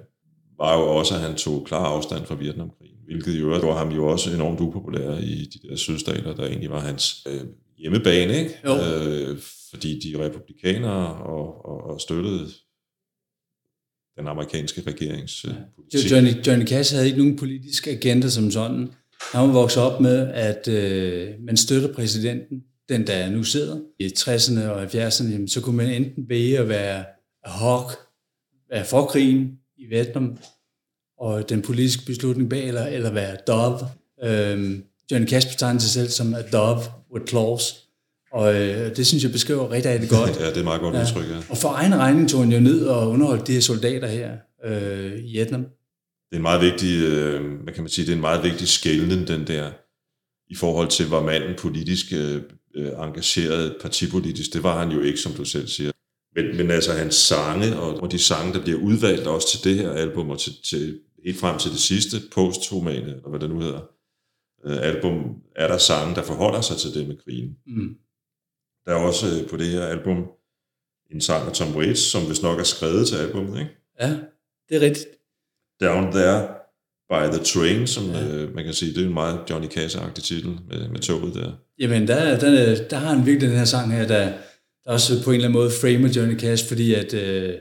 var 0.58 0.78
jo 0.78 0.86
også, 0.86 1.14
at 1.14 1.20
han 1.20 1.34
tog 1.34 1.64
klar 1.66 1.84
afstand 1.84 2.26
fra 2.26 2.34
Vietnamkrigen, 2.34 2.96
hvilket 3.04 3.40
jo 3.40 3.58
gjorde 3.60 3.78
ham 3.78 3.88
jo 3.88 4.06
også 4.06 4.34
enormt 4.34 4.60
upopulær 4.60 5.18
i 5.18 5.44
de 5.44 5.68
der 5.68 5.76
sydstater, 5.76 6.34
der 6.34 6.46
egentlig 6.46 6.70
var 6.70 6.80
hans 6.80 7.26
øh, 7.28 7.40
hjemmebane, 7.78 8.38
ikke? 8.38 8.58
Jo. 8.64 8.74
Øh, 8.74 9.38
fordi 9.70 10.00
de 10.00 10.12
er 10.12 10.24
republikanere 10.24 11.14
og, 11.14 11.64
og, 11.64 11.90
og 11.90 12.00
støttede 12.00 12.48
den 14.18 14.26
amerikanske 14.26 14.82
regerings 14.86 15.44
ja. 15.44 15.50
politik. 15.76 16.10
Johnny, 16.10 16.46
Johnny 16.46 16.66
Cash 16.66 16.94
havde 16.94 17.06
ikke 17.06 17.18
nogen 17.18 17.36
politisk 17.36 17.86
agenda 17.86 18.28
som 18.28 18.50
sådan. 18.50 18.90
Han 19.32 19.48
var 19.48 19.52
vokset 19.52 19.82
op 19.82 20.00
med, 20.00 20.28
at 20.34 20.68
øh, 20.68 21.28
man 21.40 21.56
støtter 21.56 21.94
præsidenten, 21.94 22.62
den 22.88 23.06
der 23.06 23.30
nu 23.30 23.44
sidder. 23.44 23.80
I 23.98 24.06
60'erne 24.06 24.60
og 24.60 24.84
70'erne, 24.84 25.32
jamen, 25.32 25.48
så 25.48 25.60
kunne 25.60 25.76
man 25.76 25.90
enten 25.90 26.28
vælge 26.28 26.58
at 26.58 26.68
være 26.68 27.04
hawk, 27.44 27.90
være 28.70 28.84
for 28.84 29.06
krigen 29.06 29.58
i 29.82 29.86
Vietnam, 29.90 30.36
og 31.18 31.48
den 31.48 31.62
politiske 31.62 32.06
beslutning 32.06 32.50
bag, 32.50 32.68
eller, 32.68 32.86
eller 32.86 33.10
være 33.12 33.36
dove. 33.46 33.78
Øhm, 34.24 34.84
Johnny 35.10 35.28
Cash 35.28 35.48
betegner 35.48 35.80
sig 35.80 35.90
selv 35.90 36.08
som 36.08 36.34
a 36.34 36.42
dove 36.52 36.80
with 37.14 37.26
claws. 37.28 37.74
Og 38.32 38.54
øh, 38.54 38.96
det 38.96 39.06
synes 39.06 39.22
jeg 39.24 39.32
beskriver 39.32 39.70
rigtig, 39.70 39.92
rigtig 39.92 40.10
godt. 40.18 40.40
ja, 40.40 40.48
det 40.50 40.56
er 40.56 40.64
meget 40.64 40.80
godt 40.80 40.94
Ja. 40.94 41.00
udtryk, 41.02 41.28
ja. 41.30 41.36
Og 41.50 41.56
for 41.56 41.68
egen 41.68 41.94
regning 41.98 42.28
tog 42.30 42.40
han 42.40 42.52
jo 42.52 42.60
ned 42.60 42.86
og 42.86 43.08
underholdt 43.10 43.46
de 43.46 43.52
her 43.52 43.60
soldater 43.60 44.08
her 44.08 44.36
øh, 44.64 45.12
i 45.24 45.32
Vietnam. 45.32 45.60
Det 45.60 46.32
er 46.32 46.36
en 46.36 46.42
meget 46.42 46.60
vigtig, 46.60 47.02
øh, 47.02 47.62
hvad 47.62 47.74
kan 47.74 47.82
man 47.82 47.90
sige, 47.90 48.04
det 48.04 48.12
er 48.12 48.16
en 48.16 48.20
meget 48.20 48.42
vigtig 48.44 48.68
skældning, 48.68 49.28
den 49.28 49.46
der, 49.46 49.70
i 50.50 50.54
forhold 50.54 50.88
til, 50.88 51.06
hvor 51.06 51.22
manden 51.22 51.54
politisk 51.58 52.06
øh, 52.12 52.42
øh, 52.74 52.88
engageret 52.98 53.76
partipolitisk, 53.82 54.52
det 54.52 54.62
var 54.62 54.78
han 54.84 54.90
jo 54.90 55.00
ikke, 55.00 55.18
som 55.18 55.32
du 55.32 55.44
selv 55.44 55.68
siger. 55.68 55.91
Men, 56.34 56.56
men 56.56 56.70
altså 56.70 56.92
hans 56.92 57.14
sange, 57.14 57.78
og, 57.78 58.02
og 58.02 58.12
de 58.12 58.18
sange, 58.18 58.52
der 58.52 58.62
bliver 58.62 58.78
udvalgt 58.78 59.26
også 59.26 59.48
til 59.50 59.64
det 59.64 59.82
her 59.82 59.92
album, 59.92 60.30
og 60.30 60.38
til, 60.38 60.52
til, 60.64 61.00
helt 61.24 61.38
frem 61.38 61.58
til 61.58 61.70
det 61.70 61.80
sidste, 61.80 62.16
posthumane, 62.32 63.06
eller 63.06 63.28
hvad 63.28 63.40
det 63.40 63.50
nu 63.50 63.60
hedder, 63.60 63.80
øh, 64.64 64.78
album, 64.82 65.36
er 65.56 65.68
der 65.68 65.78
sange, 65.78 66.14
der 66.14 66.22
forholder 66.22 66.60
sig 66.60 66.76
til 66.76 66.94
det 66.94 67.08
med 67.08 67.16
krigen. 67.24 67.56
Mm. 67.66 67.96
Der 68.86 68.92
er 68.92 68.96
også 68.96 69.26
øh, 69.26 69.48
på 69.48 69.56
det 69.56 69.66
her 69.66 69.86
album 69.86 70.26
en 71.10 71.20
sang 71.20 71.48
af 71.48 71.52
Tom 71.52 71.76
Waits, 71.76 72.00
som 72.00 72.28
vist 72.28 72.42
nok 72.42 72.58
er 72.58 72.64
skrevet 72.64 73.08
til 73.08 73.16
albumet, 73.16 73.58
ikke? 73.58 73.70
Ja, 74.00 74.08
det 74.68 74.76
er 74.76 74.80
rigtigt. 74.80 75.06
Down 75.80 76.12
There 76.12 76.48
by 77.10 77.36
the 77.36 77.44
Train, 77.44 77.86
som 77.86 78.04
ja. 78.10 78.28
øh, 78.28 78.54
man 78.54 78.64
kan 78.64 78.74
sige, 78.74 78.94
det 78.94 79.02
er 79.02 79.06
en 79.06 79.14
meget 79.14 79.40
Johnny 79.50 79.68
Cash-agtig 79.68 80.22
titel 80.22 80.58
med, 80.68 80.88
med 80.88 80.98
toget 80.98 81.34
der. 81.34 81.52
Jamen, 81.78 82.08
der, 82.08 82.38
der, 82.38 82.84
der 82.90 82.96
har 82.96 83.14
han 83.14 83.26
virkelig 83.26 83.50
den 83.50 83.58
her 83.58 83.64
sang 83.64 83.92
her, 83.92 84.06
der, 84.06 84.32
der 84.84 84.90
også 84.92 85.24
på 85.24 85.30
en 85.30 85.34
eller 85.34 85.48
anden 85.48 85.60
måde 85.60 85.70
framer 85.70 86.08
Johnny 86.16 86.38
Cash, 86.38 86.68
fordi 86.68 86.94
at 86.94 87.14
uh, 87.14 87.54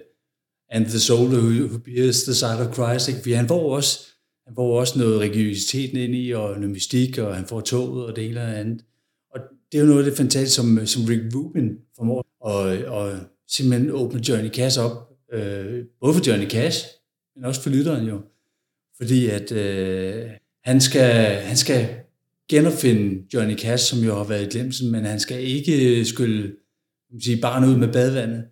And 0.73 0.85
the 0.85 0.99
Soul 0.99 1.27
Who, 1.27 1.65
who 1.67 1.77
Bears 1.77 2.23
the 2.23 2.33
Side 2.33 2.59
of 2.67 2.73
Christ, 2.73 3.07
ikke? 3.07 3.19
fordi 3.19 3.33
han 3.33 3.47
får 3.47 3.75
også 3.75 4.11
han 4.47 4.55
får 4.55 4.79
også 4.79 4.99
noget 4.99 5.19
religiøsiteten 5.19 5.97
ind 5.97 6.15
i, 6.15 6.31
og 6.31 6.55
noget 6.55 6.69
mystik, 6.69 7.17
og 7.17 7.35
han 7.35 7.45
får 7.45 7.61
toget 7.61 8.05
og 8.05 8.15
det 8.15 8.25
ene 8.29 8.41
og 8.41 8.59
andet. 8.59 8.85
Og 9.33 9.39
det 9.71 9.77
er 9.77 9.81
jo 9.81 9.87
noget 9.87 10.03
af 10.03 10.09
det 10.09 10.17
fantastiske, 10.17 10.55
som, 10.55 10.85
som 10.85 11.05
Rick 11.05 11.35
Rubin 11.35 11.77
formår 11.95 12.25
og, 12.41 12.61
og 12.87 13.19
simpelthen 13.47 13.91
åbne 13.91 14.29
Johnny 14.29 14.49
Cash 14.49 14.79
op, 14.79 15.09
øh, 15.33 15.85
både 16.01 16.13
for 16.13 16.27
Johnny 16.27 16.49
Cash, 16.49 16.85
men 17.35 17.45
også 17.45 17.61
for 17.61 17.69
lytteren 17.69 18.07
jo. 18.07 18.21
Fordi 18.97 19.29
at 19.29 19.51
øh, 19.51 20.25
han, 20.63 20.81
skal, 20.81 21.41
han 21.41 21.57
skal 21.57 21.89
genopfinde 22.49 23.25
Johnny 23.33 23.57
Cash, 23.57 23.85
som 23.85 23.99
jo 23.99 24.15
har 24.15 24.23
været 24.23 24.45
i 24.45 24.57
glemsen, 24.57 24.91
men 24.91 25.05
han 25.05 25.19
skal 25.19 25.43
ikke 25.43 26.05
man 27.11 27.21
sige, 27.21 27.41
barn 27.41 27.63
ud 27.63 27.75
med 27.77 27.93
badevandet. 27.93 28.43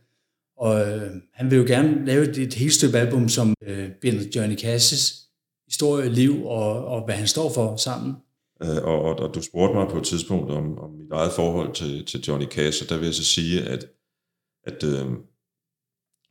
Og 0.58 0.82
øh, 0.82 1.12
han 1.34 1.52
vil 1.52 1.58
jo 1.58 1.65
gerne 1.67 2.06
lave 2.06 2.30
et, 2.30 2.38
et 2.38 2.54
helt 2.54 2.74
stykke 2.74 2.98
album, 2.98 3.30
som 3.30 3.54
øh, 3.63 3.91
binder 4.02 4.24
Johnny 4.36 4.58
Cassis 4.58 5.19
historie, 5.67 6.10
liv 6.10 6.45
og, 6.45 6.86
og 6.86 7.06
hvad 7.06 7.15
han 7.15 7.28
står 7.28 7.54
for 7.54 7.76
sammen. 7.76 8.15
Øh, 8.63 8.84
og, 8.84 9.02
og, 9.02 9.19
og 9.19 9.36
du 9.36 9.41
spurgte 9.41 9.76
mig 9.76 9.88
på 9.89 9.98
et 9.98 10.04
tidspunkt 10.04 10.52
om, 10.52 10.80
om 10.80 10.91
mit 10.91 11.12
eget 11.12 11.32
forhold 11.32 11.74
til, 11.74 12.06
til 12.06 12.22
Johnny 12.28 12.45
Cash, 12.45 12.84
og 12.84 12.89
der 12.89 12.98
vil 12.98 13.06
jeg 13.06 13.13
så 13.13 13.26
sige, 13.26 13.62
at, 13.62 13.86
at 14.63 14.84
øh, 14.84 15.06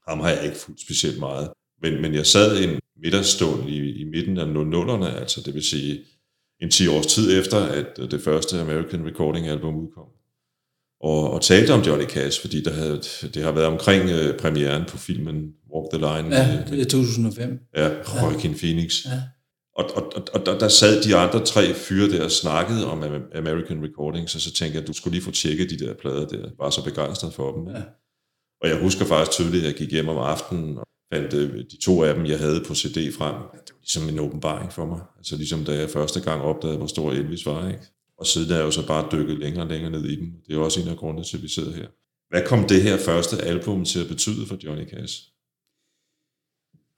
ham 0.09 0.21
har 0.21 0.31
jeg 0.31 0.45
ikke 0.45 0.57
fuldt 0.57 0.81
specielt 0.81 1.19
meget. 1.19 1.51
Men, 1.83 2.03
men 2.03 2.15
jeg 2.15 2.27
sad 2.27 2.65
en 2.65 2.81
middagsstund 3.03 3.69
i, 3.69 4.01
i 4.01 4.05
midten 4.05 4.39
af 4.39 4.45
00'erne, 4.45 5.21
altså 5.21 5.43
det 5.47 5.55
vil 5.55 5.63
sige 5.63 6.05
en 6.61 6.71
10 6.71 6.89
års 6.89 7.07
tid 7.07 7.41
efter, 7.41 7.59
at 7.59 7.97
det 7.97 8.21
første 8.21 8.61
American 8.61 9.07
Recording 9.07 9.47
album 9.47 9.77
udkom. 9.77 10.09
Og, 11.01 11.31
og 11.31 11.43
talte 11.43 11.71
om 11.71 11.81
Johnny 11.81 12.05
Cash, 12.05 12.41
fordi 12.41 12.63
der 12.63 12.73
havde, 12.73 13.03
det 13.35 13.43
har 13.43 13.53
været 13.53 13.67
omkring 13.67 14.05
uh, 14.05 14.37
premieren 14.41 14.85
på 14.89 14.99
filmen 14.99 15.53
Walk 15.75 15.93
the 15.93 15.99
Line. 15.99 16.37
Ja, 16.37 16.63
det 16.71 16.81
er 16.81 16.85
2005. 16.85 17.59
Ja, 17.77 17.89
Joaquin 17.89 18.51
ja. 18.51 18.57
Phoenix. 18.59 19.05
Ja. 19.05 19.23
Og, 19.77 19.85
og, 19.95 20.13
og, 20.17 20.23
og 20.35 20.47
der, 20.47 20.59
der 20.59 20.69
sad 20.69 21.03
de 21.03 21.17
andre 21.17 21.45
tre 21.45 21.75
fyre 21.75 22.09
der 22.09 22.25
og 22.25 22.31
snakkede 22.31 22.87
om 22.87 23.05
American 23.35 23.85
Recordings, 23.85 24.35
og 24.35 24.41
så 24.41 24.53
tænkte 24.53 24.75
jeg, 24.75 24.83
at 24.83 24.89
du 24.89 24.93
skulle 24.93 25.15
lige 25.15 25.25
få 25.25 25.31
tjekket 25.31 25.71
de 25.71 25.79
der 25.79 25.95
plader 25.95 26.27
der. 26.27 26.39
Jeg 26.39 26.51
var 26.59 26.71
så 26.71 26.85
begejstret 26.85 27.35
for 27.35 27.53
dem. 27.53 27.69
Ja. 27.69 27.83
Og 28.63 28.69
jeg 28.69 28.79
husker 28.83 29.05
faktisk 29.05 29.31
tydeligt, 29.31 29.65
at 29.65 29.71
jeg 29.71 29.79
gik 29.79 29.91
hjem 29.91 30.09
om 30.09 30.19
aftenen 30.19 30.79
og 30.79 30.85
fandt 31.15 31.35
øh, 31.35 31.65
de 31.71 31.85
to 31.85 32.03
af 32.03 32.15
dem, 32.15 32.27
jeg 32.27 32.39
havde 32.39 32.65
på 32.67 32.75
CD 32.75 33.13
frem. 33.19 33.35
Det 33.35 33.73
var 33.75 33.81
ligesom 33.81 34.09
en 34.09 34.19
åbenbaring 34.19 34.73
for 34.73 34.87
mig. 34.87 35.01
Altså 35.19 35.37
ligesom 35.37 35.65
da 35.65 35.73
jeg 35.73 35.91
første 35.91 36.21
gang 36.21 36.43
opdagede, 36.43 36.79
hvor 36.79 36.87
stor 36.87 37.13
Elvis 37.13 37.47
var. 37.47 37.69
Ikke? 37.69 37.98
Og 38.19 38.27
siden 38.27 38.51
er 38.53 38.57
jeg 38.57 38.65
jo 38.65 38.71
så 38.71 38.87
bare 38.87 39.09
dykket 39.13 39.39
længere 39.39 39.65
og 39.65 39.71
længere 39.71 39.91
ned 39.91 40.05
i 40.05 40.17
dem. 40.17 40.33
Det 40.47 40.57
er 40.57 40.61
også 40.61 40.81
en 40.81 40.89
af 40.89 40.97
grundene 40.97 41.25
til, 41.25 41.37
at 41.37 41.43
vi 41.43 41.49
sidder 41.49 41.73
her. 41.73 41.89
Hvad 42.31 42.43
kom 42.47 42.69
det 42.69 42.83
her 42.83 42.99
første 42.99 43.37
album 43.43 43.85
til 43.85 44.01
at 44.01 44.09
betyde 44.09 44.47
for 44.47 44.57
Johnny 44.65 44.89
Cash? 44.89 45.15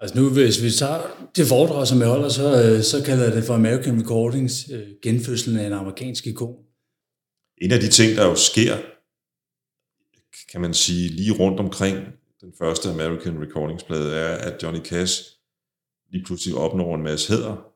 Altså 0.00 0.20
nu, 0.20 0.30
hvis 0.30 0.62
vi 0.62 0.70
tager 0.70 1.28
det 1.36 1.46
foredrag, 1.46 1.86
som 1.86 2.00
jeg 2.00 2.08
holder, 2.08 2.28
så, 2.28 2.46
øh, 2.62 2.82
så 2.82 3.04
kalder 3.04 3.24
jeg 3.24 3.32
det 3.36 3.44
for 3.44 3.54
American 3.54 4.00
Recordings, 4.00 4.70
øh, 4.72 4.88
genfødslen 5.02 5.56
af 5.58 5.66
en 5.66 5.72
amerikansk 5.72 6.26
ikon. 6.26 6.56
En 7.58 7.72
af 7.72 7.80
de 7.80 7.88
ting, 7.88 8.16
der 8.16 8.24
jo 8.26 8.34
sker, 8.34 8.76
kan 10.52 10.60
man 10.60 10.74
sige, 10.74 11.08
lige 11.08 11.32
rundt 11.32 11.60
omkring 11.60 11.98
den 12.40 12.52
første 12.58 12.90
American 12.90 13.42
Recordings-plade, 13.42 14.14
er, 14.14 14.34
at 14.36 14.62
Johnny 14.62 14.80
Cash 14.80 15.22
lige 16.12 16.24
pludselig 16.24 16.54
opnår 16.56 16.94
en 16.94 17.02
masse 17.02 17.32
hæder. 17.32 17.69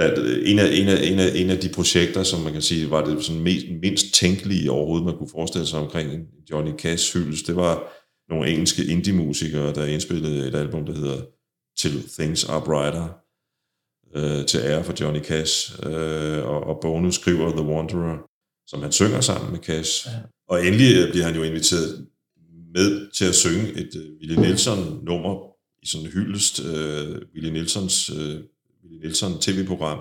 Der, 0.00 0.40
en, 0.44 0.58
af, 0.58 0.68
en, 0.72 0.88
af, 0.88 1.10
en, 1.10 1.18
af, 1.18 1.30
en 1.34 1.50
af 1.50 1.58
de 1.58 1.68
projekter, 1.68 2.22
som 2.22 2.40
man 2.40 2.52
kan 2.52 2.62
sige, 2.62 2.90
var 2.90 3.04
det 3.04 3.24
sådan 3.24 3.42
mest, 3.42 3.66
mindst 3.82 4.14
tænkelige 4.14 4.70
overhovedet, 4.70 5.06
man 5.06 5.16
kunne 5.16 5.28
forestille 5.32 5.66
sig 5.66 5.78
omkring 5.78 6.26
Johnny 6.50 6.72
Cash 6.78 7.18
hyldest, 7.18 7.46
det 7.46 7.56
var 7.56 7.92
nogle 8.28 8.50
engelske 8.50 8.84
indie-musikere, 8.84 9.74
der 9.74 9.86
indspillede 9.86 10.48
et 10.48 10.54
album, 10.54 10.86
der 10.86 10.94
hedder 10.94 11.20
Till 11.80 12.08
Things 12.18 12.44
Are 12.44 12.62
Brighter, 12.64 13.08
øh, 14.16 14.46
til 14.46 14.60
ære 14.60 14.84
for 14.84 14.94
Johnny 15.00 15.20
Cash, 15.20 15.72
øh, 15.86 16.46
og, 16.46 16.60
og 16.60 16.78
Bono 16.82 17.10
skriver 17.10 17.50
The 17.50 17.66
Wanderer, 17.70 18.18
som 18.66 18.82
han 18.82 18.92
synger 18.92 19.20
sammen 19.20 19.52
med 19.52 19.58
Cash. 19.58 20.06
Ja. 20.06 20.12
Og 20.48 20.66
endelig 20.66 20.96
øh, 20.96 21.10
bliver 21.10 21.24
han 21.24 21.34
jo 21.34 21.42
inviteret 21.42 22.06
med 22.74 23.10
til 23.10 23.24
at 23.24 23.34
synge 23.34 23.72
et 23.72 23.90
uh, 23.94 24.02
Willie 24.20 24.40
Nelson-nummer 24.40 25.34
i 25.82 25.86
sådan 25.86 26.06
en 26.06 26.12
hyldest, 26.12 26.60
uh, 26.60 27.16
Willie 27.34 27.52
Nelsons 27.52 28.10
uh, 28.10 28.36
Willie 28.82 29.00
Nelson 29.00 29.40
tv-program, 29.40 29.98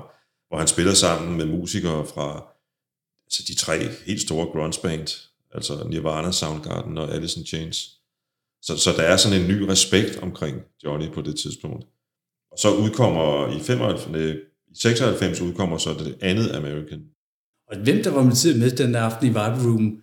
hvor 0.48 0.58
han 0.58 0.68
spiller 0.68 0.94
sammen 0.94 1.38
med 1.38 1.46
musikere 1.46 2.06
fra 2.06 2.28
altså 3.26 3.44
de 3.48 3.56
tre 3.56 3.78
helt 4.06 4.22
store 4.22 4.46
grunge 4.46 4.80
band, 4.84 5.08
altså 5.54 5.88
Nirvana, 5.90 6.32
Soundgarden 6.32 6.98
og 6.98 7.14
Alice 7.16 7.40
in 7.40 7.46
Chains. 7.46 8.00
Så, 8.62 8.78
så 8.78 8.92
der 8.98 9.04
er 9.04 9.18
sådan 9.18 9.42
en 9.42 9.48
ny 9.48 9.62
respekt 9.62 10.18
omkring 10.18 10.62
Johnny 10.84 11.12
på 11.14 11.22
det 11.22 11.36
tidspunkt. 11.40 11.86
Og 12.52 12.58
så 12.60 12.76
udkommer 12.76 13.58
i 13.58 13.60
95, 13.60 14.42
i 14.72 14.76
96 14.76 15.42
udkommer 15.42 15.78
så 15.78 15.94
det 15.94 16.18
andet 16.22 16.52
American. 16.52 17.02
Og 17.68 17.78
hvem 17.78 18.04
der 18.04 18.10
var 18.10 18.24
med 18.24 18.60
med 18.60 18.72
den 18.72 18.94
der 18.94 19.02
aften 19.02 19.26
i 19.28 19.30
Vibe 19.30 19.60
Room, 19.66 20.02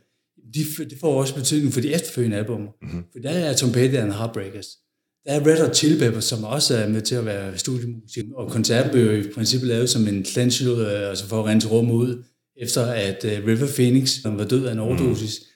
de, 0.54 0.84
det 0.90 0.98
får 1.00 1.20
også 1.20 1.34
betydning 1.34 1.72
for 1.72 1.80
de 1.80 1.94
efterfølgende 1.94 2.36
album. 2.36 2.60
Mm-hmm. 2.60 3.04
For 3.12 3.18
der 3.18 3.30
er 3.30 3.56
Tom 3.56 3.72
Petty 3.72 3.96
and 3.96 4.12
Heartbreakers. 4.12 4.78
Der 5.26 5.32
er 5.32 5.46
Red 5.46 5.60
Hot 5.64 5.76
Chili 5.76 5.98
Peppers, 5.98 6.24
som 6.24 6.44
også 6.44 6.76
er 6.76 6.88
med 6.88 7.02
til 7.02 7.14
at 7.14 7.26
være 7.26 7.58
studiemusik, 7.58 8.24
og 8.36 8.50
koncerten 8.50 8.90
blev 8.90 9.18
i 9.18 9.32
princippet 9.34 9.68
lavet 9.68 9.90
som 9.90 10.08
en 10.08 10.24
cleanse, 10.24 10.86
altså 10.88 11.28
for 11.28 11.40
at 11.40 11.46
rense 11.46 11.68
rummet 11.68 11.94
ud, 11.94 12.22
efter 12.56 12.86
at 12.86 13.24
uh, 13.24 13.30
River 13.48 13.66
Phoenix, 13.76 14.08
som 14.22 14.38
var 14.38 14.44
død 14.44 14.66
af 14.66 14.72
en 14.72 14.78
overdosis, 14.78 15.38
mm. 15.40 15.46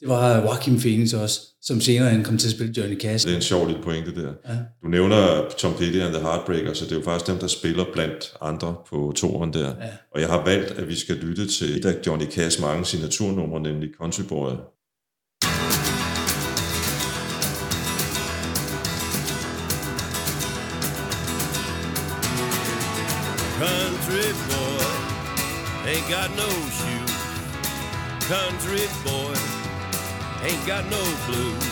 det 0.00 0.08
var 0.08 0.40
Joaquin 0.40 0.78
Phoenix 0.78 1.14
også, 1.14 1.40
som 1.62 1.80
senere 1.80 2.10
han 2.10 2.24
kom 2.24 2.38
til 2.38 2.48
at 2.48 2.52
spille 2.52 2.74
Johnny 2.76 3.00
Cash. 3.00 3.26
Det 3.26 3.32
er 3.32 3.36
en 3.36 3.42
sjov 3.42 3.66
lille 3.66 3.82
pointe 3.82 4.14
der. 4.14 4.32
Ja. 4.48 4.56
Du 4.82 4.88
nævner 4.88 5.48
Tom 5.58 5.72
Petty 5.78 5.98
and 5.98 6.14
the 6.14 6.22
Heartbreakers, 6.22 6.78
så 6.78 6.84
det 6.84 6.92
er 6.92 6.96
jo 6.96 7.02
faktisk 7.02 7.30
dem, 7.30 7.38
der 7.38 7.46
spiller 7.46 7.84
blandt 7.92 8.34
andre 8.40 8.76
på 8.90 9.12
toren 9.16 9.52
der. 9.52 9.68
Ja. 9.68 9.90
Og 10.14 10.20
jeg 10.20 10.28
har 10.28 10.44
valgt, 10.44 10.70
at 10.70 10.88
vi 10.88 10.94
skal 10.94 11.16
lytte 11.16 11.46
til 11.46 11.78
et 11.78 11.84
af 11.84 11.94
Johnny 12.06 12.26
Cash 12.26 12.60
mange 12.60 12.84
signaturnumre, 12.84 13.60
nemlig 13.60 13.88
Country 14.00 14.22
Boy. 14.28 14.52
Got 26.08 26.30
no 26.36 26.48
shoes. 26.78 27.14
Country 28.28 28.86
boy 29.02 29.34
ain't 30.42 30.64
got 30.66 30.84
no 30.86 31.02
blues. 31.26 31.66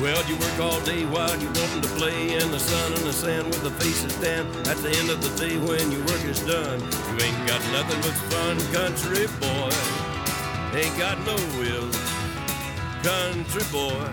Well, 0.00 0.24
you 0.26 0.34
work 0.36 0.58
all 0.58 0.80
day 0.80 1.04
while 1.04 1.38
you 1.38 1.46
wanting 1.46 1.82
to 1.82 1.88
play 1.90 2.32
in 2.32 2.50
the 2.50 2.58
sun 2.58 2.92
and 2.94 3.02
the 3.02 3.12
sand 3.12 3.46
with 3.46 3.62
the 3.62 3.70
faces 3.70 4.14
down. 4.16 4.46
At 4.66 4.78
the 4.78 4.90
end 4.90 5.10
of 5.10 5.20
the 5.22 5.30
day 5.38 5.56
when 5.58 5.92
your 5.92 6.00
work 6.06 6.24
is 6.24 6.40
done, 6.40 6.80
you 6.80 7.24
ain't 7.24 7.46
got 7.46 7.60
nothing 7.70 8.00
but 8.00 8.16
fun, 8.32 8.58
country 8.72 9.26
boy. 9.38 9.70
Ain't 10.74 10.96
got 10.98 11.18
no 11.26 11.36
will, 11.58 11.90
country 13.04 13.62
boy. 13.70 14.08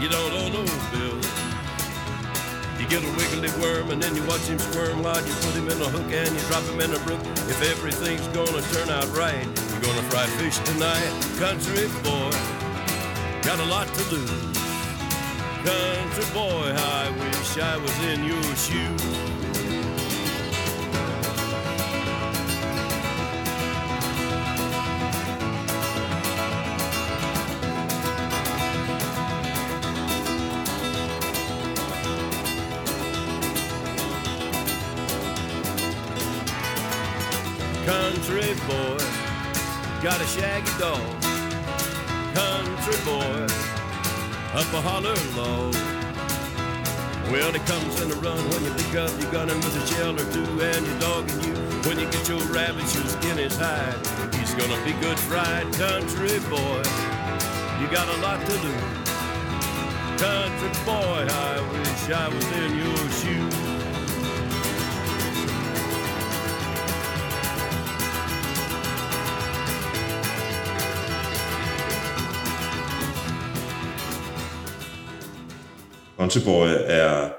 You 0.00 0.08
don't 0.08 0.32
owe 0.32 0.48
no 0.48 0.64
bills. 0.92 1.33
You 2.84 3.00
get 3.00 3.02
a 3.02 3.16
wiggly 3.16 3.48
worm 3.62 3.90
and 3.92 4.02
then 4.02 4.14
you 4.14 4.22
watch 4.26 4.42
him 4.42 4.58
squirm 4.58 5.02
while 5.02 5.16
you 5.16 5.32
put 5.40 5.54
him 5.54 5.70
in 5.70 5.80
a 5.80 5.88
hook 5.88 6.12
and 6.12 6.28
you 6.28 6.40
drop 6.48 6.62
him 6.64 6.78
in 6.82 6.92
a 6.92 6.98
brook. 6.98 7.20
If 7.48 7.62
everything's 7.62 8.28
gonna 8.28 8.60
turn 8.60 8.90
out 8.90 9.08
right, 9.16 9.46
you're 9.70 9.80
Gonna 9.80 10.02
fry 10.10 10.26
fish 10.36 10.58
tonight, 10.58 11.08
country 11.38 11.88
boy. 12.04 12.30
Got 13.40 13.58
a 13.60 13.64
lot 13.64 13.88
to 13.88 14.14
lose. 14.14 14.58
Country 15.64 16.34
boy, 16.34 16.74
I 16.76 17.08
wish 17.08 17.56
I 17.56 17.78
was 17.78 17.98
in 18.04 18.22
your 18.24 18.42
shoes. 18.54 19.33
Got 40.04 40.20
a 40.20 40.26
shaggy 40.26 40.70
dog, 40.78 41.00
country 42.34 43.00
boy, 43.06 43.46
up 44.52 44.68
a 44.74 44.80
holler 44.84 45.16
low. 45.32 45.70
Well, 47.32 47.54
it 47.54 47.64
comes 47.64 48.02
in 48.02 48.12
a 48.12 48.14
run 48.16 48.36
when 48.50 48.64
you 48.64 48.74
pick 48.74 48.94
up 48.96 49.10
your 49.18 49.32
gun 49.32 49.48
and 49.48 49.64
with 49.64 49.82
a 49.82 49.86
shell 49.86 50.12
or 50.12 50.30
two, 50.30 50.44
and 50.60 50.86
your 50.86 51.00
dog 51.00 51.30
and 51.30 51.46
you. 51.46 51.54
When 51.88 51.98
you 51.98 52.04
get 52.10 52.28
your 52.28 52.38
rabbit, 52.52 52.84
your 52.94 53.06
skin 53.06 53.38
is 53.38 53.56
hide. 53.56 53.96
He's 54.34 54.52
gonna 54.52 54.76
be 54.84 54.92
good 55.00 55.18
fried, 55.18 55.72
country 55.72 56.38
boy. 56.52 56.84
You 57.80 57.88
got 57.88 58.06
a 58.06 58.20
lot 58.20 58.44
to 58.44 58.56
do. 58.60 58.74
Country 60.20 60.68
boy, 60.84 61.24
I 61.32 61.60
wish 61.72 62.10
I 62.10 62.28
was 62.28 62.52
in 62.52 62.76
your 62.76 63.08
shoes. 63.08 63.63
Country 76.16 76.40
Boy 76.44 76.68
er 76.84 77.32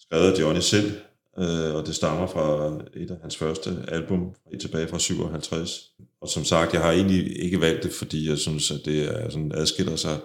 skrevet 0.00 0.32
af 0.32 0.40
Johnny 0.40 0.60
selv, 0.60 0.92
øh, 1.38 1.74
og 1.74 1.86
det 1.86 1.94
stammer 1.94 2.26
fra 2.26 2.78
et 2.96 3.10
af 3.10 3.16
hans 3.22 3.36
første 3.36 3.70
album, 3.88 4.34
tilbage 4.60 4.88
fra 4.88 4.98
57. 4.98 5.80
Og 6.22 6.28
som 6.28 6.44
sagt, 6.44 6.72
jeg 6.72 6.82
har 6.82 6.92
egentlig 6.92 7.44
ikke 7.44 7.60
valgt 7.60 7.82
det, 7.82 7.92
fordi 7.92 8.28
jeg 8.28 8.38
synes, 8.38 8.70
at 8.70 8.80
det 8.84 9.04
er 9.04 9.30
sådan, 9.30 9.52
adskiller 9.54 9.96
sig 9.96 10.18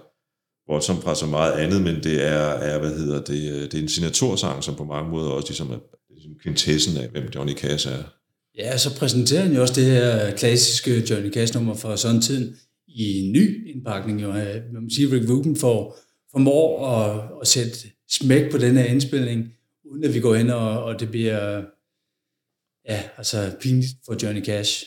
voldsomt 0.68 1.04
fra 1.04 1.16
så 1.16 1.26
meget 1.26 1.52
andet, 1.52 1.82
men 1.82 2.04
det 2.04 2.26
er, 2.26 2.48
er 2.70 2.80
hvad 2.80 2.98
hedder 2.98 3.22
det, 3.22 3.52
øh, 3.52 3.62
det 3.62 3.74
er 3.74 3.82
en 3.82 3.90
signatursang, 3.90 4.64
som 4.64 4.76
på 4.76 4.84
mange 4.84 5.12
måder 5.12 5.30
også 5.30 5.48
ligesom 5.48 5.72
er 5.72 5.80
ligesom 6.10 6.32
kvintessen 6.44 6.98
af, 6.98 7.10
hvem 7.10 7.30
Johnny 7.36 7.54
Cash 7.54 7.88
er. 7.88 8.04
Ja, 8.58 8.78
så 8.78 8.98
præsenterer 8.98 9.42
han 9.42 9.54
jo 9.54 9.62
også 9.62 9.74
det 9.82 9.86
her 9.86 10.36
klassiske 10.36 11.04
Johnny 11.10 11.34
Cash-nummer 11.34 11.76
fra 11.76 11.98
sådan 11.98 12.22
tiden 12.22 12.56
i 12.88 13.20
en 13.20 13.32
ny 13.32 13.76
indpakning. 13.76 14.22
Jo. 14.22 14.32
Man 14.34 14.84
må 14.84 14.90
sige, 14.90 15.08
at 15.08 15.14
Rick 15.14 15.30
Rubin 15.30 15.56
får, 15.56 15.98
formår 16.32 16.88
at, 16.88 17.22
at 17.42 17.48
sætte 17.48 17.88
smæk 18.14 18.52
på 18.52 18.58
den 18.58 18.78
her 18.78 18.86
indspilning, 18.86 19.54
uden 19.84 20.04
at 20.04 20.14
vi 20.14 20.20
går 20.20 20.36
hen 20.36 20.50
og, 20.50 20.84
og 20.84 21.00
det 21.00 21.10
bliver 21.10 21.64
ja, 22.90 23.10
altså 23.18 23.56
pinligt 23.62 23.94
for 24.06 24.16
Johnny 24.24 24.46
Cash. 24.46 24.86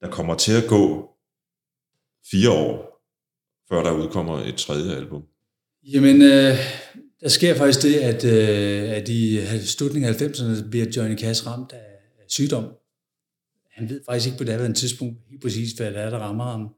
Der 0.00 0.10
kommer 0.10 0.34
til 0.34 0.52
at 0.62 0.68
gå 0.68 1.10
fire 2.30 2.50
år, 2.50 3.02
før 3.68 3.82
der 3.82 3.92
udkommer 3.92 4.38
et 4.38 4.56
tredje 4.56 4.96
album. 4.96 5.22
Jamen, 5.82 6.22
øh, 6.22 6.54
der 7.20 7.28
sker 7.28 7.54
faktisk 7.54 7.82
det, 7.82 7.94
at, 7.94 8.24
øh, 8.24 8.90
at 8.90 9.08
i 9.08 9.40
slutningen 9.66 10.14
af 10.14 10.22
90'erne 10.22 10.70
bliver 10.70 10.86
Johnny 10.96 11.18
Cash 11.18 11.46
ramt 11.46 11.72
af, 11.72 11.90
sygdom. 12.28 12.64
Han 13.70 13.88
ved 13.88 14.00
faktisk 14.06 14.26
ikke 14.26 14.38
på 14.38 14.44
det 14.44 14.52
andet 14.52 14.76
tidspunkt 14.76 15.18
helt 15.30 15.42
præcis, 15.42 15.72
hvad 15.72 15.86
det 15.86 16.00
er, 16.00 16.10
der 16.10 16.18
rammer 16.18 16.44
ham. 16.44 16.74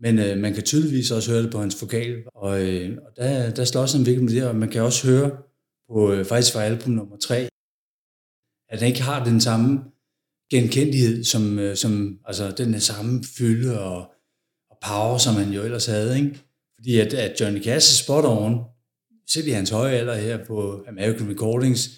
Men 0.00 0.18
øh, 0.18 0.38
man 0.38 0.54
kan 0.54 0.62
tydeligvis 0.62 1.10
også 1.10 1.30
høre 1.30 1.42
det 1.42 1.52
på 1.52 1.58
hans 1.58 1.82
vokal, 1.82 2.22
og, 2.34 2.62
øh, 2.62 2.98
og 3.06 3.16
der, 3.16 3.50
der 3.50 3.64
slås 3.64 3.92
han 3.92 4.06
virkelig 4.06 4.24
med 4.24 4.34
det, 4.34 4.48
og 4.48 4.56
man 4.56 4.68
kan 4.68 4.82
også 4.82 5.06
høre 5.06 5.30
på 5.88 6.12
øh, 6.12 6.24
faktisk 6.24 6.52
fra 6.52 6.64
album 6.64 6.92
nummer 6.92 7.16
3, 7.16 7.48
at 8.68 8.78
han 8.78 8.88
ikke 8.88 9.02
har 9.02 9.24
den 9.24 9.40
samme 9.40 9.80
genkendelighed, 10.50 11.24
som, 11.24 11.58
øh, 11.58 11.76
som 11.76 12.18
altså 12.24 12.50
den 12.50 12.80
samme 12.80 13.24
fylde 13.38 13.80
og, 13.80 13.98
og 14.70 14.78
power, 14.86 15.18
som 15.18 15.34
han 15.34 15.52
jo 15.52 15.62
ellers 15.62 15.86
havde. 15.86 16.16
Ikke? 16.16 16.40
Fordi 16.74 17.00
at, 17.00 17.14
at 17.14 17.40
Johnny 17.40 17.62
Cash 17.62 17.92
er 17.92 18.04
spot 18.04 18.24
on, 18.24 18.60
selv 19.28 19.46
i 19.46 19.50
hans 19.50 19.70
høje 19.70 19.96
alder 19.96 20.14
her 20.14 20.44
på 20.46 20.84
American 20.88 21.30
Recordings, 21.30 21.90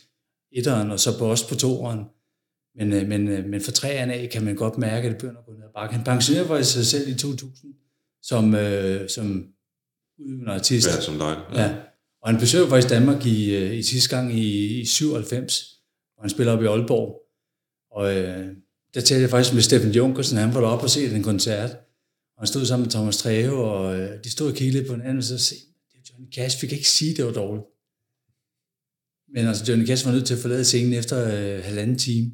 etteren, 0.53 0.91
og 0.91 1.01
så 1.01 1.19
på 1.19 1.31
også 1.31 1.49
på 1.49 1.55
toeren. 1.55 2.05
Men, 2.75 2.93
øh, 2.93 3.09
men, 3.09 3.29
øh, 3.29 3.45
men 3.47 3.61
for 3.61 3.73
træerne 3.73 4.15
af 4.15 4.31
kan 4.33 4.45
man 4.45 4.57
godt 4.57 4.79
mærke, 4.79 5.07
at 5.07 5.13
det 5.13 5.21
begynder 5.21 5.41
at 5.41 5.47
gå 5.47 5.53
ned 5.53 5.65
ad 5.65 5.73
bakke. 5.75 5.95
Han 5.95 6.05
pensionerede 6.05 6.49
faktisk 6.49 6.73
sig 6.73 6.87
selv 6.87 7.09
i 7.09 7.15
2000 7.15 7.75
som, 8.29 8.55
øh, 8.55 9.09
som 9.09 9.47
udøvende 10.19 10.53
artist. 10.53 10.87
Ja, 10.87 11.01
som 11.01 11.19
dig. 11.19 11.37
Ja. 11.55 11.62
ja. 11.62 11.77
Og 12.23 12.31
han 12.31 12.41
besøgte 12.41 12.71
faktisk 12.71 12.91
Danmark 12.91 13.27
i, 13.27 13.57
øh, 13.57 13.79
i 13.79 13.83
sidste 13.83 14.17
gang 14.17 14.39
i, 14.39 14.81
i 14.81 14.85
97, 14.85 15.65
hvor 16.15 16.23
han 16.23 16.31
spiller 16.31 16.53
op 16.53 16.62
i 16.62 16.67
Aalborg. 16.67 17.23
Og 17.91 18.17
øh, 18.17 18.47
der 18.95 19.01
talte 19.01 19.23
jeg 19.23 19.31
faktisk 19.31 19.55
med 19.55 19.62
Steffen 19.62 19.93
Junkersen, 19.93 20.39
han 20.39 20.55
var 20.55 20.61
deroppe 20.61 20.85
og 20.85 20.91
se 20.91 21.11
den 21.11 21.23
koncert. 21.23 21.71
Og 22.37 22.43
han 22.43 22.47
stod 22.47 22.67
sammen 22.67 22.85
med 22.85 22.91
Thomas 22.91 23.17
Treve, 23.17 23.65
og 23.65 24.01
øh, 24.01 24.25
de 24.25 24.31
stod 24.31 24.51
og 24.51 24.57
kiggede 24.57 24.79
lidt 24.79 24.89
på 24.89 24.95
hinanden, 24.95 25.19
og 25.19 25.25
så 25.25 25.39
sagde, 25.39 25.62
det 25.93 25.99
er 25.99 26.12
Johnny 26.12 26.33
Cash, 26.35 26.59
fik 26.61 26.73
ikke 26.73 26.89
sige, 26.89 27.17
det 27.17 27.25
var 27.25 27.33
dårligt. 27.33 27.67
Men 29.35 29.47
altså, 29.47 29.65
Johnny 29.69 29.87
Cash 29.87 30.07
var 30.07 30.12
nødt 30.12 30.27
til 30.27 30.35
at 30.35 30.41
forlade 30.41 30.65
scenen 30.65 30.93
efter 30.93 31.19
øh, 31.25 31.65
halvanden 31.65 31.99
time, 31.99 32.31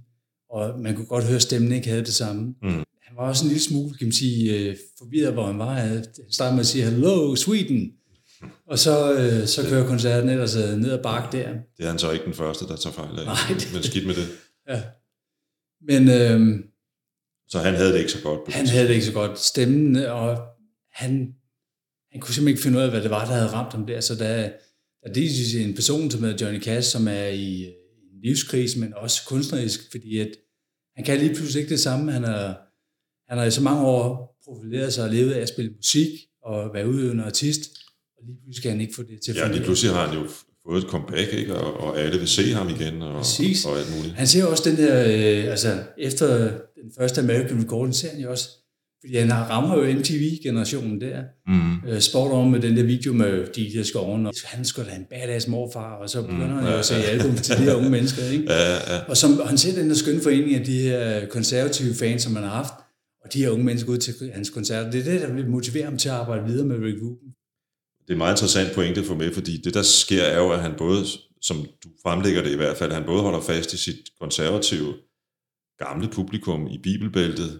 og 0.51 0.81
man 0.81 0.97
kunne 0.97 1.07
godt 1.07 1.25
høre, 1.25 1.37
at 1.37 1.43
stemmen 1.43 1.73
ikke 1.73 1.89
havde 1.89 2.05
det 2.05 2.15
samme. 2.15 2.55
Mm. 2.63 2.85
Han 3.13 3.23
var 3.23 3.29
også 3.29 3.45
en 3.45 3.49
lille 3.49 3.63
smule, 3.63 3.95
kan 3.99 4.07
man 4.07 4.13
sige, 4.13 4.59
øh, 4.59 4.77
forvirret, 4.99 5.33
hvor 5.33 5.47
han 5.47 5.59
var. 5.59 5.75
Han 5.75 6.05
startede 6.31 6.55
med 6.55 6.61
at 6.61 6.67
sige, 6.67 6.85
hello, 6.85 7.37
Sweden. 7.37 7.93
Og 8.67 8.79
så, 8.79 9.13
øh, 9.19 9.47
så 9.47 9.69
kører 9.69 9.87
koncerten 9.87 10.31
ellers 10.31 10.57
øh, 10.57 10.77
ned 10.77 10.91
ad 10.93 11.03
bakke 11.03 11.37
der. 11.37 11.49
Det 11.77 11.85
er 11.85 11.89
han 11.89 11.99
så 11.99 12.11
ikke 12.11 12.25
den 12.25 12.35
første, 12.35 12.67
der 12.67 12.77
tager 12.77 12.95
fejl 12.95 13.19
af. 13.19 13.25
Nej. 13.25 13.37
Det... 13.49 13.71
Men 13.75 13.83
skidt 13.83 14.07
med 14.07 14.15
det. 14.15 14.29
Ja. 14.69 14.83
Men... 15.89 16.09
Øh, 16.09 16.65
så 17.49 17.59
han 17.59 17.75
havde 17.75 17.93
det 17.93 17.99
ikke 17.99 18.13
så 18.13 18.23
godt? 18.23 18.45
På 18.45 18.51
han 18.51 18.67
havde 18.67 18.89
det 18.89 18.95
ikke 18.95 19.07
så 19.07 19.13
godt. 19.13 19.39
Stemmen, 19.39 19.97
og 19.97 20.39
han, 20.93 21.35
han 22.13 22.21
kunne 22.21 22.35
simpelthen 22.35 22.49
ikke 22.49 22.63
finde 22.63 22.79
ud 22.79 22.83
af, 22.83 22.91
hvad 22.91 23.03
det 23.03 23.11
var, 23.11 23.25
der 23.25 23.35
havde 23.35 23.53
ramt 23.53 23.73
ham 23.73 23.87
der. 23.87 24.01
Så 24.01 24.15
der, 24.15 24.51
der 25.05 25.21
er 25.21 25.65
en 25.65 25.75
person 25.75 26.11
som 26.11 26.23
hedder 26.23 26.45
Johnny 26.45 26.63
Cash, 26.63 26.91
som 26.91 27.09
er 27.09 27.27
i 27.27 27.65
en 27.65 28.21
livskrise, 28.23 28.79
men 28.79 28.95
også 28.95 29.23
kunstnerisk, 29.27 29.91
fordi 29.91 30.19
at 30.19 30.31
han 30.97 31.05
kan 31.05 31.19
lige 31.19 31.35
pludselig 31.35 31.61
ikke 31.61 31.71
det 31.71 31.81
samme. 31.81 32.13
Han 32.13 32.25
har, 32.25 32.72
han 33.29 33.39
har 33.39 33.45
i 33.45 33.51
så 33.51 33.63
mange 33.63 33.87
år 33.87 34.39
profileret 34.45 34.93
sig 34.93 35.05
og 35.05 35.11
levet 35.11 35.33
af 35.33 35.41
at 35.41 35.49
spille 35.49 35.71
musik 35.77 36.09
og 36.45 36.71
være 36.75 36.89
udøvende 36.89 37.25
artist, 37.25 37.61
og 38.17 38.23
lige 38.27 38.39
pludselig 38.43 38.63
kan 38.63 38.71
han 38.71 38.81
ikke 38.81 38.95
få 38.95 39.03
det 39.03 39.21
til 39.25 39.31
at 39.33 39.37
Ja, 39.37 39.49
lige 39.49 39.65
pludselig 39.65 39.93
har 39.95 40.07
han 40.07 40.19
jo 40.19 40.25
fået 40.67 40.85
et 40.85 40.91
comeback, 40.91 41.33
ikke? 41.33 41.55
Og, 41.57 41.81
og 41.81 42.01
alle 42.01 42.19
vil 42.19 42.29
se 42.29 42.53
ham 42.53 42.69
igen, 42.69 43.03
og, 43.03 43.15
Præcis. 43.19 43.65
og 43.65 43.79
alt 43.79 43.97
muligt. 43.97 44.15
Han 44.15 44.27
ser 44.27 44.45
også 44.45 44.71
den 44.71 44.77
der, 44.77 45.05
øh, 45.07 45.51
altså 45.51 45.79
efter 45.99 46.27
den 46.83 46.93
første 46.99 47.21
American 47.21 47.61
Recording, 47.63 47.95
ser 47.95 48.11
han 48.11 48.21
jo 48.21 48.31
også, 48.31 48.49
fordi 49.01 49.17
han 49.17 49.33
rammer 49.33 49.77
jo 49.77 49.99
MTV-generationen 49.99 51.01
der. 51.01 51.23
Mm. 51.47 51.89
Øh, 51.89 52.01
sport 52.01 52.31
over 52.33 52.49
med 52.49 52.61
den 52.61 52.77
der 52.77 52.83
video 52.83 53.13
med 53.13 53.47
DJ 53.47 53.83
Skoven, 53.83 54.27
og 54.27 54.33
han 54.45 54.65
skulle 54.65 54.91
da 54.91 54.97
en 54.97 55.07
badass 55.11 55.49
morfar, 55.49 55.95
og 55.95 56.11
så 56.11 56.23
begynder 56.23 56.47
mm. 56.47 56.53
han 56.53 56.73
jo 56.73 56.79
at 56.79 56.85
sige 56.85 57.05
album 57.05 57.37
til 57.37 57.57
de 57.57 57.63
her 57.63 57.75
unge 57.75 57.91
mennesker. 57.91 58.25
Ikke? 58.25 58.45
Ja, 58.53 58.95
ja. 58.95 59.01
Og 59.09 59.17
som, 59.17 59.41
han 59.47 59.59
ser 59.59 59.81
den 59.81 59.89
der 59.89 59.97
skønne 59.97 60.21
forening 60.23 60.55
af 60.55 60.65
de 60.65 60.81
her 60.81 61.27
konservative 61.27 61.95
fans, 61.95 62.23
som 62.23 62.37
han 62.37 62.45
har 62.45 62.51
haft, 62.51 62.75
og 63.25 63.33
de 63.33 63.39
her 63.39 63.51
unge 63.51 63.65
mennesker 63.65 63.91
ud 63.93 63.99
til 63.99 64.33
hans 64.35 64.51
koncerter. 64.51 64.91
Det 64.91 65.01
er 65.01 65.13
det, 65.13 65.21
der 65.21 65.33
vil 65.33 65.51
motivere 65.51 65.85
ham 65.85 65.99
til 65.99 66.09
at 66.09 66.15
arbejde 66.15 66.45
videre 66.47 66.67
med 66.67 66.77
Rick 66.77 67.03
Rubin. 67.03 67.29
Det 68.03 68.11
er 68.11 68.13
en 68.13 68.19
meget 68.19 68.35
interessant 68.35 68.75
pointe 68.75 69.05
få 69.05 69.15
med, 69.15 69.35
fordi 69.35 69.57
det 69.57 69.75
der 69.75 69.83
sker 69.83 70.23
er 70.23 70.39
jo, 70.39 70.53
at 70.53 70.63
han 70.63 70.75
både, 70.79 71.05
som 71.41 71.57
du 71.85 71.89
fremlægger 72.03 72.43
det 72.43 72.53
i 72.53 72.57
hvert 72.57 72.77
fald, 72.77 72.93
han 72.93 73.05
både 73.05 73.23
holder 73.23 73.41
fast 73.41 73.73
i 73.73 73.77
sit 73.77 74.01
konservative 74.21 74.95
gamle 75.79 76.09
publikum 76.09 76.67
i 76.67 76.79
bibelbæltet, 76.79 77.51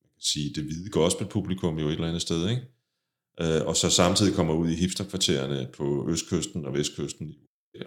man 0.00 0.08
kan 0.14 0.22
sige 0.22 0.54
det 0.54 0.64
hvide 0.64 0.90
gospelpublikum 0.90 1.78
jo 1.78 1.88
et 1.88 1.92
eller 1.92 2.08
andet 2.08 2.22
sted, 2.22 2.48
ikke? 2.48 2.62
Øh, 3.40 3.66
og 3.66 3.76
så 3.76 3.90
samtidig 3.90 4.34
kommer 4.34 4.54
ud 4.54 4.68
i 4.68 4.74
hipsterkvartererne 4.74 5.68
på 5.76 6.08
østkysten 6.10 6.64
og 6.66 6.74
vestkysten 6.74 7.34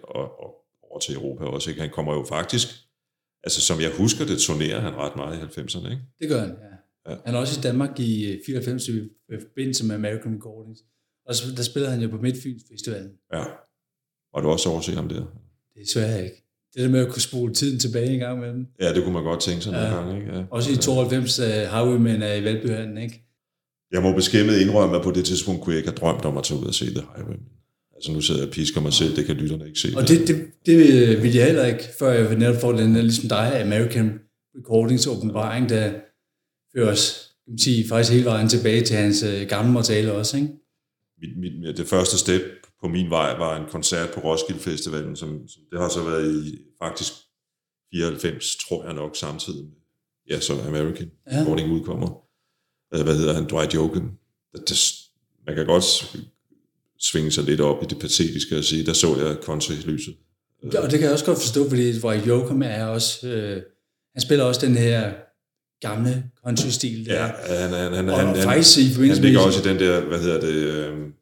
og, 0.04 0.40
og 0.44 0.50
over 0.84 1.00
til 1.00 1.16
Europa 1.16 1.44
også. 1.44 1.70
Ikke? 1.70 1.82
Han 1.82 1.92
kommer 1.92 2.14
jo 2.14 2.26
faktisk, 2.30 2.68
altså 3.44 3.62
som 3.62 3.82
jeg 3.82 3.92
husker 3.98 4.26
det, 4.26 4.40
turnerer 4.40 4.80
han 4.80 4.96
ret 4.96 5.16
meget 5.16 5.38
i 5.38 5.42
90'erne, 5.42 5.90
ikke? 5.92 6.04
Det 6.20 6.30
gør 6.30 6.40
han, 6.40 6.50
ja. 6.50 6.71
Ja. 7.10 7.16
Han 7.26 7.36
er 7.36 7.40
også 7.40 7.60
i 7.60 7.62
Danmark 7.62 8.00
i 8.00 8.40
94 8.46 8.88
i 8.88 9.10
forbindelse 9.42 9.86
med 9.86 9.96
American 9.96 10.36
Recordings. 10.36 10.80
Og 11.26 11.36
så, 11.36 11.44
der 11.58 11.64
spiller 11.64 11.90
han 11.90 12.02
jo 12.02 12.08
på 12.08 12.18
Midtfyns 12.18 12.64
Festivalen. 12.72 13.12
Ja. 13.34 13.44
Og 14.34 14.44
du 14.44 14.48
også 14.48 14.70
overse 14.70 14.92
ham 14.92 15.10
der? 15.10 15.24
Det 15.74 15.82
er 15.82 15.86
svært 15.94 16.24
ikke. 16.24 16.44
Det 16.74 16.82
der 16.84 16.90
med 16.90 17.06
at 17.06 17.12
kunne 17.12 17.22
spole 17.22 17.54
tiden 17.54 17.80
tilbage 17.80 18.14
en 18.14 18.20
gang 18.20 18.40
med 18.40 18.50
dem. 18.50 18.68
Ja, 18.82 18.94
det 18.94 19.04
kunne 19.04 19.14
man 19.14 19.24
godt 19.24 19.42
tænke 19.42 19.62
sig 19.62 19.74
ja. 19.74 19.80
nogle 19.80 19.96
gange. 19.96 20.22
Ikke? 20.22 20.38
Ja. 20.38 20.44
Også 20.52 20.72
i 20.72 20.76
92 20.76 21.40
uh, 21.40 21.46
Highwaymen 21.46 22.22
er 22.22 22.34
i 22.34 22.44
Valbyhallen, 22.44 22.98
ikke? 22.98 23.24
Jeg 23.92 24.02
må 24.02 24.16
beskæmmet 24.16 24.60
indrømme, 24.60 24.98
at 24.98 25.04
på 25.04 25.12
det 25.12 25.26
tidspunkt 25.26 25.62
kunne 25.62 25.74
jeg 25.74 25.78
ikke 25.78 25.90
have 25.90 25.98
drømt 25.98 26.26
om 26.26 26.38
at 26.38 26.44
tage 26.44 26.60
ud 26.60 26.66
og 26.66 26.74
se 26.74 26.86
The 26.86 27.04
Highwaymen. 27.16 27.48
Altså 27.96 28.12
nu 28.12 28.22
sidder 28.22 28.42
jeg 28.42 28.48
og 28.48 28.54
pisker 28.54 28.82
mig 28.82 28.94
selv, 28.94 29.16
det 29.16 29.26
kan 29.26 29.36
lytterne 29.36 29.68
ikke 29.68 29.80
se. 29.80 29.88
Og 29.98 30.08
det, 30.08 30.28
det, 30.28 30.36
det 30.66 30.78
vil 31.24 31.34
jeg 31.34 31.46
heller 31.46 31.66
ikke, 31.66 31.84
før 32.00 32.12
jeg 32.12 32.36
netop 32.36 32.62
får 32.62 32.72
den 32.72 32.94
ligesom 32.94 33.30
dig, 33.30 33.62
American 33.62 34.20
Recordings 34.58 35.08
åbenbaring, 35.08 35.70
der 35.70 35.92
fører 36.76 36.92
os 36.92 37.32
kan 37.46 37.54
man 37.54 37.60
sige, 37.60 37.88
faktisk 37.88 38.14
hele 38.14 38.26
vejen 38.26 38.50
tilbage 38.50 38.84
til 38.84 38.96
hans 38.96 39.24
øh, 39.24 39.48
gamle 39.48 39.72
materiale 39.72 40.14
også, 40.14 40.38
ikke? 40.38 40.50
Mit, 41.22 41.38
mit, 41.38 41.78
det 41.78 41.88
første 41.88 42.18
step 42.18 42.42
på 42.82 42.88
min 42.88 43.10
vej 43.10 43.38
var 43.38 43.58
en 43.58 43.70
koncert 43.70 44.10
på 44.14 44.20
Roskilde 44.20 44.60
Festivalen, 44.60 45.16
som, 45.16 45.48
som 45.48 45.62
det 45.72 45.80
har 45.80 45.90
så 45.90 46.04
været 46.04 46.46
i 46.46 46.58
faktisk 46.84 47.14
94, 47.94 48.56
tror 48.56 48.86
jeg 48.86 48.94
nok, 48.94 49.16
samtidig 49.16 49.64
med, 49.64 49.74
ja, 50.30 50.40
så 50.40 50.54
American 50.68 51.12
ja. 51.32 51.42
Recording 51.42 51.72
udkommer. 51.72 52.10
Hvad 53.04 53.18
hedder 53.18 53.34
han? 53.34 53.50
Dwight 53.50 53.74
Yoakam. 53.74 54.18
Man 55.46 55.56
kan 55.56 55.66
godt 55.66 55.84
svinge 57.00 57.32
sig 57.32 57.44
lidt 57.44 57.62
op 57.62 57.84
i 57.84 57.86
det 57.86 58.00
patetiske 58.00 58.58
og 58.58 58.64
sige, 58.64 58.86
der 58.86 58.94
så 58.94 59.18
jeg 59.18 59.38
country-lyset. 59.44 60.16
Ja, 60.74 60.82
og 60.82 60.92
det 60.92 61.00
kan 61.00 61.06
jeg 61.06 61.14
også 61.14 61.26
godt 61.26 61.40
forstå, 61.40 61.70
fordi 61.70 62.00
Dwight 62.00 62.26
Yoakam 62.26 62.62
er 62.62 62.86
også, 62.86 63.28
øh, 63.28 63.62
han 64.14 64.22
spiller 64.22 64.46
også 64.46 64.66
den 64.66 64.76
her 64.76 65.14
gamle 65.82 66.24
country-stil. 66.44 67.06
Der. 67.06 67.14
Ja, 67.14 67.28
han, 67.62 67.74
han, 67.74 67.94
han, 67.94 68.10
og 68.10 68.20
han, 68.20 68.28
han, 68.28 68.44
faktisk 68.44 68.80
i 68.80 69.08
han 69.08 69.18
ligger 69.18 69.40
også 69.40 69.60
i 69.60 69.74
den 69.74 69.80
der, 69.80 70.02
hvad 70.02 70.20
hedder 70.20 70.40
det, 70.40 70.90
um, 70.90 71.14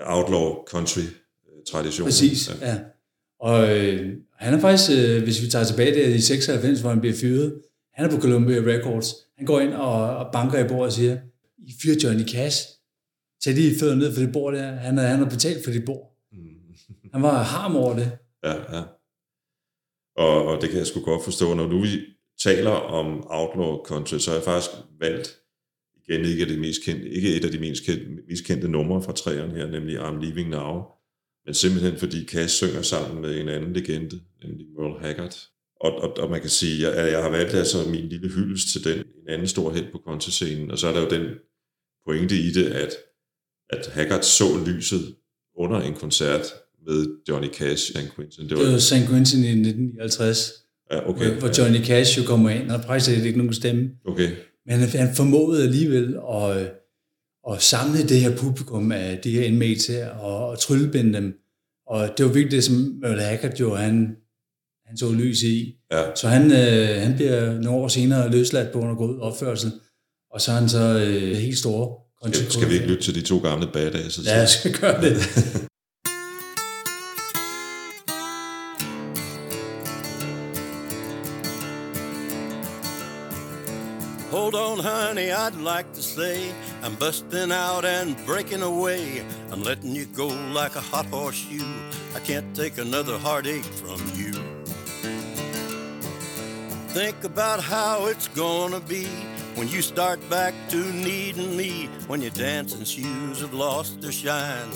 outlaw 0.00 0.64
country-tradition. 0.66 2.06
Præcis, 2.06 2.50
ja. 2.60 2.68
ja. 2.70 2.78
Og 3.40 3.78
øh, 3.78 4.16
han 4.36 4.54
er 4.54 4.60
faktisk, 4.60 4.90
øh, 4.90 5.22
hvis 5.22 5.42
vi 5.42 5.46
tager 5.46 5.64
tilbage 5.64 5.94
der 5.94 6.14
i 6.14 6.20
96, 6.20 6.80
hvor 6.80 6.90
han 6.90 7.00
bliver 7.00 7.16
fyret, 7.16 7.62
han 7.94 8.06
er 8.06 8.10
på 8.10 8.20
Columbia 8.20 8.56
Records. 8.56 9.14
Han 9.36 9.46
går 9.46 9.60
ind 9.60 9.72
og, 9.72 10.16
og 10.16 10.32
banker 10.32 10.64
i 10.64 10.68
bordet 10.68 10.86
og 10.86 10.92
siger, 10.92 11.18
I 11.58 11.72
fyrer 11.82 11.96
Johnny 12.04 12.28
Cash. 12.28 12.68
Tag 13.44 13.54
lige 13.54 13.78
fødder 13.80 13.94
ned 13.94 14.14
for 14.14 14.20
det 14.20 14.32
bord 14.32 14.54
der. 14.54 14.72
Han, 14.72 14.98
han 14.98 15.18
har 15.18 15.28
betalt 15.28 15.64
for 15.64 15.70
det 15.70 15.84
bord. 15.84 16.16
Mm. 16.32 16.38
Han 17.12 17.22
var 17.22 17.42
harm 17.42 17.76
over 17.76 17.94
det. 17.94 18.18
Ja, 18.44 18.76
ja. 18.76 18.82
Og, 20.16 20.46
og 20.46 20.62
det 20.62 20.68
kan 20.70 20.78
jeg 20.78 20.86
sgu 20.86 21.00
godt 21.00 21.24
forstå, 21.24 21.54
når 21.54 21.66
nu 21.66 21.80
vi 21.80 22.00
taler 22.42 22.70
om 22.70 23.26
outlaw 23.30 23.84
country, 23.84 24.18
så 24.18 24.30
har 24.30 24.36
jeg 24.36 24.44
faktisk 24.44 24.70
valgt 25.00 25.38
igen 26.08 26.24
ikke, 26.24 26.46
det 26.46 26.58
mest 26.58 26.82
kendte, 26.84 27.08
ikke 27.08 27.36
et 27.36 27.44
af 27.44 27.50
de 27.50 27.58
mest 27.58 27.84
kendte, 27.84 28.06
mest 28.28 28.44
kendte 28.44 28.68
numre 28.68 29.02
fra 29.02 29.12
træerne 29.12 29.54
her, 29.54 29.66
nemlig 29.66 29.98
I'm 29.98 30.24
Leaving 30.24 30.48
Now, 30.48 30.82
men 31.46 31.54
simpelthen 31.54 31.98
fordi 31.98 32.24
Cash 32.24 32.54
synger 32.54 32.82
sammen 32.82 33.22
med 33.22 33.40
en 33.40 33.48
anden 33.48 33.72
legende, 33.72 34.20
nemlig 34.42 34.66
Merle 34.78 35.00
Haggard. 35.00 35.36
Og, 35.80 35.92
og, 35.94 36.16
og 36.18 36.30
man 36.30 36.40
kan 36.40 36.50
sige, 36.50 36.86
at 36.88 37.04
jeg, 37.04 37.12
jeg 37.12 37.22
har 37.22 37.30
valgt 37.30 37.54
altså 37.54 37.88
min 37.90 38.08
lille 38.08 38.28
hyldest 38.28 38.68
til 38.68 38.84
den, 38.84 38.98
en 38.98 39.28
anden 39.28 39.48
stor 39.48 39.72
held 39.72 39.92
på 39.92 39.98
kontescenen, 39.98 40.70
og 40.70 40.78
så 40.78 40.88
er 40.88 40.92
der 40.92 41.00
jo 41.00 41.10
den 41.10 41.26
pointe 42.06 42.36
i 42.36 42.50
det, 42.50 42.66
at, 42.66 42.92
at 43.70 43.86
Haggard 43.86 44.22
så 44.22 44.44
lyset 44.66 45.16
under 45.56 45.80
en 45.80 45.94
koncert 45.94 46.46
med 46.86 47.06
Johnny 47.28 47.48
Cash 47.48 47.90
i 47.90 47.92
St. 47.92 48.14
Quentin. 48.16 48.48
Det 48.48 48.58
var 48.58 48.78
St. 48.78 49.08
Quentin 49.08 49.44
i 49.44 49.48
1959, 49.48 50.61
ja, 50.92 51.08
okay. 51.08 51.30
hvor 51.30 51.50
Johnny 51.58 51.84
Cash 51.84 52.18
jo 52.18 52.22
kommer 52.24 52.50
ind, 52.50 52.70
og 52.70 52.84
faktisk 52.86 53.24
ikke 53.24 53.38
nogen 53.38 53.54
stemme. 53.54 53.90
Okay. 54.06 54.30
Men 54.66 54.78
han, 54.80 55.14
formåede 55.14 55.62
alligevel 55.62 56.16
at, 56.34 56.72
at 57.52 57.62
samle 57.62 58.02
det 58.02 58.20
her 58.20 58.36
publikum 58.36 58.92
af 58.92 59.18
de 59.24 59.30
her 59.30 59.42
inmates 59.42 59.90
og, 60.20 60.48
og 60.48 60.58
tryllebinde 60.58 61.12
dem. 61.12 61.34
Og 61.86 62.08
det 62.16 62.26
var 62.26 62.32
virkelig 62.32 62.56
det, 62.56 62.64
som 62.64 62.74
Merle 62.74 63.22
Haggard 63.22 63.60
jo, 63.60 63.74
han, 63.74 64.16
han 64.86 64.96
så 64.96 65.12
lys 65.12 65.42
i. 65.42 65.74
Ja. 65.92 66.14
Så 66.14 66.28
han, 66.28 66.42
øh, 66.42 67.02
han 67.02 67.14
bliver 67.16 67.52
nogle 67.52 67.70
år 67.70 67.88
senere 67.88 68.30
løsladt 68.30 68.72
på 68.72 68.78
under 68.78 68.94
god 68.94 69.18
opførsel, 69.20 69.72
og 70.30 70.40
så 70.40 70.50
er 70.50 70.54
han 70.54 70.68
så 70.68 71.04
øh, 71.06 71.36
helt 71.36 71.58
store 71.58 71.96
Skal, 72.32 72.50
skal 72.50 72.68
vi 72.68 72.74
ikke 72.74 72.86
lytte 72.86 73.02
til 73.02 73.14
de 73.14 73.22
to 73.22 73.38
gamle 73.38 73.66
badasses? 73.72 74.26
Ja, 74.26 74.38
jeg 74.38 74.48
skal 74.48 74.72
gøre 74.80 75.00
det. 75.02 75.16
on, 84.72 84.78
honey, 84.78 85.30
I'd 85.30 85.56
like 85.56 85.92
to 85.92 86.02
say 86.02 86.52
I'm 86.82 86.94
busting 86.94 87.52
out 87.52 87.84
and 87.84 88.16
breaking 88.24 88.62
away. 88.62 89.24
I'm 89.50 89.62
letting 89.62 89.94
you 89.94 90.06
go 90.06 90.28
like 90.28 90.76
a 90.76 90.80
hot 90.80 91.06
horseshoe. 91.06 91.64
I 92.14 92.20
can't 92.20 92.54
take 92.56 92.78
another 92.78 93.18
heartache 93.18 93.64
from 93.64 94.00
you. 94.14 94.32
Think 96.94 97.24
about 97.24 97.60
how 97.60 98.06
it's 98.06 98.28
gonna 98.28 98.80
be 98.80 99.06
when 99.56 99.68
you 99.68 99.82
start 99.82 100.18
back 100.30 100.54
to 100.70 100.76
needing 100.92 101.56
me. 101.56 101.88
When 102.06 102.22
your 102.22 102.30
dancing 102.30 102.84
shoes 102.84 103.40
have 103.40 103.54
lost 103.54 104.00
their 104.00 104.12
shine, 104.12 104.70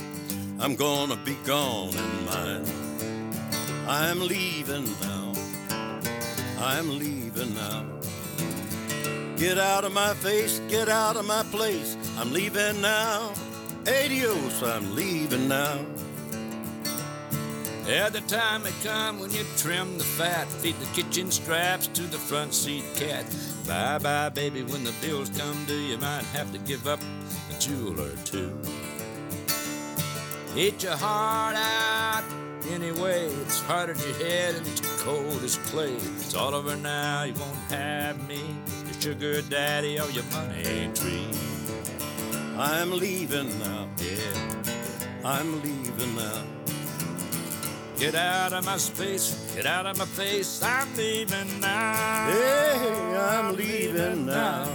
I'm 0.60 0.74
gonna 0.74 1.16
be 1.16 1.36
gone 1.44 1.94
in 1.94 2.24
mine. 2.26 2.64
I'm 3.88 4.20
leaving 4.20 4.84
now. 5.00 5.32
I'm 6.58 6.98
leaving 6.98 7.54
now. 7.54 7.95
Get 9.36 9.58
out 9.58 9.84
of 9.84 9.92
my 9.92 10.14
face, 10.14 10.60
get 10.68 10.88
out 10.88 11.16
of 11.16 11.26
my 11.26 11.42
place. 11.50 11.94
I'm 12.16 12.32
leaving 12.32 12.80
now. 12.80 13.34
Adios, 13.86 14.62
I'm 14.62 14.94
leaving 14.94 15.46
now. 15.46 15.84
Yeah, 17.86 18.08
the 18.08 18.22
time 18.22 18.62
may 18.62 18.72
come 18.82 19.20
when 19.20 19.30
you 19.30 19.44
trim 19.58 19.98
the 19.98 20.04
fat, 20.04 20.48
feed 20.48 20.76
the 20.80 20.86
kitchen 20.86 21.30
straps 21.30 21.86
to 21.88 22.02
the 22.02 22.16
front 22.16 22.54
seat 22.54 22.84
cat. 22.94 23.26
Bye 23.68 23.98
bye, 23.98 24.30
baby, 24.30 24.62
when 24.62 24.84
the 24.84 24.94
bills 25.02 25.28
come 25.28 25.66
due, 25.66 25.74
you 25.74 25.98
might 25.98 26.24
have 26.32 26.50
to 26.52 26.58
give 26.58 26.86
up 26.86 27.00
a 27.50 27.60
jewel 27.60 28.00
or 28.00 28.16
two. 28.24 28.58
Eat 30.56 30.82
your 30.82 30.96
heart 30.96 31.56
out 31.56 32.24
anyway, 32.72 33.26
it's 33.42 33.60
hard 33.60 33.90
as 33.90 34.04
your 34.04 34.16
head 34.16 34.54
and 34.54 34.66
it's 34.66 34.80
cold 35.02 35.42
as 35.42 35.56
clay. 35.56 35.92
It's 35.92 36.34
all 36.34 36.54
over 36.54 36.76
now, 36.76 37.22
you 37.24 37.34
won't 37.34 37.56
have 37.70 38.26
me, 38.28 38.40
sugar 39.06 39.40
daddy 39.42 40.00
or 40.00 40.10
your 40.10 40.24
money 40.32 40.90
tree. 40.92 41.30
I'm 42.58 42.90
leaving 42.90 43.56
now. 43.60 43.86
Yeah. 44.02 45.22
I'm 45.24 45.62
leaving 45.62 46.16
now. 46.16 46.42
Get 48.00 48.16
out 48.16 48.52
of 48.52 48.64
my 48.64 48.76
space, 48.78 49.54
get 49.54 49.64
out 49.64 49.86
of 49.86 49.96
my 49.96 50.06
face, 50.06 50.60
I'm 50.60 50.88
leaving 50.96 51.60
now. 51.60 52.30
Hey, 52.32 53.16
I'm 53.16 53.54
leaving 53.54 54.26
now. 54.26 54.66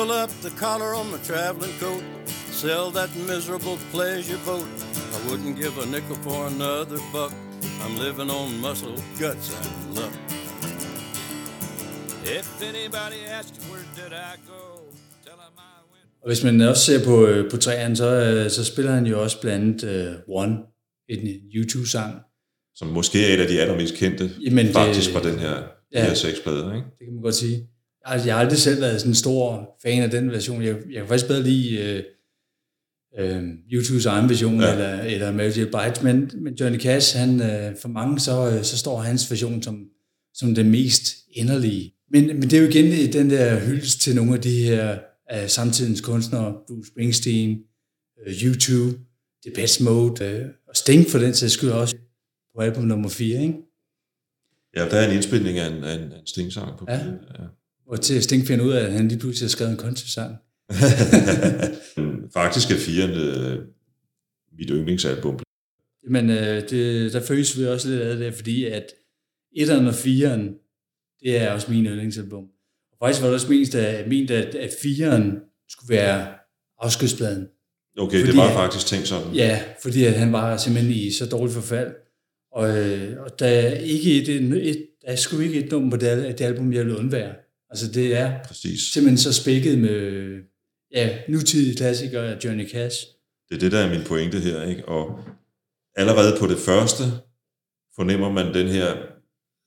Pull 0.00 0.12
up 0.12 0.30
the 0.40 0.50
collar 0.64 0.94
on 0.94 1.10
my 1.12 1.18
traveling 1.18 1.74
coat. 1.78 2.02
Sell 2.62 2.90
that 2.92 3.10
miserable 3.32 3.76
pleasure 3.92 4.40
boat. 4.46 4.66
I 5.16 5.18
wouldn't 5.28 5.56
give 5.62 5.74
a 5.84 5.86
nickel 5.94 6.16
for 6.26 6.46
another 6.46 6.98
buck. 7.12 7.32
I'm 7.84 7.94
living 7.98 8.30
on 8.30 8.48
muscle, 8.66 8.96
guts, 9.20 9.46
and 9.60 9.94
luck. 9.98 10.12
If 12.38 12.46
anybody 12.70 13.20
asks 13.38 13.58
where 13.68 13.84
did 13.98 14.12
I 14.14 14.32
go, 14.52 14.62
tell 15.26 15.36
them 15.44 15.54
I 15.58 15.76
went. 15.92 16.06
Og 16.22 16.26
hvis 16.28 16.44
man 16.44 16.60
også 16.60 16.84
ser 16.84 17.04
på, 17.04 17.26
øh, 17.26 17.50
på 17.50 17.56
træerne, 17.56 17.96
så, 17.96 18.06
øh, 18.10 18.50
så 18.50 18.64
spiller 18.64 18.92
han 18.92 19.06
jo 19.06 19.22
også 19.22 19.40
blandt 19.40 19.84
andet 19.84 20.22
uh, 20.28 20.36
One, 20.42 20.56
en 21.08 21.18
YouTube-sang. 21.54 22.14
Som 22.74 22.88
måske 22.88 23.26
er 23.30 23.34
et 23.34 23.40
af 23.40 23.48
de 23.48 23.60
allermest 23.60 23.94
kendte, 23.94 24.30
Jamen, 24.46 24.66
det- 24.66 24.74
faktisk 24.74 25.12
fra 25.12 25.22
den 25.22 25.38
her, 25.38 25.62
ja. 25.94 26.04
Her 26.04 26.14
seks 26.14 26.40
plader, 26.40 26.74
ikke? 26.74 26.86
Det 26.98 27.04
kan 27.06 27.14
man 27.14 27.22
godt 27.22 27.34
sige. 27.34 27.66
Altså, 28.04 28.26
jeg 28.28 28.34
har 28.34 28.40
aldrig 28.42 28.58
selv 28.58 28.80
været 28.80 29.00
sådan 29.00 29.10
en 29.10 29.14
stor 29.14 29.76
fan 29.82 30.02
af 30.02 30.10
den 30.10 30.30
version. 30.30 30.62
Jeg, 30.62 30.76
jeg 30.90 30.94
kan 31.00 31.08
faktisk 31.08 31.28
bedre 31.28 31.42
lide 31.42 32.04
uh, 33.20 33.42
YouTubes 33.72 34.06
egen 34.06 34.28
version, 34.28 34.60
Ja. 34.60 34.72
eller, 34.72 35.00
eller 35.02 35.32
Mary 35.32 35.48
J. 35.48 35.52
Blige, 35.52 36.04
men, 36.04 36.30
men 36.42 36.54
Johnny 36.54 36.80
Cash, 36.80 37.16
han, 37.16 37.30
uh, 37.40 37.78
for 37.80 37.88
mange, 37.88 38.20
så, 38.20 38.56
uh, 38.56 38.62
så 38.62 38.78
står 38.78 39.00
hans 39.00 39.30
version 39.30 39.62
som, 39.62 39.84
som 40.34 40.54
den 40.54 40.70
mest 40.70 41.16
inderlige. 41.32 41.94
Men, 42.10 42.26
men 42.26 42.42
det 42.42 42.52
er 42.52 42.60
jo 42.62 42.68
igen 42.68 43.12
den 43.12 43.30
der 43.30 43.60
hyldest 43.60 44.00
til 44.00 44.14
nogle 44.14 44.34
af 44.34 44.40
de 44.40 44.62
her 44.62 44.98
uh, 45.34 45.48
samtidens 45.48 46.00
kunstnere, 46.00 46.54
Bruce 46.68 46.88
Springsteen, 46.90 47.58
uh, 48.26 48.32
U2, 48.32 48.72
Depeche 49.44 49.84
Mode, 49.84 50.40
uh, 50.40 50.48
og 50.68 50.76
Sting 50.76 51.06
for 51.06 51.18
den 51.18 51.34
sags 51.34 51.52
skyld 51.52 51.70
også 51.70 51.96
på 52.56 52.60
album 52.62 52.84
nummer 52.84 53.08
4, 53.08 53.42
ikke? 53.42 53.54
Ja, 54.76 54.88
der 54.88 54.96
er 54.96 55.08
en 55.08 55.14
indspilning 55.14 55.58
af 55.58 55.66
en, 55.68 55.84
af 55.84 55.94
en, 55.94 56.12
af 56.12 56.18
en 56.18 56.26
stingsang 56.26 56.78
på 56.78 56.84
Ja. 56.88 56.94
ja. 56.98 57.44
Hvor 57.90 57.96
til 57.96 58.22
Sting 58.22 58.46
finder 58.46 58.64
ud 58.64 58.72
af, 58.72 58.84
at 58.84 58.92
han 58.92 59.08
lige 59.08 59.18
pludselig 59.18 59.46
har 59.46 59.50
skrevet 59.50 59.72
en 59.72 59.78
country-sang. 59.78 60.36
Faktisk 62.40 62.70
er 62.70 62.76
firen 62.76 63.10
øh, 63.10 63.58
mit 64.58 64.70
yndlingsalbum. 64.70 65.38
Men 66.10 66.30
øh, 66.30 66.70
det, 66.70 67.12
der 67.12 67.20
føles 67.20 67.58
vi 67.58 67.66
også 67.66 67.88
lidt 67.88 68.00
af 68.00 68.16
det, 68.16 68.34
fordi 68.34 68.64
at 68.64 68.86
etteren 69.56 69.86
og 69.86 69.94
firen, 69.94 70.54
det 71.22 71.36
er 71.36 71.50
også 71.50 71.70
min 71.70 71.86
yndlingsalbum. 71.86 72.44
Og 72.92 73.06
faktisk 73.06 73.22
var 73.22 73.28
det 73.28 73.34
også 73.34 73.48
mest 73.48 73.74
af, 73.74 74.08
ment, 74.08 74.30
at, 74.30 74.54
at 74.54 74.70
firen 74.82 75.40
skulle 75.68 75.96
være 75.96 76.26
afskedspladen. 76.78 77.48
Okay, 77.98 78.18
Fordi 78.18 78.30
det 78.30 78.36
var 78.36 78.52
faktisk 78.52 78.86
tænkt 78.86 79.08
sådan. 79.08 79.34
Ja, 79.34 79.62
fordi 79.82 80.04
at 80.04 80.12
han 80.12 80.32
var 80.32 80.56
simpelthen 80.56 80.94
i 80.94 81.10
så 81.10 81.26
dårligt 81.26 81.54
forfald. 81.54 81.94
Og, 82.52 82.78
øh, 82.78 83.22
og 83.22 83.38
der 83.38 83.46
er 83.46 83.74
ikke 83.74 84.22
et, 84.22 84.28
et, 84.28 84.86
der 85.02 85.08
er 85.08 85.16
sgu 85.16 85.38
ikke 85.38 85.64
et 85.64 85.70
nummer 85.70 85.90
på 85.90 85.96
det, 85.96 86.38
det 86.38 86.44
album, 86.44 86.72
jeg 86.72 86.86
vil 86.86 86.96
undvære. 86.96 87.34
Altså 87.70 87.92
det 87.92 88.16
er 88.16 88.42
Præcis. 88.44 88.80
simpelthen 88.82 89.18
så 89.18 89.32
spækket 89.32 89.78
med 89.78 90.30
ja, 90.92 91.18
nutidige 91.28 91.76
klassikere 91.76 92.34
af 92.34 92.44
Johnny 92.44 92.70
Cash. 92.70 93.06
Det 93.48 93.54
er 93.54 93.60
det, 93.60 93.72
der 93.72 93.78
er 93.78 93.90
min 93.90 94.04
pointe 94.06 94.38
her. 94.38 94.62
Ikke? 94.62 94.88
Og 94.88 95.20
allerede 95.96 96.36
på 96.40 96.46
det 96.46 96.58
første 96.58 97.02
fornemmer 97.96 98.32
man 98.32 98.54
den 98.54 98.68
her 98.68 98.96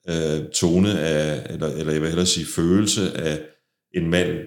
øh, 0.08 0.50
tone 0.50 1.00
af, 1.00 1.46
eller, 1.52 1.66
eller 1.66 1.92
jeg 1.92 2.00
vil 2.00 2.08
hellere 2.08 2.26
sige 2.26 2.46
følelse 2.46 3.12
af 3.16 3.40
en 3.94 4.10
mand, 4.10 4.38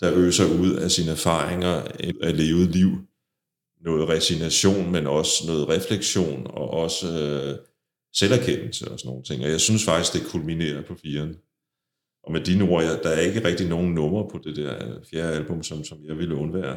der 0.00 0.14
øser 0.14 0.44
ud 0.44 0.72
af 0.74 0.90
sine 0.90 1.10
erfaringer 1.10 1.82
af 2.22 2.36
levet 2.36 2.68
liv. 2.68 2.90
Noget 3.84 4.08
resignation, 4.08 4.92
men 4.92 5.06
også 5.06 5.46
noget 5.46 5.68
refleksion, 5.68 6.46
og 6.46 6.70
også 6.70 7.06
øh, 7.06 7.58
selverkendelse 8.14 8.88
og 8.90 8.98
sådan 8.98 9.08
nogle 9.08 9.24
ting. 9.24 9.44
Og 9.44 9.50
jeg 9.50 9.60
synes 9.60 9.84
faktisk, 9.84 10.12
det 10.12 10.30
kulminerer 10.30 10.82
på 10.82 10.94
firen. 11.02 11.36
Og 12.28 12.32
med 12.32 12.40
dine 12.40 12.64
ord, 12.64 12.84
jeg, 12.84 12.98
der 13.02 13.08
er 13.08 13.20
ikke 13.20 13.44
rigtig 13.44 13.68
nogen 13.68 13.94
numre 13.94 14.28
på 14.32 14.40
det 14.44 14.56
der 14.56 14.74
fjerde 15.10 15.36
album, 15.36 15.62
som, 15.62 15.84
som 15.84 15.98
jeg 16.08 16.18
ville 16.18 16.34
undvære. 16.34 16.76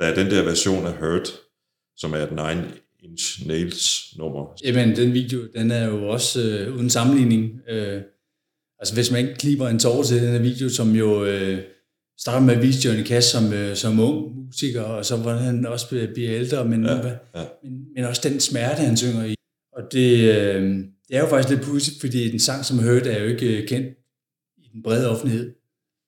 Der 0.00 0.06
er 0.06 0.14
den 0.14 0.30
der 0.30 0.42
version 0.42 0.86
af 0.86 0.92
Hurt, 0.92 1.28
som 1.96 2.12
er 2.12 2.18
et 2.18 2.30
Nine 2.30 2.72
Inch 3.02 3.46
Nails 3.46 4.14
nummer. 4.18 4.54
Jamen, 4.64 4.96
den 4.96 5.12
video, 5.12 5.40
den 5.54 5.70
er 5.70 5.86
jo 5.86 6.08
også 6.08 6.42
øh, 6.42 6.76
uden 6.76 6.90
sammenligning. 6.90 7.60
Øh, 7.68 8.00
altså, 8.78 8.94
hvis 8.94 9.10
man 9.10 9.20
ikke 9.20 9.38
klipper 9.38 9.68
en 9.68 9.78
tårer 9.78 10.02
til 10.02 10.22
den 10.22 10.28
her 10.28 10.38
video, 10.38 10.68
som 10.68 10.90
jo 10.90 11.24
øh, 11.24 11.58
starter 12.18 12.46
med 12.46 12.54
at 12.54 12.62
vise 12.62 12.88
Johnny 12.88 13.06
Cash 13.06 13.28
som, 13.28 13.52
øh, 13.52 13.76
som 13.76 14.00
ung 14.00 14.46
musiker, 14.46 14.82
og 14.82 15.04
så 15.04 15.16
hvordan 15.16 15.42
han 15.42 15.66
også 15.66 15.88
bliver, 15.88 16.12
bliver 16.14 16.34
ældre, 16.34 16.64
men, 16.64 16.84
Ja, 16.84 17.06
ja, 17.06 17.44
men, 17.62 17.84
men 17.94 18.04
også 18.04 18.28
den 18.28 18.40
smerte, 18.40 18.80
han 18.80 18.96
synger 18.96 19.24
i. 19.24 19.34
Og 19.76 19.82
det, 19.92 20.18
øh, 20.18 20.62
det 21.08 21.16
er 21.16 21.20
jo 21.20 21.26
faktisk 21.26 21.50
lidt 21.54 21.62
pudsigt, 21.62 22.00
fordi 22.00 22.30
den 22.30 22.38
sang, 22.38 22.64
som 22.64 22.78
Hurt, 22.78 23.06
er 23.06 23.22
jo 23.22 23.28
ikke 23.28 23.62
øh, 23.62 23.68
kendt 23.68 24.01
den 24.72 24.82
brede 24.82 25.10
offentlighed. 25.10 25.54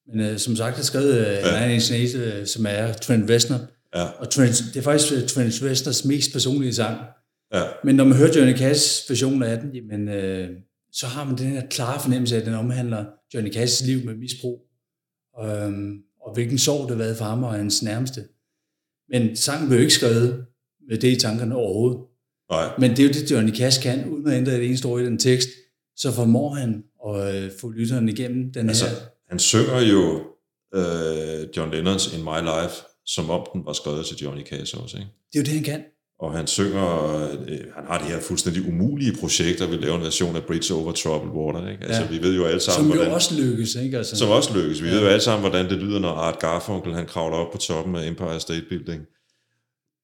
Men 0.09 0.21
øh, 0.21 0.39
som 0.39 0.57
sagt, 0.57 0.79
er 0.79 0.83
skrevet 0.83 1.15
øh, 1.19 1.27
Ja. 1.27 1.61
Nine 1.61 1.75
Inch 1.75 1.93
Nails, 1.93 2.15
øh, 2.15 2.47
som 2.47 2.67
er 2.69 2.93
Trent 2.93 3.31
Reznor. 3.31 3.59
Ja, 3.95 4.05
Og 4.05 4.31
Trent, 4.31 4.65
det 4.75 4.77
er 4.77 4.83
faktisk 4.83 5.13
øh, 5.13 5.27
Trent 5.29 5.63
Reznors 5.63 6.05
mest 6.05 6.33
personlige 6.33 6.75
sang. 6.75 6.99
ja, 7.55 7.63
Men 7.85 7.95
når 7.95 8.05
man 8.05 8.17
hører 8.19 8.33
Johnny 8.37 8.57
Cash 8.57 9.11
version 9.11 9.43
af 9.43 9.59
den, 9.61 9.75
jamen, 9.75 10.09
øh, 10.09 10.49
så 10.93 11.07
har 11.07 11.25
man 11.25 11.39
den 11.39 11.47
her 11.47 11.67
klare 11.67 12.01
fornemmelse 12.01 12.37
af, 12.37 12.41
at 12.41 12.47
den 12.47 12.55
omhandler 12.55 13.05
Johnny 13.35 13.53
Cashs 13.53 13.83
liv 13.87 14.05
med 14.05 14.15
misbrug. 14.15 14.61
Øhm, 15.45 15.99
og 16.23 16.35
hvilken 16.35 16.59
sorg 16.59 16.83
det 16.83 16.91
har 16.97 17.05
været 17.05 17.17
for 17.17 17.25
ham 17.25 17.45
og 17.45 17.53
hans 17.53 17.83
nærmeste. 17.83 18.25
Men 19.09 19.37
sangen 19.37 19.69
blev 19.69 19.79
jo 19.79 19.83
ikke 19.83 19.95
skrevet 19.95 20.47
med 20.89 20.99
det 20.99 21.09
i 21.17 21.17
tankerne 21.21 21.55
overhovedet. 21.57 22.01
Nej, 22.51 22.71
Men 22.79 22.91
det 22.91 22.99
er 22.99 23.03
jo 23.05 23.09
det, 23.13 23.31
Johnny 23.31 23.55
Cash 23.57 23.83
kan, 23.83 24.09
uden 24.09 24.27
at 24.29 24.37
ændre 24.37 24.53
et 24.57 24.65
eneste 24.67 24.87
ord 24.87 25.01
i 25.01 25.05
den 25.05 25.19
tekst, 25.19 25.49
så 25.97 26.13
formår 26.13 26.55
han 26.55 26.85
at 27.09 27.35
øh, 27.45 27.51
få 27.61 27.71
lytteren 27.71 28.09
igennem 28.09 28.53
den 28.53 28.69
altså, 28.69 28.85
her. 28.87 28.95
han 29.29 29.39
synger 29.39 29.81
jo 29.81 30.21
øh, 30.75 31.49
John 31.57 31.71
Lennons 31.71 32.15
In 32.15 32.23
My 32.25 32.41
Life, 32.41 32.75
som 33.07 33.31
om 33.31 33.47
den 33.53 33.67
var 33.67 33.73
skrevet 33.73 34.07
til 34.07 34.17
Johnny 34.17 34.45
Cash 34.47 34.77
også, 34.83 34.97
ikke? 34.97 35.09
Det 35.33 35.39
er 35.39 35.43
jo 35.43 35.45
det, 35.45 35.55
han 35.55 35.63
kan. 35.65 35.83
Og 36.19 36.33
han 36.33 36.47
synger, 36.47 37.15
øh, 37.33 37.59
han 37.77 37.85
har 37.87 37.99
det 37.99 38.07
her 38.07 38.21
fuldstændig 38.21 38.69
umulige 38.69 39.13
projekt, 39.21 39.61
og 39.61 39.71
vil 39.71 39.79
lave 39.81 39.95
en 39.97 40.03
version 40.03 40.37
af 40.37 40.43
Bridge 40.45 40.75
Over 40.75 40.93
Troubled 40.93 41.33
Water, 41.33 41.71
ikke? 41.71 41.85
Altså, 41.85 42.03
Ja. 42.03 42.09
vi 42.09 42.23
ved 42.23 42.35
jo 42.37 42.45
alle 42.45 42.61
sammen, 42.61 42.79
Som 42.85 42.87
jo 42.91 42.95
hvordan... 42.95 43.15
også 43.15 43.35
lykkes, 43.43 43.75
ikke? 43.75 43.97
Altså, 43.99 44.17
Som 44.17 44.31
også 44.31 44.55
lykkes. 44.59 44.83
Vi 44.83 44.89
ja. 44.89 44.95
ved 44.95 45.01
jo 45.03 45.09
alle 45.09 45.21
sammen, 45.21 45.41
hvordan 45.51 45.71
det 45.71 45.79
lyder, 45.79 45.99
når 45.99 46.11
Art 46.11 46.39
Garfunkel 46.39 46.95
han 46.95 47.07
kravler 47.07 47.37
op 47.37 47.53
på 47.53 47.59
toppen 47.59 47.97
af 47.97 48.07
Empire 48.07 48.41
State 48.41 48.65
Building 48.69 49.03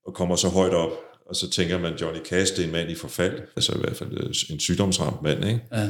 og 0.06 0.14
kommer 0.14 0.36
så 0.36 0.48
højt 0.48 0.72
op, 0.74 0.90
og 1.26 1.36
så 1.36 1.50
tænker 1.50 1.78
man, 1.78 1.94
Johnny 2.00 2.20
Cash, 2.24 2.56
det 2.56 2.62
er 2.62 2.66
en 2.66 2.72
mand 2.72 2.90
i 2.90 2.94
forfald. 2.94 3.40
Altså 3.56 3.72
i 3.72 3.78
hvert 3.80 3.96
fald 3.96 4.12
øh, 4.12 4.34
en 4.50 4.60
sygdomsramt 4.60 5.22
mand, 5.22 5.44
ikke? 5.44 5.60
ja. 5.72 5.88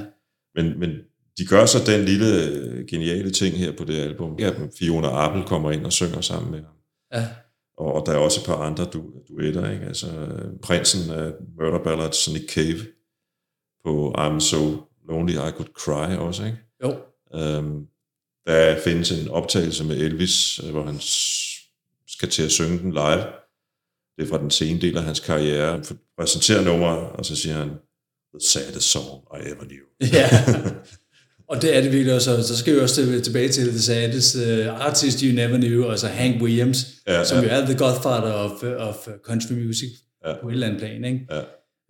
Men, 0.54 0.78
men 0.78 0.90
de 1.38 1.46
gør 1.46 1.66
så 1.66 1.78
den 1.86 2.04
lille 2.04 2.44
øh, 2.44 2.86
geniale 2.86 3.30
ting 3.30 3.56
her 3.56 3.72
på 3.76 3.84
det 3.84 4.00
album. 4.00 4.36
Ja, 4.38 4.50
Fiona 4.78 5.08
Apple 5.08 5.44
kommer 5.46 5.70
ind 5.70 5.86
og 5.86 5.92
synger 5.92 6.20
sammen 6.20 6.50
med 6.50 6.58
ham. 6.58 6.74
ja. 7.12 7.28
Og, 7.78 7.92
og 7.92 8.06
der 8.06 8.12
er 8.12 8.16
også 8.16 8.40
et 8.40 8.46
par 8.46 8.56
andre 8.56 8.84
du, 8.84 9.04
duetter, 9.28 9.70
ikke? 9.70 9.86
Altså 9.86 10.06
prinsen 10.62 11.10
af 11.10 11.32
Murder 11.58 11.84
Ballads, 11.84 12.32
Nick 12.32 12.52
Cave, 12.54 12.78
på 13.84 14.14
I'm 14.18 14.40
So 14.40 14.58
Lonely 15.08 15.32
I 15.32 15.50
Could 15.56 15.72
Cry 15.72 16.16
også, 16.16 16.44
ikke? 16.44 16.58
Jo. 16.84 16.90
Øhm, 17.34 17.86
der 18.46 18.80
findes 18.84 19.10
en 19.12 19.28
optagelse 19.28 19.84
med 19.84 19.96
Elvis, 19.96 20.60
øh, 20.64 20.70
hvor 20.70 20.82
han 20.82 20.98
skal 22.08 22.28
til 22.28 22.42
at 22.42 22.50
synge 22.50 22.78
den 22.78 22.92
live. 22.92 23.24
Det 24.16 24.24
er 24.24 24.28
fra 24.28 24.38
den 24.38 24.50
sene 24.50 24.80
del 24.80 24.96
af 24.96 25.02
hans 25.02 25.20
karriere. 25.20 25.72
Han 25.72 25.84
præsenterer 26.18 26.64
nummeret, 26.64 27.12
og 27.12 27.24
så 27.24 27.36
siger 27.36 27.56
han, 27.56 27.70
The 28.34 28.48
saddest 28.48 28.90
song 28.90 29.06
I 29.34 29.48
ever 29.50 29.64
knew. 29.64 30.10
Ja. 30.12 30.28
Og 31.48 31.62
det 31.62 31.76
er 31.76 31.80
det 31.80 31.92
virkelig 31.92 32.14
også. 32.14 32.42
Så 32.42 32.56
skal 32.56 32.74
vi 32.74 32.80
også 32.80 32.94
til- 32.94 33.22
tilbage 33.22 33.48
til 33.48 33.68
The 33.68 33.78
Saddest 33.78 34.36
uh, 34.36 34.86
Artist 34.86 35.20
You 35.20 35.34
Never 35.34 35.56
Knew, 35.56 35.90
altså 35.90 36.06
Hank 36.06 36.42
Williams, 36.42 36.86
Ja, 37.06 37.24
som 37.24 37.38
ja. 37.38 37.42
jo 37.44 37.48
er 37.62 37.66
the 37.66 37.78
godfather 37.78 38.32
of, 38.32 38.62
of 38.62 39.08
country 39.24 39.52
music 39.52 39.88
Ja. 40.26 40.34
på 40.42 40.48
et 40.48 40.52
eller 40.52 40.66
andet 40.66 40.80
plan. 40.80 41.04
Ikke? 41.04 41.26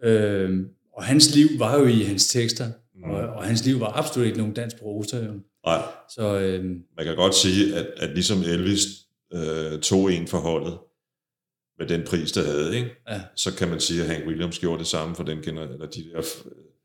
Ja. 0.03 0.09
Øhm, 0.11 0.65
og 0.97 1.05
hans 1.05 1.35
liv 1.35 1.49
var 1.59 1.79
jo 1.79 1.87
i 1.87 2.03
hans 2.03 2.27
tekster, 2.29 2.67
Mm. 3.05 3.11
og, 3.11 3.21
og 3.21 3.45
hans 3.45 3.65
liv 3.65 3.81
var 3.81 3.93
absolut 3.99 4.27
ikke 4.27 4.39
nogen 4.39 4.55
dansk 4.55 4.77
prosa. 4.79 5.17
Jo. 5.17 5.33
Nej, 5.67 5.83
Så 6.15 6.39
øhm, 6.39 6.75
man 6.97 7.07
kan 7.07 7.17
godt 7.17 7.35
sige, 7.35 7.75
at, 7.77 7.87
at 7.97 8.11
ligesom 8.15 8.43
Elvis 8.43 8.81
øh, 9.35 9.81
tog 9.81 10.13
en 10.13 10.27
forholdet 10.27 10.75
med 11.81 11.89
den 11.89 12.07
pris, 12.07 12.33
der 12.33 12.45
havde, 12.45 12.77
ikke? 12.77 12.91
Ja. 13.09 13.23
så 13.37 13.57
kan 13.57 13.69
man 13.69 13.81
sige, 13.81 14.03
at 14.03 14.09
Hank 14.09 14.27
Williams 14.27 14.59
gjorde 14.59 14.79
det 14.79 14.87
samme 14.87 15.15
for 15.15 15.23
den 15.23 15.39
gener- 15.39 15.73
eller 15.73 15.87
de 15.87 16.05
der 16.05 16.23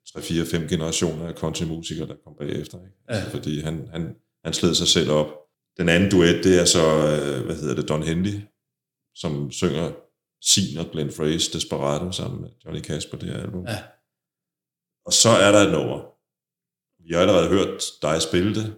3-4-5 0.09 0.67
generationer 0.69 1.27
af 1.27 1.33
countrymusikere, 1.33 2.07
der 2.07 2.15
kom 2.23 2.33
bagefter. 2.39 2.77
Ikke? 2.77 2.97
Ja. 3.09 3.15
Altså, 3.15 3.31
fordi 3.31 3.59
han, 3.59 3.87
han, 3.91 4.15
han 4.43 4.53
sled 4.53 4.75
sig 4.75 4.87
selv 4.87 5.11
op. 5.11 5.27
Den 5.77 5.89
anden 5.89 6.11
duet, 6.11 6.43
det 6.43 6.61
er 6.61 6.65
så, 6.65 6.85
øh, 6.87 7.45
hvad 7.45 7.55
hedder 7.55 7.75
det, 7.75 7.89
Don 7.89 8.03
Henley, 8.03 8.39
som 9.15 9.51
synger 9.51 9.91
sin 10.41 10.77
og 10.77 10.85
Glenn 10.91 11.09
Frey's 11.09 11.53
Desperado 11.53 12.11
sammen 12.11 12.41
med 12.41 12.49
Johnny 12.65 12.81
Cash 12.81 13.09
på 13.11 13.15
det 13.15 13.29
her 13.29 13.37
album. 13.37 13.65
Ja. 13.67 13.83
Og 15.05 15.13
så 15.13 15.29
er 15.29 15.51
der 15.51 15.59
et 15.59 15.71
nummer. 15.71 15.99
Vi 17.03 17.13
har 17.13 17.21
allerede 17.21 17.49
hørt 17.49 17.83
dig 18.01 18.21
spille 18.21 18.55
det. 18.55 18.75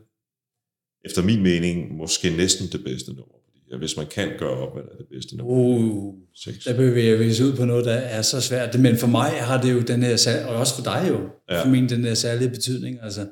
Efter 1.05 1.23
min 1.23 1.43
mening, 1.43 1.95
måske 1.95 2.29
næsten 2.29 2.67
det 2.71 2.83
bedste 2.83 3.13
nummer. 3.13 3.36
Ja, 3.71 3.77
hvis 3.77 3.97
man 3.97 4.07
kan 4.07 4.29
gøre 4.39 4.49
op, 4.49 4.73
hvad 4.73 4.83
der 4.83 4.89
er 4.93 4.97
det 4.97 5.07
bedste 5.11 5.37
nummer. 5.37 5.53
uh, 5.53 6.13
Seks. 6.35 6.63
der 6.63 6.77
bevæger 6.77 7.17
vi 7.17 7.29
os 7.31 7.39
ud 7.41 7.55
på 7.55 7.65
noget, 7.65 7.85
der 7.85 7.93
er 7.93 8.21
så 8.21 8.41
svært. 8.41 8.79
Men 8.79 8.97
for 8.97 9.07
mig 9.07 9.29
har 9.31 9.61
det 9.61 9.73
jo 9.73 9.81
den 9.81 10.03
her, 10.03 10.45
og 10.47 10.55
også 10.55 10.75
for 10.75 10.83
dig 10.83 11.05
jo, 11.09 11.19
Ja. 11.49 11.63
for 11.63 11.69
min 11.69 11.89
den 11.89 12.03
her 12.05 12.13
særlige 12.13 12.49
betydning. 12.49 12.97
Altså, 13.01 13.27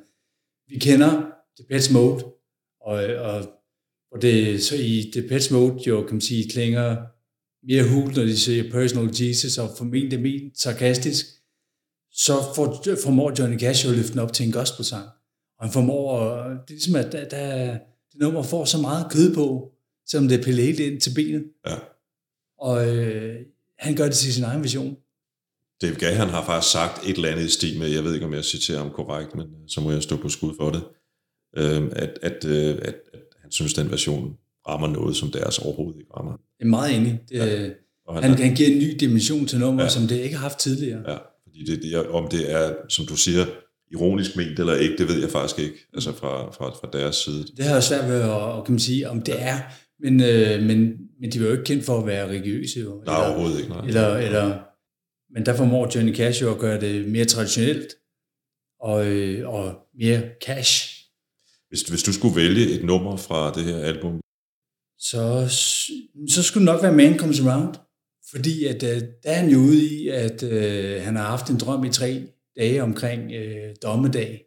vi 0.67 0.79
kender 0.79 1.25
Depeche 1.57 1.93
Mode, 1.93 2.23
og, 2.81 2.95
og, 3.05 3.49
og 4.11 4.21
det, 4.21 4.63
så 4.63 4.75
i 4.75 5.11
Depeche 5.13 5.53
Mode 5.55 5.79
jo, 5.87 6.01
kan 6.01 6.13
man 6.15 6.21
sige, 6.21 6.49
klinger 6.49 6.95
mere 7.67 7.83
hul, 7.89 8.13
når 8.13 8.23
de 8.23 8.37
siger 8.37 8.71
Personal 8.71 9.09
Jesus, 9.19 9.57
og 9.57 9.69
formentlig 9.77 10.21
men 10.21 10.55
sarkastisk, 10.55 11.25
så 12.11 12.33
for, 12.55 12.83
formår 13.03 13.33
Johnny 13.39 13.59
Cash 13.59 13.85
jo 13.85 13.89
at 13.91 13.97
løfte 13.97 14.11
den 14.11 14.19
op 14.19 14.33
til 14.33 14.45
en 14.45 14.51
gospelsang. 14.51 15.05
Og 15.59 15.65
han 15.65 15.73
formår, 15.73 16.23
det 16.43 16.49
er 16.49 16.57
ligesom, 16.69 16.95
at 16.95 17.11
der, 17.11 17.27
der, 17.29 17.71
det 17.71 18.19
nummer 18.21 18.43
får 18.43 18.65
så 18.65 18.77
meget 18.77 19.11
kød 19.11 19.35
på, 19.35 19.71
selvom 20.07 20.27
det 20.27 20.39
er 20.39 20.43
pillet 20.43 20.65
helt 20.65 20.79
ind 20.79 21.01
til 21.01 21.11
benet. 21.15 21.43
Ja. 21.67 21.75
Og 22.59 22.95
øh, 22.97 23.35
han 23.79 23.95
gør 23.95 24.03
det 24.05 24.13
til 24.13 24.33
sin 24.33 24.43
egen 24.43 24.63
vision. 24.63 24.97
Dave 25.81 25.95
Gahan 25.95 26.29
har 26.29 26.45
faktisk 26.45 26.71
sagt 26.71 27.09
et 27.09 27.15
eller 27.15 27.29
andet 27.29 27.45
i 27.45 27.49
stil 27.49 27.79
med, 27.79 27.87
jeg 27.87 28.03
ved 28.03 28.13
ikke, 28.13 28.25
om 28.25 28.33
jeg 28.33 28.43
citerer 28.45 28.77
ham 28.77 28.91
korrekt, 28.91 29.35
men 29.35 29.45
øh, 29.45 29.67
så 29.67 29.81
må 29.81 29.91
jeg 29.91 30.03
stå 30.03 30.17
på 30.17 30.29
skud 30.29 30.53
for 30.59 30.69
det, 30.71 30.83
øh, 31.57 31.83
at, 31.91 32.19
at, 32.21 32.45
øh, 32.45 32.69
at, 32.81 32.95
at 33.13 33.19
han 33.41 33.51
synes, 33.51 33.73
den 33.73 33.91
version 33.91 34.37
rammer 34.67 34.87
noget, 34.87 35.15
som 35.15 35.31
deres 35.31 35.59
overhovedet 35.59 35.99
ikke 35.99 36.13
rammer. 36.17 36.31
Jeg 36.59 36.65
er 36.65 36.69
meget 36.69 36.95
enig. 36.95 37.19
Det, 37.29 37.35
ja. 37.35 37.69
Og 38.07 38.15
han, 38.15 38.23
Han, 38.23 38.39
han, 38.39 38.55
giver 38.55 38.69
en 38.69 38.77
ny 38.77 38.95
dimension 38.99 39.45
til 39.47 39.59
nummer, 39.59 39.81
Ja. 39.81 39.85
ja. 39.85 39.89
som 39.89 40.07
det 40.07 40.15
ikke 40.19 40.35
har 40.35 40.41
haft 40.41 40.59
tidligere. 40.59 41.11
ja, 41.11 41.17
fordi 41.43 41.65
det, 41.65 41.83
det, 41.83 42.07
om 42.07 42.27
det 42.27 42.51
er, 42.51 42.73
som 42.89 43.05
du 43.05 43.15
siger, 43.15 43.45
ironisk 43.91 44.35
ment 44.35 44.59
eller 44.59 44.75
ikke, 44.75 44.97
det 44.97 45.07
ved 45.07 45.21
jeg 45.21 45.29
faktisk 45.29 45.59
ikke, 45.59 45.75
altså 45.93 46.11
fra, 46.11 46.51
fra, 46.51 46.69
fra 46.69 46.89
deres 46.99 47.15
side. 47.15 47.45
Det 47.57 47.65
har 47.65 47.73
jeg 47.73 47.83
svært 47.83 48.09
ved 48.09 48.21
at, 48.21 48.63
kan 48.65 48.71
man 48.73 48.79
sige, 48.79 49.09
om 49.09 49.21
det 49.21 49.41
er. 49.41 49.59
Men, 49.99 50.23
øh, 50.23 50.63
men, 50.63 50.97
men 51.19 51.31
de 51.31 51.39
var 51.39 51.45
jo 51.45 51.51
ikke 51.51 51.63
kendt 51.63 51.85
for 51.85 51.99
at 51.99 52.07
være 52.07 52.27
religiøse. 52.27 52.79
Jo. 52.79 53.03
Nej, 53.05 53.27
overhovedet 53.27 53.59
ikke. 53.59 53.69
Nej. 53.69 53.85
eller, 53.87 54.17
eller, 54.17 54.59
men 55.33 55.45
der 55.45 55.57
formår 55.57 55.95
Johnny 55.95 56.15
Cash 56.15 56.41
jo 56.41 56.51
at 56.51 56.59
gøre 56.59 56.81
det 56.81 57.07
mere 57.07 57.25
traditionelt 57.25 57.95
og, 58.79 59.07
øh, 59.07 59.49
og 59.49 59.75
mere 59.99 60.21
cash. 60.45 60.91
Hvis, 61.69 61.81
hvis 61.81 62.03
du 62.03 62.13
skulle 62.13 62.35
vælge 62.35 62.69
et 62.69 62.83
nummer 62.83 63.17
fra 63.17 63.53
det 63.53 63.63
her 63.63 63.77
album, 63.77 64.19
så, 64.99 65.47
så 66.29 66.43
skulle 66.43 66.67
det 66.67 66.73
nok 66.73 66.83
være 66.83 66.95
Man 66.95 67.19
Comes 67.19 67.41
Around. 67.41 67.75
Fordi 68.31 68.65
at, 68.65 68.83
øh, 68.83 69.01
der 69.23 69.29
er 69.29 69.33
han 69.33 69.49
jo 69.49 69.57
ude 69.57 69.85
i, 69.85 70.07
at 70.07 70.43
øh, 70.43 71.01
han 71.01 71.15
har 71.15 71.23
haft 71.23 71.49
en 71.49 71.57
drøm 71.57 71.83
i 71.83 71.89
tre 71.89 72.27
dage 72.57 72.83
omkring 72.83 73.31
øh, 73.31 73.75
dommedag. 73.83 74.45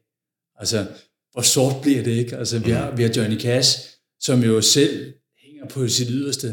Altså, 0.57 0.87
hvor 1.33 1.43
sort 1.43 1.83
bliver 1.83 2.03
det 2.03 2.11
ikke? 2.11 2.37
Altså, 2.37 2.59
vi 2.59 2.71
har, 2.71 2.97
vi 2.97 3.03
har 3.03 3.13
Johnny 3.17 3.41
Cash, 3.41 3.79
som 4.21 4.43
jo 4.43 4.61
selv 4.61 5.15
hænger 5.59 5.75
på 5.75 5.89
sit 5.89 6.09
yderste. 6.11 6.49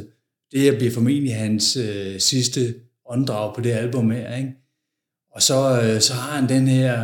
Det 0.51 0.59
her 0.59 0.77
bliver 0.77 0.91
formentlig 0.91 1.35
hans 1.35 1.77
øh, 1.77 2.19
sidste 2.19 2.75
åndedrag 3.09 3.55
på 3.55 3.61
det 3.61 3.71
album 3.71 4.11
her, 4.11 4.35
ikke? 4.35 4.53
Og 5.31 5.41
så, 5.41 5.81
øh, 5.83 6.01
så 6.01 6.13
har 6.13 6.39
han 6.39 6.49
den 6.49 6.67
her 6.67 7.01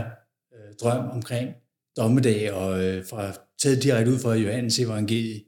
øh, 0.53 0.75
drøm 0.81 1.09
omkring 1.09 1.49
dommedag, 1.97 2.53
og 2.53 2.83
øh, 2.83 3.05
fra, 3.05 3.33
taget 3.61 3.83
direkte 3.83 4.11
ud 4.11 4.19
fra 4.19 4.33
Johannes 4.33 4.79
evangelie. 4.79 5.41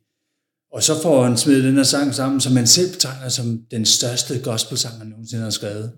Og 0.72 0.84
så 0.84 1.02
får 1.02 1.24
han 1.24 1.38
smidt 1.38 1.64
den 1.64 1.76
her 1.76 1.84
sang 1.84 2.14
sammen, 2.14 2.42
som 2.42 2.56
han 2.56 2.68
selv 2.68 2.92
betegner 2.92 3.30
som 3.30 3.66
den 3.72 3.86
største 3.86 4.42
gospelsang, 4.44 4.98
han 4.98 5.08
nogensinde 5.08 5.44
har 5.44 5.50
skrevet. 5.50 5.92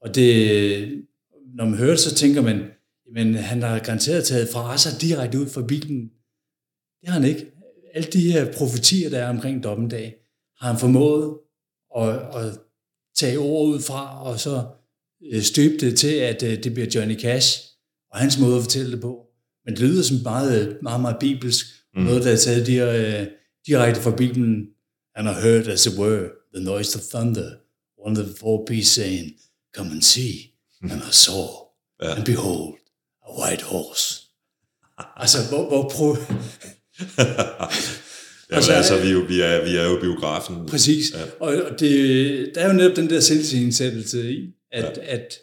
Og 0.00 0.14
det, 0.14 1.04
når 1.54 1.64
man 1.64 1.78
hører 1.78 1.90
det, 1.90 2.00
så 2.00 2.14
tænker 2.14 2.42
man, 2.42 2.62
men 3.14 3.34
han 3.34 3.62
har 3.62 3.78
garanteret 3.78 4.24
taget 4.24 4.48
fra 4.52 4.78
sig 4.78 5.00
direkte 5.00 5.38
ud 5.38 5.48
fra 5.48 5.62
Bibelen. 5.62 6.02
Det 7.00 7.08
har 7.08 7.20
han 7.20 7.28
ikke. 7.28 7.53
Alle 7.94 8.08
de 8.12 8.32
her 8.32 8.52
profetier, 8.52 9.10
der 9.10 9.18
er 9.18 9.28
omkring 9.28 9.62
dommedag, 9.64 10.14
har 10.60 10.68
han 10.70 10.80
formået 10.80 11.38
at, 11.98 12.08
at 12.08 12.58
tage 13.16 13.38
ord 13.38 13.68
ud 13.68 13.80
fra, 13.80 14.24
og 14.24 14.40
så 14.40 14.64
øh, 15.32 15.42
støbe 15.42 15.76
det 15.86 15.98
til, 15.98 16.14
at 16.14 16.42
øh, 16.42 16.64
det 16.64 16.74
bliver 16.74 16.88
Johnny 16.94 17.20
Cash, 17.20 17.60
og 18.10 18.18
hans 18.18 18.38
måde 18.38 18.56
at 18.56 18.62
fortælle 18.62 18.92
det 18.92 19.00
på. 19.00 19.26
Men 19.64 19.74
det 19.76 19.82
lyder 19.82 20.02
som 20.02 20.16
meget, 20.22 20.78
meget, 20.82 21.00
meget 21.00 21.16
bibelsk. 21.20 21.66
Mm. 21.96 22.02
Noget, 22.02 22.24
der 22.24 22.32
er 22.32 22.36
taget 22.36 22.66
de, 22.66 22.76
øh, 22.76 23.26
direkte 23.66 24.00
fra 24.02 24.16
Bibelen. 24.16 24.66
And 25.14 25.28
I 25.28 25.32
heard, 25.32 25.66
as 25.66 25.86
it 25.86 25.98
were, 25.98 26.28
the 26.54 26.64
noise 26.64 26.98
of 26.98 27.02
thunder. 27.02 27.50
One 28.06 28.20
of 28.20 28.26
the 28.26 28.34
four 28.40 28.64
beasts 28.66 28.94
saying, 28.94 29.32
Come 29.76 29.90
and 29.90 30.02
see. 30.02 30.34
And 30.82 30.92
I 30.92 31.12
saw, 31.12 31.46
Ja. 32.02 32.14
and 32.16 32.24
behold, 32.24 32.74
a 33.28 33.30
white 33.40 33.64
horse. 33.64 34.20
altså, 35.16 35.38
hvor, 35.50 35.68
hvor 35.68 35.88
prøv... 35.88 36.16
Jamen, 38.50 38.56
Altså, 38.56 38.72
altså, 38.72 39.00
vi, 39.00 39.08
er 39.08 39.12
jo, 39.12 39.20
vi, 39.20 39.40
er, 39.40 39.64
vi 39.64 39.76
er 39.76 39.84
jo 39.84 40.00
biografen. 40.00 40.66
Præcis. 40.66 41.04
Ja. 41.14 41.24
Og, 41.40 41.80
det, 41.80 42.52
der 42.54 42.60
er 42.60 42.66
jo 42.66 42.72
netop 42.72 42.96
den 42.96 43.10
der 43.10 43.20
selvsindsættelse 43.20 44.32
i, 44.32 44.52
at, 44.72 44.98
ja. 44.98 45.14
at, 45.14 45.38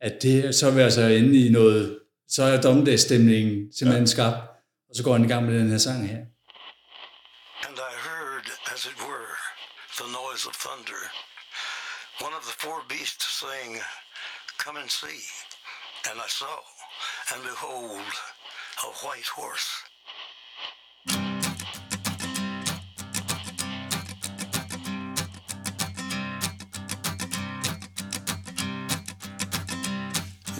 at 0.00 0.22
det, 0.22 0.54
så 0.54 0.66
er 0.66 0.70
vi 0.70 0.80
altså 0.80 1.02
inde 1.06 1.46
i 1.46 1.48
noget, 1.48 1.98
så 2.28 2.42
er 2.42 2.60
dommedagsstemningen 2.60 3.72
simpelthen 3.72 4.04
ja. 4.04 4.10
skabt, 4.10 4.36
og 4.88 4.96
så 4.96 5.02
går 5.02 5.12
han 5.12 5.24
i 5.24 5.28
gang 5.28 5.46
med 5.46 5.58
den 5.58 5.70
her 5.70 5.78
sang 5.78 6.08
her. 6.08 6.22
And 7.66 7.76
I 7.90 7.94
heard, 8.08 8.46
as 8.74 8.82
it 8.90 8.96
were, 9.08 9.32
the 10.00 10.08
noise 10.20 10.42
of 10.50 10.54
thunder. 10.66 11.02
One 12.26 12.34
of 12.38 12.42
the 12.48 12.56
four 12.64 12.78
beasts 12.88 13.26
saying, 13.42 13.72
Come 14.64 14.76
and 14.82 14.90
see. 15.02 15.20
And 16.08 16.16
I 16.26 16.28
saw, 16.40 16.56
and 17.32 17.40
behold, 17.50 18.12
a 18.86 18.90
white 19.02 19.30
horse. 19.38 19.68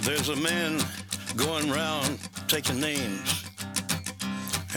There's 0.06 0.28
a 0.28 0.36
man 0.36 0.78
going 1.34 1.68
round 1.68 2.20
taking 2.46 2.80
names, 2.80 3.44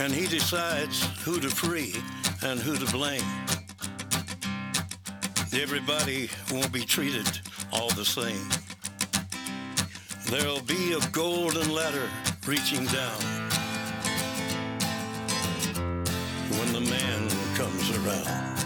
and 0.00 0.12
he 0.12 0.26
decides 0.26 1.04
who 1.24 1.38
to 1.38 1.48
free 1.48 1.94
and 2.42 2.58
who 2.58 2.76
to 2.76 2.90
blame. 2.90 3.22
Everybody 5.52 6.28
won't 6.50 6.72
be 6.72 6.84
treated 6.84 7.28
all 7.72 7.90
the 7.90 8.04
same. 8.04 8.44
There'll 10.26 10.62
be 10.62 10.94
a 10.94 11.10
golden 11.12 11.72
ladder 11.72 12.08
reaching 12.44 12.84
down 12.86 13.20
when 16.58 16.72
the 16.72 16.80
man 16.90 17.28
comes 17.54 17.88
around. 17.98 18.56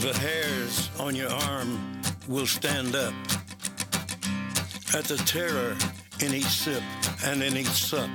The 0.00 0.18
hairs 0.18 0.88
on 0.98 1.14
your 1.14 1.30
arm 1.30 1.97
will 2.28 2.46
stand 2.46 2.94
up 2.94 3.14
at 4.94 5.04
the 5.04 5.16
terror 5.24 5.74
in 6.20 6.34
each 6.34 6.44
sip 6.44 6.82
and 7.24 7.42
in 7.42 7.56
each 7.56 7.66
sup. 7.66 8.10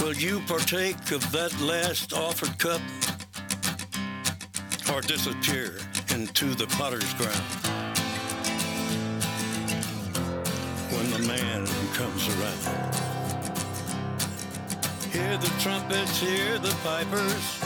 Will 0.00 0.14
you 0.14 0.40
partake 0.46 1.10
of 1.12 1.30
that 1.32 1.54
last 1.60 2.14
offered 2.14 2.58
cup 2.58 2.80
or 4.92 5.02
disappear 5.02 5.78
into 6.14 6.54
the 6.54 6.66
potter's 6.78 7.12
ground 7.14 7.34
when 10.92 11.10
the 11.10 11.18
man 11.28 11.66
comes 11.92 12.28
around? 12.38 12.94
Hear 15.12 15.36
the 15.36 15.52
trumpets, 15.60 16.18
hear 16.18 16.58
the 16.58 16.74
pipers. 16.82 17.65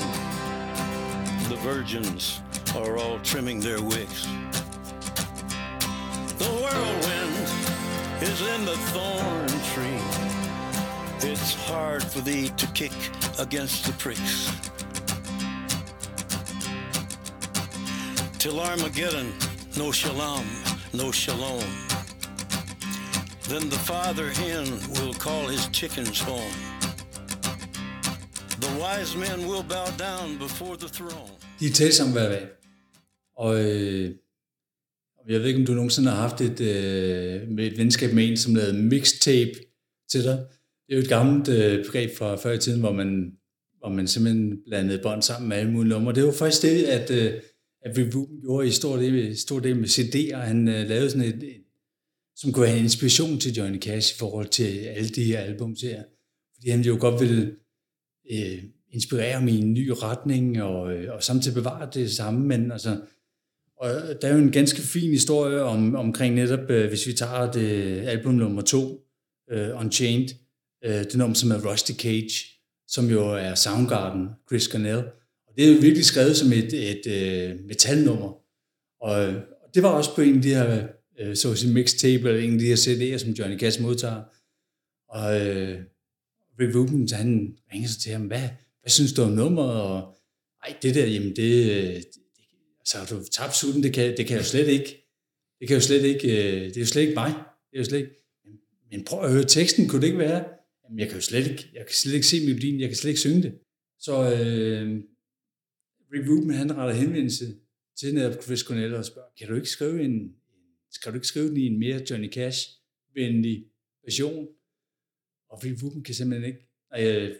Virgins 1.61 2.41
are 2.75 2.97
all 2.97 3.19
trimming 3.19 3.59
their 3.59 3.79
wicks. 3.79 4.25
The 6.39 6.49
whirlwind 6.59 8.23
is 8.23 8.41
in 8.41 8.65
the 8.65 8.75
thorn 8.89 9.47
tree. 9.71 11.29
It's 11.29 11.53
hard 11.53 12.03
for 12.03 12.21
thee 12.21 12.49
to 12.57 12.65
kick 12.73 12.91
against 13.37 13.85
the 13.85 13.93
pricks. 13.93 14.51
Till 18.39 18.59
Armageddon, 18.59 19.31
no 19.77 19.91
shalom, 19.91 20.47
no 20.93 21.11
shalom. 21.11 21.63
Then 23.43 23.69
the 23.69 23.81
father 23.85 24.31
hen 24.31 24.65
will 24.95 25.13
call 25.13 25.45
his 25.45 25.67
chickens 25.67 26.19
home. 26.19 26.55
The 28.59 28.79
wise 28.79 29.15
men 29.15 29.47
will 29.47 29.61
bow 29.61 29.91
down 29.91 30.37
before 30.37 30.75
the 30.75 30.89
throne. 30.89 31.40
De 31.61 31.67
er 31.67 31.73
tæt 31.73 31.93
sammen 31.93 32.13
hver 32.13 32.29
dag. 32.29 32.47
Og 33.37 33.65
øh, 33.65 34.15
jeg 35.29 35.39
ved 35.39 35.47
ikke, 35.47 35.59
om 35.59 35.65
du 35.65 35.73
nogensinde 35.73 36.09
har 36.09 36.27
haft 36.27 36.41
et, 36.41 36.61
øh, 36.61 37.49
med 37.49 37.67
et 37.67 37.77
venskab 37.77 38.13
med 38.13 38.29
en, 38.29 38.37
som 38.37 38.55
lavede 38.55 38.83
mixtape 38.83 39.59
til 40.09 40.23
dig. 40.23 40.37
Det 40.87 40.93
er 40.93 40.95
jo 40.95 41.01
et 41.01 41.09
gammelt 41.09 41.49
øh, 41.49 41.85
begreb 41.85 42.15
fra 42.17 42.35
før 42.35 42.51
i 42.51 42.57
tiden, 42.57 42.79
hvor 42.79 42.91
man, 42.91 43.31
hvor 43.79 43.89
man 43.89 44.07
simpelthen 44.07 44.57
blandede 44.67 44.99
bånd 45.03 45.21
sammen 45.21 45.49
med 45.49 45.57
alle 45.57 45.71
mulige 45.71 45.89
numre. 45.89 46.13
Det 46.13 46.23
var 46.23 46.31
faktisk 46.31 46.61
det, 46.61 46.83
at, 46.83 47.11
øh, 47.11 47.41
at 47.85 47.97
Rick 47.97 48.11
gjorde 48.41 48.67
i 48.67 48.71
stor 48.71 48.97
del, 48.97 49.37
stor 49.37 49.59
del 49.59 49.75
med 49.75 49.87
CD'er. 49.87 50.35
Han 50.35 50.67
øh, 50.67 50.89
lavede 50.89 51.09
sådan 51.09 51.27
et, 51.27 51.43
et, 51.43 51.63
som 52.35 52.51
kunne 52.51 52.67
have 52.67 52.77
en 52.77 52.83
inspiration 52.83 53.39
til 53.39 53.53
Johnny 53.53 53.81
Cash 53.81 54.15
i 54.15 54.17
forhold 54.17 54.47
til 54.47 54.77
alle 54.77 55.09
de 55.09 55.23
her 55.23 55.39
album 55.39 55.75
her. 55.81 56.03
Fordi 56.55 56.69
han 56.69 56.81
jo 56.81 56.97
godt 56.99 57.21
ville 57.21 57.55
øh, 58.31 58.63
inspirere 58.91 59.41
mig 59.41 59.53
i 59.53 59.61
en 59.61 59.73
ny 59.73 59.89
retning, 59.89 60.63
og, 60.63 60.93
øh, 60.93 61.13
og 61.13 61.23
samtidig 61.23 61.55
bevare 61.55 61.89
det 61.93 62.11
samme, 62.11 62.47
men 62.47 62.71
altså, 62.71 62.97
og 63.81 63.89
der 64.21 64.27
er 64.27 64.33
jo 64.33 64.39
en 64.39 64.51
ganske 64.51 64.81
fin 64.81 65.09
historie 65.09 65.61
om, 65.61 65.95
omkring 65.95 66.35
netop, 66.35 66.69
øh, 66.69 66.89
hvis 66.89 67.07
vi 67.07 67.13
tager 67.13 67.51
det 67.51 67.99
album 67.99 68.33
nummer 68.33 68.61
to, 68.61 69.01
uh, 69.53 69.79
Unchained, 69.79 70.29
uh, 70.85 70.93
det 70.93 71.15
nummer, 71.15 71.35
som 71.35 71.51
er 71.51 71.71
Rusty 71.71 71.91
Cage, 71.91 72.31
som 72.87 73.09
jo 73.09 73.29
er 73.29 73.55
Soundgarden, 73.55 74.27
Chris 74.49 74.63
Cornell. 74.63 74.97
Og 75.47 75.53
det 75.55 75.65
er 75.65 75.73
jo 75.73 75.79
virkelig 75.81 76.05
skrevet 76.05 76.37
som 76.37 76.51
et, 76.51 76.73
et 76.91 77.01
uh, 77.05 77.65
metalnummer. 77.65 78.29
Og, 79.01 79.15
og 79.63 79.75
det 79.75 79.83
var 79.83 79.89
også 79.89 80.15
på 80.15 80.21
en 80.21 80.35
af 80.35 80.41
de 80.41 80.49
her, 80.49 80.87
uh, 81.21 81.33
så 81.33 81.51
at 81.51 81.57
sige, 81.57 81.73
mixtape, 81.73 82.29
eller 82.29 82.41
en 82.41 82.53
af 82.53 82.59
de 82.59 82.65
her 82.65 82.75
CD'er, 82.75 83.17
som 83.17 83.31
Johnny 83.31 83.59
Cash 83.59 83.81
modtager. 83.81 84.21
Og 85.09 85.35
uh, 85.35 85.75
Rick 86.59 86.75
Rubin, 86.75 87.09
han 87.11 87.57
ringer 87.73 87.87
sig 87.87 88.01
til 88.01 88.11
ham, 88.11 88.21
hvad, 88.21 88.49
hvad 88.81 88.89
synes 88.89 89.13
du 89.13 89.21
om 89.21 89.31
nummeret? 89.31 89.81
Og 89.81 90.17
ej, 90.63 90.77
det 90.81 90.95
der, 90.95 91.05
jamen 91.05 91.35
det, 91.35 91.65
det 92.05 92.05
så 92.85 92.97
har 92.97 93.05
du 93.05 93.23
tabt 93.31 93.55
sulten, 93.55 93.83
det 93.83 93.93
kan, 93.93 94.17
det 94.17 94.27
kan 94.27 94.37
jo 94.37 94.43
slet 94.43 94.67
ikke, 94.67 95.07
det 95.59 95.67
kan 95.67 95.77
jo 95.77 95.81
slet 95.81 96.03
ikke, 96.03 96.27
øh, 96.27 96.63
det 96.63 96.77
er 96.77 96.81
jo 96.81 96.85
slet 96.85 97.01
ikke 97.01 97.13
mig, 97.13 97.29
det 97.71 97.75
er 97.75 97.79
jo 97.79 97.83
slet 97.83 97.97
ikke, 97.97 98.11
men 98.91 99.05
prøv 99.05 99.23
at 99.23 99.31
høre 99.31 99.43
teksten, 99.43 99.87
kunne 99.87 100.01
det 100.01 100.07
ikke 100.07 100.19
være? 100.19 100.45
Jamen, 100.83 100.99
jeg 100.99 101.07
kan 101.07 101.15
jo 101.15 101.21
slet 101.21 101.47
ikke, 101.47 101.69
jeg 101.73 101.85
kan 101.85 101.95
slet 101.95 102.13
ikke 102.13 102.27
se 102.27 102.45
melodien, 102.45 102.79
jeg 102.79 102.89
kan 102.89 102.97
slet 102.97 103.09
ikke 103.09 103.19
synge 103.19 103.43
det. 103.43 103.59
Så 103.99 104.13
øh, 104.13 105.03
Rick 106.13 106.29
Rubin, 106.29 106.53
han 106.53 106.77
retter 106.77 106.95
henvendelse 106.95 107.45
til 107.99 108.13
netop 108.13 108.43
Chris 108.43 108.59
Cornell 108.59 108.95
og 108.95 109.05
spørger, 109.05 109.29
kan 109.37 109.47
du 109.47 109.55
ikke 109.55 109.69
skrive 109.69 110.03
en, 110.03 110.35
skal 110.91 111.11
du 111.11 111.17
ikke 111.17 111.27
skrive 111.27 111.47
den 111.49 111.57
i 111.57 111.65
en 111.65 111.79
mere 111.79 112.01
Johnny 112.09 112.33
Cash-venlig 112.33 113.65
version? 114.03 114.47
Og 115.49 115.63
Rick 115.63 115.83
Rubin 115.83 116.03
kan 116.03 116.15
simpelthen 116.15 116.47
ikke, 116.47 116.67
øh, 116.99 117.35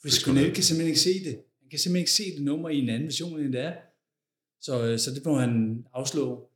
Chris 0.00 0.14
Cornell 0.14 0.54
kan 0.54 0.62
simpelthen 0.62 0.88
ikke 0.88 1.00
se 1.00 1.24
det. 1.24 1.34
Han 1.60 1.70
kan 1.70 1.78
simpelthen 1.78 1.96
ikke 1.96 2.10
se 2.10 2.36
det 2.36 2.42
nummer 2.42 2.68
i 2.68 2.78
en 2.78 2.88
anden 2.88 3.06
version, 3.06 3.40
end 3.40 3.52
det 3.52 3.60
er. 3.60 3.74
Så, 4.60 4.84
øh, 4.86 4.98
så 4.98 5.10
det 5.14 5.24
må 5.24 5.34
han 5.34 5.84
afslå. 5.94 6.48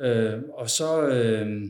Øh, 0.00 0.42
og 0.52 0.70
så, 0.70 1.08
øh, 1.08 1.68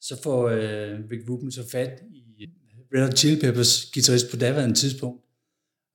så 0.00 0.22
får 0.22 0.48
øh, 0.48 0.98
Rick 1.10 1.28
Rubin 1.28 1.52
så 1.52 1.68
fat 1.70 2.02
i 2.10 2.48
Red 2.94 3.06
Hot 3.06 3.18
Chili 3.18 3.40
Peppers 3.40 3.90
guitarist 3.94 4.30
på 4.30 4.36
daværende 4.36 4.74
tidspunkt. 4.74 5.24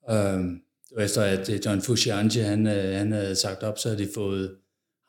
Øh, 0.09 0.15
det 0.89 0.95
var 0.95 1.03
efter, 1.03 1.21
at 1.21 1.49
øh, 1.49 1.59
John 1.65 1.81
Frusciante, 1.81 2.41
han, 2.41 2.67
øh, 2.67 2.97
han 2.97 3.11
havde 3.11 3.35
sagt 3.35 3.63
op, 3.63 3.77
så 3.77 3.89
havde 3.89 4.03
de 4.03 4.09
fået 4.13 4.57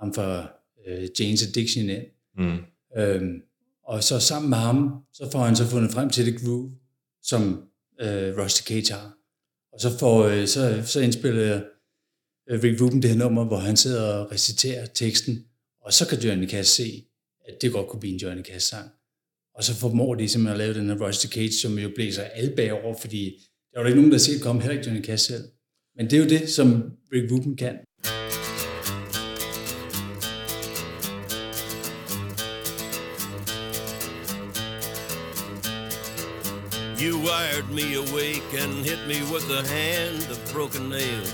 ham 0.00 0.14
fra 0.14 0.52
øh, 0.86 1.08
Jane's 1.18 1.48
Addiction 1.48 1.88
ind. 1.88 2.04
Mm. 2.36 2.58
Øh, 2.96 3.22
og 3.84 4.04
så 4.04 4.20
sammen 4.20 4.50
med 4.50 4.58
ham, 4.58 5.04
så 5.12 5.30
får 5.30 5.38
han 5.38 5.56
så 5.56 5.64
fundet 5.64 5.92
frem 5.92 6.10
til 6.10 6.26
det 6.26 6.40
groove, 6.40 6.72
som 7.22 7.67
øh, 8.00 8.38
Rusty 8.38 8.62
Cage 8.62 8.92
har. 8.92 9.14
Og 9.72 9.80
så, 9.80 9.98
får, 9.98 10.24
øh, 10.24 10.46
så, 10.46 10.82
så 10.86 11.00
indspiller 11.00 11.62
øh, 12.50 12.62
Rick 12.62 12.80
Rubin 12.80 13.02
det 13.02 13.10
her 13.10 13.18
nummer, 13.18 13.44
hvor 13.44 13.56
han 13.56 13.76
sidder 13.76 14.02
og 14.02 14.32
reciterer 14.32 14.86
teksten, 14.86 15.44
og 15.80 15.92
så 15.92 16.08
kan 16.08 16.18
Johnny 16.18 16.48
Cash 16.48 16.70
se, 16.70 17.04
at 17.48 17.62
det 17.62 17.72
godt 17.72 17.88
kunne 17.88 18.00
blive 18.00 18.14
en 18.14 18.20
Johnny 18.20 18.42
Cash-sang. 18.42 18.90
Og 19.54 19.64
så 19.64 19.74
formår 19.74 20.14
de 20.14 20.28
simpelthen 20.28 20.60
at 20.60 20.66
lave 20.66 20.74
den 20.74 20.88
her 20.90 21.06
Rusty 21.06 21.26
Cage, 21.26 21.52
som 21.52 21.78
jo 21.78 21.90
blæser 21.94 22.22
alle 22.22 22.56
bagover, 22.56 22.96
fordi 23.00 23.40
der 23.72 23.78
var 23.78 23.82
der 23.82 23.88
ikke 23.88 24.00
nogen, 24.00 24.12
der 24.12 24.18
set 24.18 24.42
komme, 24.42 24.62
heller 24.62 24.76
ikke 24.78 24.90
Johnny 24.90 25.04
Cash 25.04 25.26
selv. 25.26 25.44
Men 25.96 26.10
det 26.10 26.12
er 26.18 26.22
jo 26.24 26.28
det, 26.28 26.50
som 26.50 26.92
Rick 27.12 27.32
Rubin 27.32 27.56
kan. 27.56 27.78
You 36.98 37.16
wired 37.20 37.70
me 37.70 37.94
awake 37.94 38.52
and 38.54 38.84
hit 38.84 39.06
me 39.06 39.20
with 39.30 39.46
the 39.46 39.62
hand 39.68 40.28
of 40.32 40.52
broken 40.52 40.88
nails. 40.88 41.32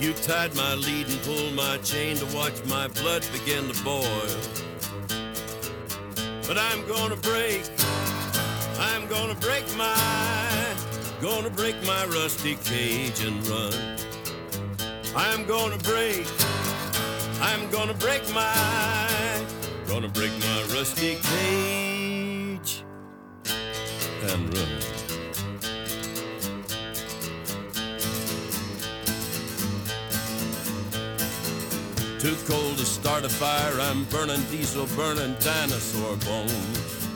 You 0.00 0.12
tied 0.24 0.56
my 0.56 0.74
lead 0.74 1.08
and 1.08 1.22
pulled 1.22 1.54
my 1.54 1.78
chain 1.78 2.16
to 2.16 2.26
watch 2.36 2.64
my 2.64 2.88
blood 2.88 3.24
begin 3.30 3.72
to 3.72 3.84
boil. 3.84 4.36
But 6.48 6.58
I'm 6.58 6.84
gonna 6.88 7.14
break, 7.14 7.62
I'm 8.80 9.06
gonna 9.06 9.36
break 9.36 9.64
my, 9.76 10.74
gonna 11.20 11.50
break 11.50 11.76
my 11.86 12.06
rusty 12.06 12.56
cage 12.64 13.22
and 13.22 13.46
run. 13.46 13.96
I'm 15.14 15.46
gonna 15.46 15.78
break, 15.78 16.26
I'm 17.40 17.70
gonna 17.70 17.94
break 17.94 18.28
my, 18.34 19.35
Gonna 19.88 20.08
break 20.08 20.32
my 20.40 20.62
rusty 20.74 21.14
cage 21.22 22.84
and 24.22 24.54
run. 24.54 24.68
Too 32.18 32.36
cold 32.46 32.76
to 32.78 32.84
start 32.84 33.24
a 33.24 33.28
fire, 33.28 33.80
I'm 33.80 34.04
burning 34.04 34.42
diesel, 34.50 34.86
burning 34.96 35.36
dinosaur 35.38 36.16
bones. 36.16 37.08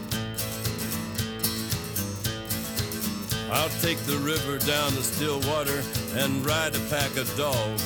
I'll 3.50 3.68
take 3.80 3.98
the 4.06 4.18
river 4.18 4.58
down 4.58 4.92
to 4.92 5.02
Stillwater 5.02 5.82
and 6.14 6.46
ride 6.46 6.76
a 6.76 6.80
pack 6.88 7.16
of 7.16 7.28
dogs. 7.36 7.84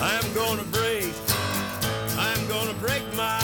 I'm 0.00 0.34
gonna 0.34 0.64
break 0.64 1.14
gonna 2.54 2.74
break 2.74 3.02
my, 3.16 3.42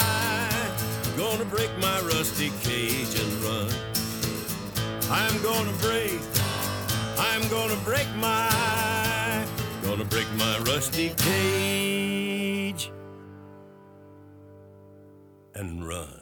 gonna 1.17 1.45
break 1.45 1.71
my 1.81 2.01
rusty 2.03 2.51
cage 2.63 3.19
and 3.19 3.33
run. 3.45 3.73
I'm 5.11 5.43
gonna 5.43 5.73
break, 5.79 6.21
I'm 7.19 7.43
gonna 7.49 7.81
break 7.85 8.07
my, 8.17 9.45
gonna 9.83 10.05
break 10.05 10.29
my 10.37 10.59
rusty 10.61 11.09
cage 11.17 12.93
and 15.57 15.85
run. 15.85 16.20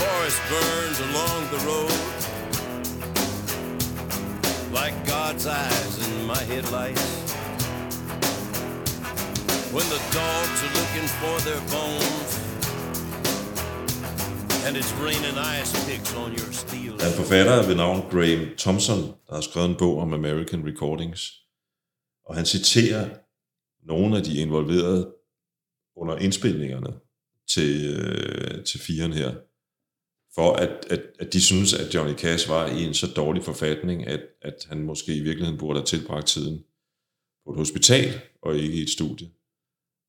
Forest 0.00 0.40
burns 0.52 0.98
along 1.08 1.40
the 1.54 1.60
road, 1.70 2.00
like 4.78 4.94
God's 5.14 5.46
eyes 5.46 5.94
in 6.06 6.26
my 6.26 6.42
headlights. 6.52 7.08
When 9.76 9.86
the 9.94 10.02
dogs 10.20 10.58
are 10.66 10.74
looking 10.80 11.08
for 11.20 11.36
their 11.48 11.62
bones, 11.74 12.30
and 14.66 14.76
it's 14.76 14.92
raining 15.06 15.36
ice 15.38 15.72
picks 15.86 16.14
on 16.14 16.30
your 16.38 16.52
steel. 16.52 16.92
Der 16.98 17.06
er 17.06 17.16
forfatter 17.16 17.66
ved 17.66 17.74
navn 17.74 18.00
Graham 18.10 18.46
Thompson, 18.58 18.98
der 19.28 19.34
har 19.34 19.40
skrevet 19.40 19.68
en 19.68 19.76
bog 19.78 19.98
om 19.98 20.12
American 20.12 20.66
Recordings. 20.66 21.32
Og 22.26 22.34
han 22.36 22.46
citerer 22.46 23.08
nogle 23.86 24.16
af 24.16 24.22
de 24.22 24.38
involverede 24.38 25.14
under 25.96 26.16
indspilningerne 26.16 26.92
til, 27.54 27.96
øh, 27.96 28.64
til 28.64 28.80
firen 28.80 29.12
her, 29.12 29.34
for 30.34 30.52
at, 30.52 30.86
at, 30.90 31.00
at 31.20 31.32
de 31.32 31.40
synes, 31.40 31.74
at 31.74 31.94
Johnny 31.94 32.14
Cash 32.14 32.48
var 32.48 32.66
i 32.66 32.84
en 32.84 32.94
så 32.94 33.06
dårlig 33.06 33.44
forfatning, 33.44 34.06
at, 34.06 34.20
at 34.42 34.66
han 34.68 34.82
måske 34.82 35.16
i 35.16 35.20
virkeligheden 35.20 35.58
burde 35.58 35.78
have 35.78 35.86
tilbragt 35.86 36.26
tiden 36.26 36.64
på 37.46 37.52
et 37.52 37.58
hospital 37.58 38.20
og 38.42 38.58
ikke 38.58 38.78
i 38.78 38.82
et 38.82 38.90
studie. 38.90 39.28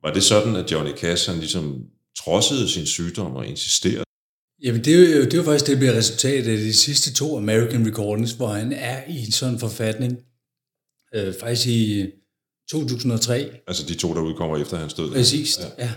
Var 0.03 0.13
det 0.13 0.23
sådan, 0.23 0.55
at 0.55 0.71
Johnny 0.71 0.91
Cash 0.91 1.29
han 1.29 1.39
ligesom 1.39 1.85
trodsede 2.17 2.69
sin 2.69 2.85
sygdom 2.85 3.35
og 3.35 3.47
insisterede? 3.47 4.03
Jamen, 4.63 4.83
det 4.85 4.93
er 4.93 5.15
jo, 5.15 5.23
det 5.23 5.33
er 5.33 5.37
jo 5.37 5.43
faktisk 5.43 5.65
det, 5.65 5.73
der 5.73 5.79
bliver 5.79 5.97
resultatet 5.97 6.51
af 6.51 6.57
de 6.57 6.73
sidste 6.73 7.13
to 7.13 7.37
American 7.37 7.87
Recordings, 7.87 8.31
hvor 8.31 8.47
han 8.47 8.73
er 8.73 9.03
i 9.07 9.19
en 9.19 9.31
sådan 9.31 9.59
forfatning. 9.59 10.17
Øh, 11.15 11.33
faktisk 11.39 11.67
i 11.67 12.05
2003. 12.69 13.59
Altså 13.67 13.85
de 13.87 13.95
to, 13.95 14.13
der 14.13 14.21
udkommer 14.21 14.57
efter 14.57 14.77
hans 14.77 14.93
død. 14.93 15.11
Præcis, 15.11 15.59
ja. 15.59 15.85
ja. 15.85 15.93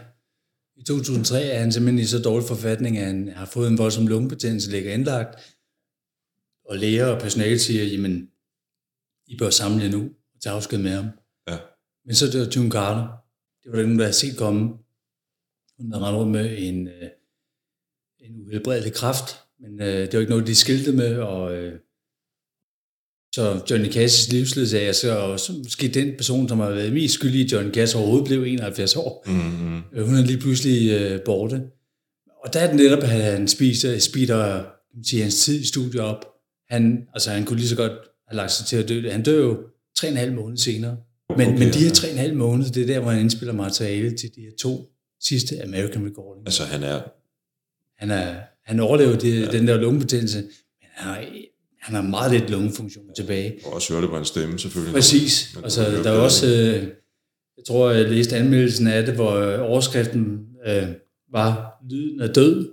I 0.77 0.83
2003 0.83 1.43
er 1.43 1.59
han 1.59 1.73
simpelthen 1.73 1.99
i 1.99 2.05
så 2.05 2.19
dårlig 2.23 2.49
forfatning, 2.49 2.99
at 2.99 3.07
han 3.07 3.29
har 3.29 3.47
fået 3.47 3.69
en 3.69 3.79
voldsom 3.79 4.07
lungebetændelse, 4.07 4.71
ligger 4.71 4.95
indlagt, 4.95 5.57
og 6.65 6.77
læger 6.77 7.07
og 7.07 7.21
personale 7.21 7.59
siger, 7.59 7.85
jamen, 7.85 8.31
I 9.27 9.37
bør 9.37 9.51
samle 9.51 9.85
jer 9.85 9.91
nu 9.91 10.03
og 10.35 10.41
tage 10.41 10.55
afsked 10.55 10.79
med 10.79 10.91
ham. 10.91 11.07
Ja. 11.49 11.59
Men 12.05 12.15
så 12.15 12.27
det 12.27 12.41
var 12.41 12.53
June 12.57 12.71
Carter. 12.71 13.09
Det 13.65 13.73
var 13.73 13.79
den, 13.79 13.99
der 13.99 14.05
havde 14.05 14.17
set 14.17 14.39
komme. 14.39 14.61
Hun 15.79 15.93
havde 15.93 16.05
rendt 16.05 16.19
rundt 16.19 16.33
med 16.33 16.59
en, 16.59 16.89
øh, 16.89 17.11
en 18.19 18.47
uhelbredelig 18.47 18.93
kraft, 18.93 19.45
men 19.59 19.81
øh, 19.83 19.87
det 19.87 20.13
var 20.13 20.21
ikke 20.21 20.31
noget, 20.31 20.47
de 20.47 20.55
skilte 20.55 20.93
med, 20.93 21.19
og 21.19 21.57
øh, 21.57 21.81
så 23.37 23.61
Johnny 23.71 23.89
Cash's 23.89 24.31
livsledsager, 24.33 24.93
så, 24.93 25.37
så 25.37 25.53
måske 25.53 25.89
den 25.89 26.13
person, 26.17 26.49
som 26.49 26.61
har 26.61 26.71
været 26.71 26.93
mest 26.93 27.15
skyldig 27.15 27.41
i 27.41 27.49
Johnny 27.53 27.73
Cash 27.73 27.97
overhovedet, 27.97 28.27
blev 28.27 28.43
71 28.43 28.97
år. 28.97 29.25
Mm-hmm. 29.27 29.81
Øh, 29.95 30.07
Hun 30.07 30.15
er 30.15 30.23
lige 30.23 30.39
pludselig 30.39 30.91
øh, 30.91 31.21
borte. 31.21 31.63
Og 32.45 32.53
der 32.53 32.61
er 32.61 32.67
det 32.67 32.77
netop, 32.77 32.99
at 32.99 33.09
han 33.09 33.49
spiser, 33.49 33.99
speeder 33.99 34.65
sige, 35.05 35.23
hans 35.23 35.45
tid 35.45 35.61
i 35.61 35.67
studiet 35.67 36.01
op. 36.01 36.25
Han, 36.71 37.07
altså, 37.15 37.31
han 37.31 37.45
kunne 37.45 37.59
lige 37.59 37.69
så 37.69 37.77
godt 37.77 37.93
have 38.29 38.37
lagt 38.37 38.53
sig 38.53 38.67
til 38.67 38.77
at 38.77 38.89
dø. 38.89 39.11
Han 39.11 39.23
dør 39.23 39.41
jo 39.41 39.59
tre 39.97 40.09
og 40.09 40.13
en 40.13 40.17
halv 40.17 40.33
måned 40.33 40.57
senere. 40.57 40.97
Men, 41.37 41.49
Okay, 41.49 41.59
men 41.59 41.73
de 41.73 41.79
her 41.79 41.91
tre 41.91 42.09
og 42.09 42.13
en 42.13 42.19
halv 42.19 42.37
måned, 42.37 42.67
det 42.71 42.83
er 42.83 42.87
der, 42.87 43.01
hvor 43.01 43.11
han 43.11 43.21
indspiller 43.21 43.55
materiale 43.55 44.17
til 44.17 44.31
de 44.37 44.41
her 44.41 44.51
to 44.61 44.91
sidste 45.21 45.63
American 45.63 46.07
Recordings. 46.07 46.47
Altså 46.47 46.65
han 46.65 46.83
er 46.83 47.01
Han, 47.99 48.11
er, 48.11 48.37
han 48.65 48.81
overlever 48.81 49.17
det, 49.17 49.41
ja. 49.41 49.51
den 49.51 49.69
der 49.69 49.77
lungebetændelse, 49.77 50.39
men 50.39 50.89
han 50.93 51.09
har, 51.09 51.25
han 51.87 51.95
har 51.95 52.03
meget 52.03 52.33
lidt 52.33 52.51
lungefunktion 52.51 53.05
tilbage. 53.17 53.59
og 53.67 53.73
også 53.73 53.93
høre 53.93 54.03
det 54.03 54.11
på 54.11 54.17
hans 54.17 54.29
stemme 54.29 54.59
selvfølgelig. 54.59 54.95
Præcis. 54.95 55.51
Man 55.55 55.65
Altså, 55.65 55.83
der 56.05 56.11
er 56.11 56.19
også, 56.19 56.47
øh, 56.47 56.83
jeg 57.57 57.65
tror, 57.69 57.91
jeg 57.91 58.05
læste 58.11 58.37
anmeldelsen 58.37 58.87
af 58.87 59.07
det, 59.07 59.15
hvor 59.15 59.33
øh, 59.33 59.61
overskriften 59.71 60.39
øh, 60.67 60.83
var, 61.33 61.73
lyden 61.91 62.21
er 62.21 62.33
død. 62.33 62.71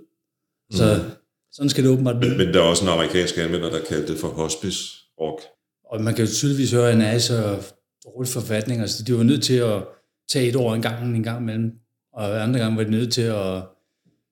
Så 0.72 0.94
Mhm. 1.02 1.10
sådan 1.52 1.70
skal 1.70 1.84
det 1.84 1.90
åbenbart 1.90 2.14
Men, 2.16 2.20
blive. 2.20 2.36
men 2.36 2.54
der 2.54 2.60
er 2.60 2.64
også 2.64 2.84
en 2.84 2.88
amerikansk 2.90 3.38
anmelder, 3.38 3.70
der 3.70 3.80
kaldte 3.88 4.12
det 4.12 4.20
for 4.20 4.28
hospice 4.28 4.80
rock. 5.20 5.40
Og 5.84 6.00
man 6.02 6.14
kan 6.14 6.24
jo 6.24 6.30
tydeligvis 6.30 6.72
høre, 6.72 6.88
at 6.88 6.92
han 6.96 7.02
er 7.02 7.14
i 7.16 7.20
så 7.20 7.56
dårlig 8.04 8.28
forfatning. 8.28 8.80
Altså, 8.80 9.02
de 9.02 9.14
var 9.16 9.22
nødt 9.22 9.42
til 9.42 9.54
at 9.54 9.82
tage 10.28 10.48
et 10.48 10.56
år 10.56 10.74
en 10.74 10.82
gang, 10.82 11.16
en 11.16 11.22
gang 11.22 11.40
imellem. 11.42 11.70
Og 12.12 12.42
andre 12.42 12.60
gange 12.60 12.76
var 12.76 12.84
de 12.84 12.90
nødt 12.90 13.12
til 13.12 13.22
at... 13.22 13.62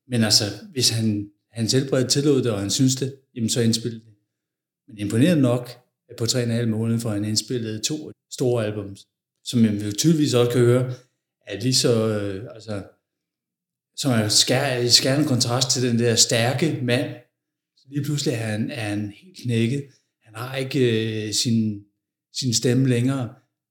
Men 0.09 0.24
altså, 0.24 0.45
hvis 0.72 0.91
han, 0.91 1.26
han 1.53 1.68
selvbredt 1.68 2.09
tillod 2.11 2.43
det, 2.43 2.53
og 2.53 2.61
han 2.61 2.70
synes 2.70 2.97
det, 2.97 3.14
jamen 3.35 3.51
så 3.51 3.61
indspil 3.61 3.93
det. 3.93 4.03
Men 4.89 4.99
imponerende 4.99 5.43
nok, 5.43 5.70
at 6.09 6.16
på 6.16 6.24
3,5 6.24 6.66
måneder 6.66 7.01
får 7.01 7.11
han 7.11 7.24
indspillet 7.24 7.83
to 7.83 8.12
store 8.30 8.66
albums, 8.66 9.07
som 9.45 9.61
man 9.61 9.78
jo 9.78 9.93
tydeligvis 9.93 10.35
også 10.35 10.53
kan 10.53 10.61
høre, 10.61 10.95
er 11.47 11.61
lige 11.61 11.74
så, 11.74 12.09
øh, 12.09 12.45
altså, 12.55 12.83
som 13.97 14.12
er 14.12 14.28
skær, 14.28 14.76
i 14.76 14.89
skærende 14.89 15.28
kontrast 15.28 15.70
til 15.70 15.83
den 15.83 15.99
der 15.99 16.14
stærke 16.14 16.78
mand. 16.83 17.11
Så 17.76 17.85
lige 17.91 18.05
pludselig 18.05 18.35
er 18.35 18.39
han, 18.39 18.70
er 18.70 18.89
han 18.89 19.12
helt 19.22 19.37
knækket. 19.43 19.85
Han 20.22 20.35
har 20.35 20.57
ikke 20.57 21.26
øh, 21.26 21.35
sin, 21.35 21.80
sin 22.35 22.55
stemme 22.55 22.89
længere, 22.89 23.28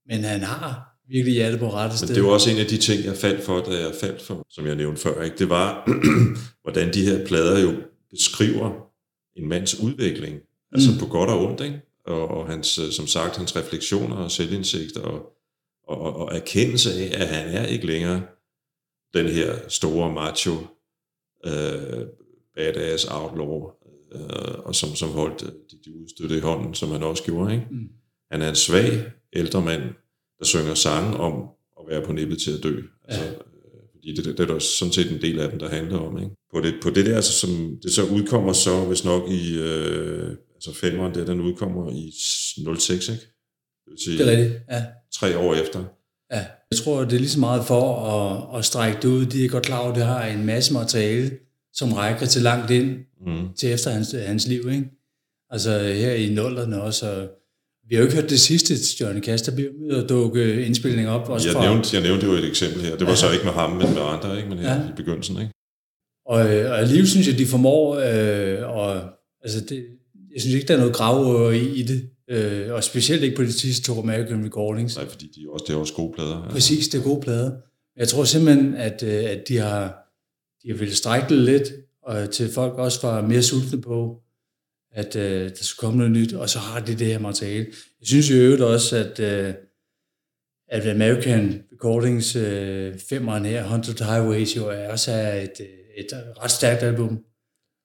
men 0.08 0.24
han 0.24 0.42
har 0.42 0.92
virkelig 1.08 1.34
hjertet 1.34 1.60
på 1.60 1.70
rette 1.74 1.94
Men 1.94 1.98
sted. 1.98 2.16
det 2.16 2.24
var 2.24 2.30
også 2.30 2.50
en 2.50 2.58
af 2.58 2.66
de 2.66 2.78
ting, 2.78 3.06
jeg 3.06 3.16
faldt 3.18 3.44
for, 3.44 3.60
da 3.60 3.72
jeg 3.72 3.96
faldt 4.02 4.22
for, 4.22 4.46
som 4.50 4.66
jeg 4.66 4.76
nævnte 4.76 5.02
før. 5.02 5.24
Ikke? 5.24 5.38
Det 5.38 5.50
var, 5.50 5.90
hvordan 6.64 6.94
de 6.94 7.06
her 7.06 7.26
plader 7.26 7.60
jo 7.62 7.74
beskriver 8.10 8.72
en 9.36 9.50
mands 9.50 9.80
udvikling. 9.80 10.40
Altså 10.72 10.92
Mm. 10.92 10.98
på 11.00 11.06
godt 11.06 11.30
og 11.30 11.46
ondt, 11.46 11.62
ikke? 11.62 11.82
Og, 12.06 12.28
og 12.28 12.48
hans, 12.48 12.80
øh, 12.80 12.92
som 12.92 13.08
sagt, 13.08 13.38
hans 13.38 13.56
refleksioner 13.56 14.16
og 14.16 14.32
selvindsigt 14.32 14.98
og, 14.98 15.22
og, 15.88 16.16
og, 16.16 16.36
erkendelse 16.36 16.94
af, 16.94 17.22
at 17.22 17.28
han 17.28 17.48
er 17.56 17.66
ikke 17.66 17.86
længere 17.86 18.22
den 19.14 19.28
her 19.28 19.56
store 19.68 20.12
macho, 20.12 20.52
øh, 21.46 22.06
badass 22.56 23.06
outlaw, 23.12 23.70
øh, 24.12 24.60
og 24.66 24.76
som, 24.76 24.90
som 24.96 25.10
holdt 25.10 25.44
øh, 25.44 25.50
de, 25.50 25.78
de 25.86 25.96
udstødte 26.02 26.38
i 26.38 26.40
hånden, 26.40 26.74
som 26.74 26.90
han 26.92 27.04
også 27.04 27.24
gjorde. 27.24 27.54
Ikke? 27.54 27.66
Mm. 27.72 27.90
Han 28.32 28.42
er 28.42 28.50
en 28.50 28.56
svag 28.56 29.04
ældre 29.34 29.62
mand, 29.62 29.82
der 30.40 30.46
synger 30.46 30.74
sange 30.74 31.18
om 31.18 31.34
at 31.80 31.86
være 31.88 32.06
på 32.06 32.12
nippet 32.14 32.38
til 32.42 32.52
at 32.58 32.64
dø. 32.64 32.82
Altså, 33.08 33.24
Ja. 33.24 33.30
øh, 33.32 33.36
fordi 33.92 34.16
det, 34.16 34.26
det, 34.26 34.38
det 34.38 34.50
er 34.50 34.54
der 34.54 34.60
sådan 34.60 34.92
set 34.94 35.12
en 35.12 35.22
del 35.22 35.40
af 35.40 35.50
dem, 35.50 35.60
der 35.60 35.70
handler 35.70 35.98
om. 36.00 36.18
Ikke? 36.18 36.32
På, 36.54 36.62
det, 36.62 36.74
på 36.84 36.90
det 36.90 37.06
der, 37.06 37.16
altså, 37.16 37.34
som 37.34 37.80
det 37.84 37.92
så 37.92 38.04
udkommer 38.06 38.54
så, 38.54 38.86
hvis 38.86 39.06
nok 39.06 39.30
i, 39.30 39.60
øh, 39.60 40.36
altså 40.68 40.80
femeren 40.82 41.16
der, 41.16 41.26
den 41.26 41.42
udkommer 41.42 41.92
i 41.92 42.12
06, 42.80 43.10
ikke? 43.10 43.22
Det 43.22 43.92
vil 43.92 44.00
sige 44.06 44.18
Det 44.18 44.28
er 44.28 44.32
rigtigt, 44.38 44.60
ja. 44.72 44.84
tre 45.14 45.38
år 45.38 45.56
efter. 45.56 45.80
Ja, 46.32 46.46
jeg 46.72 46.80
tror, 46.84 47.00
det 47.04 47.14
er 47.14 47.20
lige 47.20 47.30
så 47.30 47.40
meget 47.40 47.66
for 47.66 48.06
at, 48.06 48.60
at 48.60 48.66
strække 48.66 48.98
det 49.02 49.08
ud. 49.08 49.26
De 49.26 49.46
er 49.46 49.50
godt 49.50 49.64
klar 49.66 49.80
over, 49.80 49.90
at 49.90 49.96
det 49.96 50.06
har 50.06 50.26
en 50.26 50.46
masse 50.46 50.74
materiale, 50.74 51.32
som 51.74 51.94
rækker 51.94 52.26
til 52.26 52.42
langt 52.42 52.72
ind 52.72 52.98
Mm. 53.28 53.54
til 53.54 53.72
efter 53.72 53.92
hans, 53.92 54.16
hans 54.26 54.48
liv. 54.48 54.70
Ikke? 54.72 54.86
Altså 55.50 55.80
her 55.80 56.14
i 56.14 56.30
nullerne 56.34 56.82
også. 56.82 57.12
Og 57.12 57.28
vi 57.90 57.96
har 57.96 58.02
jo 58.02 58.08
ikke 58.08 58.22
hørt 58.22 58.30
det 58.30 58.40
sidste 58.40 58.78
til 58.78 58.98
Johnny 59.06 59.24
Cash. 59.24 59.46
Der 59.46 59.56
bliver 59.56 59.72
med 59.90 60.04
at 60.04 60.10
dukke 60.10 60.66
indspilninger 60.66 61.12
op. 61.12 61.30
Også 61.30 61.48
Jeg 61.48 61.54
fra, 61.56 61.70
nævnte, 61.74 61.90
jeg 61.96 62.04
nævnte 62.04 62.26
jo 62.26 62.32
et 62.32 62.46
eksempel 62.46 62.82
her. 62.82 62.92
Det 62.92 63.02
var 63.02 63.10
Ja. 63.12 63.16
så 63.16 63.32
ikke 63.32 63.46
med 63.46 63.54
ham, 63.54 63.70
men 63.72 63.94
med 63.94 64.02
andre, 64.02 64.38
ikke? 64.38 64.50
men 64.50 64.58
her 64.60 64.74
Ja. 64.76 64.90
i 64.90 64.92
begyndelsen. 64.96 65.36
Ikke? 65.42 65.52
Og, 66.26 66.56
øh, 66.56 66.72
og 66.72 66.80
alligevel 66.80 67.08
synes 67.10 67.28
jeg, 67.28 67.38
de 67.38 67.46
formår, 67.46 67.96
øh, 67.96 68.78
og, 68.78 69.02
altså 69.44 69.60
det, 69.70 69.86
jeg 70.34 70.42
synes 70.42 70.56
ikke, 70.56 70.68
der 70.68 70.74
er 70.74 70.78
noget 70.78 70.96
grav 70.96 71.54
i, 71.54 71.80
i 71.80 71.84
det. 71.84 72.10
Øh, 72.30 72.74
og 72.74 72.84
specielt 72.84 73.24
ikke 73.24 73.36
på 73.36 73.44
de 73.44 73.54
sidste 73.54 73.84
to 73.84 74.00
American 74.00 74.46
Recordings. 74.46 74.96
Nej, 74.96 75.10
fordi 75.10 75.32
de 75.36 75.44
er 75.44 75.50
også, 75.50 75.66
det 75.68 75.74
er 75.74 75.78
også 75.78 75.94
gode 75.94 76.14
plader. 76.14 76.44
Ja. 76.44 76.52
Præcis, 76.52 76.88
det 76.88 77.00
er 77.00 77.04
gode 77.04 77.22
plader. 77.22 77.52
Jeg 77.98 78.08
tror 78.08 78.24
simpelthen, 78.24 78.76
at, 78.76 79.04
øh, 79.04 79.24
at 79.30 79.44
de 79.48 79.58
har, 79.58 80.12
de 80.64 80.72
har 80.72 80.78
ville 80.78 80.96
strække 80.96 81.36
lidt, 81.36 81.72
og 82.04 82.30
til 82.30 82.52
folk 82.54 82.74
også 82.74 83.08
var 83.08 83.28
mere 83.28 83.44
sultne 83.44 83.82
på, 83.82 84.22
at 84.92 85.16
øh, 85.16 85.50
der 85.50 85.64
skulle 85.64 85.88
komme 85.88 85.98
noget 85.98 86.12
nyt, 86.12 86.34
og 86.34 86.50
så 86.50 86.60
har 86.60 86.80
de 86.80 86.96
det 86.96 87.08
her 87.08 87.20
materiale. 87.20 87.66
Jeg 88.00 88.08
synes 88.08 88.30
i 88.30 88.34
øvrigt 88.34 88.62
også, 88.62 88.98
at, 88.98 89.20
øh, 89.20 89.54
at 90.70 90.88
American 90.88 91.64
Recordings 91.74 92.36
øh, 92.36 93.00
femeren 93.10 93.46
her, 93.46 93.64
100 93.64 94.06
Highways, 94.06 94.58
jo 94.58 94.70
er 94.70 94.92
også 94.92 95.12
er 95.12 95.42
et, 95.42 95.54
øh, 95.60 95.68
et 95.98 96.08
ret 96.44 96.52
stærkt 96.52 96.84
album. 96.84 97.20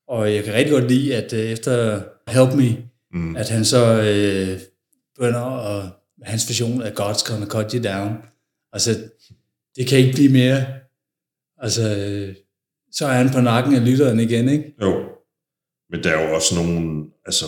Og 0.08 0.34
jeg 0.34 0.44
kan 0.44 0.54
rigtig 0.54 0.72
godt 0.72 0.88
lide, 0.88 1.16
at 1.16 1.32
øh, 1.32 1.40
efter 1.40 2.02
Help 2.28 2.54
Me, 2.54 2.88
mm. 3.12 3.36
at 3.36 3.48
han 3.48 3.64
så 3.64 4.02
øh, 4.02 4.60
begynder 5.14 5.40
at, 5.40 5.92
hans 6.22 6.48
version 6.48 6.82
af 6.82 6.90
God's 6.90 7.32
Gonna 7.32 7.46
Cut 7.46 7.72
You 7.72 7.82
Down. 7.82 8.16
Altså, 8.72 8.90
det 9.76 9.86
kan 9.86 9.98
ikke 9.98 10.12
blive 10.12 10.32
mere. 10.32 10.66
Altså, 11.58 11.82
så 12.92 13.06
er 13.06 13.12
han 13.12 13.30
på 13.30 13.40
nakken 13.40 13.74
af 13.74 13.84
lytteren 13.84 14.20
igen, 14.20 14.48
ikke? 14.48 14.74
Jo. 14.82 15.04
Men 15.90 16.04
der 16.04 16.10
er 16.10 16.28
jo 16.28 16.34
også 16.34 16.54
nogle, 16.54 17.04
altså, 17.26 17.44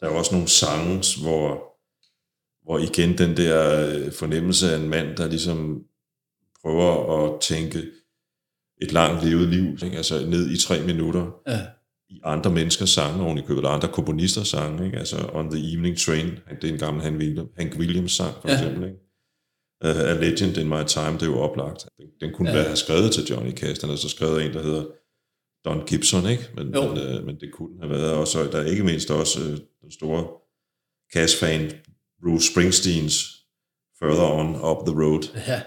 der 0.00 0.06
er 0.06 0.10
jo 0.10 0.18
også 0.18 0.34
nogle 0.34 0.48
sange, 0.48 1.22
hvor, 1.22 1.62
hvor 2.64 2.78
igen 2.78 3.18
den 3.18 3.36
der 3.36 3.86
øh, 3.88 4.12
fornemmelse 4.12 4.72
af 4.72 4.76
en 4.76 4.88
mand, 4.88 5.16
der 5.16 5.28
ligesom 5.28 5.84
prøver 6.62 7.24
at 7.24 7.40
tænke 7.40 7.82
et 8.82 8.92
langt 8.92 9.24
levet 9.24 9.48
liv, 9.48 9.78
ikke? 9.84 9.96
altså 9.96 10.26
ned 10.26 10.50
i 10.50 10.60
tre 10.60 10.82
minutter, 10.82 11.40
Ja. 11.46 11.66
I 12.10 12.20
andre 12.24 12.50
menneskers 12.50 12.90
sange 12.90 13.24
oven 13.24 13.38
i 13.38 13.40
købet, 13.40 13.56
eller 13.58 13.70
andre 13.70 13.88
komponisters 13.88 14.48
sange, 14.48 14.86
ikke? 14.86 14.98
altså 14.98 15.30
On 15.32 15.50
the 15.50 15.72
Evening 15.72 15.98
Train, 15.98 16.26
det 16.60 16.68
er 16.68 16.72
en 16.72 16.78
gammel 16.78 17.02
Hank 17.02 17.16
Williams, 17.18 17.48
Hank 17.58 17.74
Williams 17.78 18.12
sang, 18.12 18.34
for 18.40 18.48
Ja. 18.48 18.54
eksempel. 18.54 18.84
Ikke? 18.84 18.98
Uh, 19.84 20.00
A 20.10 20.12
Legend 20.14 20.56
in 20.56 20.68
My 20.68 20.84
Time, 20.86 21.12
det 21.12 21.22
er 21.22 21.26
jo 21.26 21.38
oplagt. 21.38 21.86
Den, 21.98 22.06
den 22.20 22.34
kunne 22.34 22.50
Ja. 22.50 22.56
være 22.56 22.76
skrevet 22.76 23.12
til 23.12 23.24
Johnny 23.24 23.52
Cash, 23.52 23.80
den 23.80 23.90
er 23.90 23.96
så 23.96 24.08
skrevet 24.08 24.40
af 24.40 24.44
en, 24.46 24.52
der 24.52 24.62
hedder 24.62 24.84
Don 25.64 25.86
Gibson, 25.86 26.26
ikke? 26.28 26.48
Men, 26.56 26.74
Jo. 26.74 26.82
men, 26.94 27.18
uh, 27.18 27.26
men 27.26 27.40
det 27.40 27.50
kunne 27.52 27.78
have 27.80 27.90
været. 27.90 28.12
Og 28.12 28.28
så 28.28 28.44
der 28.52 28.58
er 28.58 28.64
ikke 28.66 28.84
mindst 28.84 29.10
også 29.10 29.40
uh, 29.40 29.46
den 29.82 29.90
store 29.92 30.26
Cash-fan, 31.14 31.70
Bruce 32.22 32.52
Springsteens 32.52 33.34
Further 33.98 34.28
On 34.40 34.48
Up 34.48 34.86
the 34.86 34.94
Road, 35.02 35.22
ja. 35.48 35.62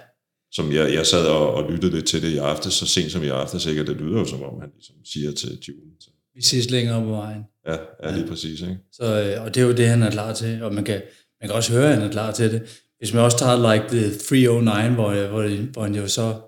som 0.52 0.72
jeg, 0.72 0.94
jeg 0.94 1.06
sad 1.08 1.28
og, 1.28 1.54
og 1.54 1.72
lyttede 1.72 1.92
lidt 1.96 2.06
til 2.06 2.22
det 2.22 2.30
i 2.30 2.38
aftes, 2.38 2.74
så 2.74 2.86
sent 2.88 3.12
som 3.12 3.24
i 3.24 3.28
aftes, 3.28 3.66
ikke? 3.66 3.82
Og 3.82 3.88
det 3.88 3.96
lyder 3.96 4.20
jo 4.20 4.26
som 4.26 4.44
om, 4.44 4.60
han 4.62 4.70
ligesom 4.76 4.96
siger 5.06 5.32
til 5.32 5.50
June. 5.68 5.92
Så, 6.00 6.10
Vi 6.36 6.41
ses 6.41 6.69
længere 6.69 7.03
på 7.03 7.09
vejen. 7.09 7.43
ja, 7.67 7.77
ja, 8.03 8.15
lige 8.15 8.27
præcis, 8.27 8.61
ikke? 8.61 8.77
Så, 8.91 9.03
øh, 9.03 9.43
og 9.43 9.55
det 9.55 9.61
er 9.61 9.65
jo 9.65 9.73
det, 9.73 9.88
han 9.88 10.03
er 10.03 10.11
klar 10.11 10.34
til, 10.34 10.63
og 10.63 10.73
man 10.73 10.84
kan, 10.84 11.01
man 11.41 11.47
kan 11.47 11.55
også 11.55 11.73
høre, 11.73 11.88
at 11.89 11.93
han 11.93 12.07
er 12.07 12.11
klar 12.11 12.32
til 12.32 12.51
det. 12.51 12.84
Hvis 12.97 13.13
man 13.13 13.23
også 13.23 13.38
tager 13.38 13.73
like 13.73 13.88
the 13.88 14.17
309, 14.17 14.93
hvor, 14.93 15.27
hvor, 15.27 15.71
hvor 15.71 15.84
han 15.84 15.95
jo 15.95 16.07
så 16.07 16.41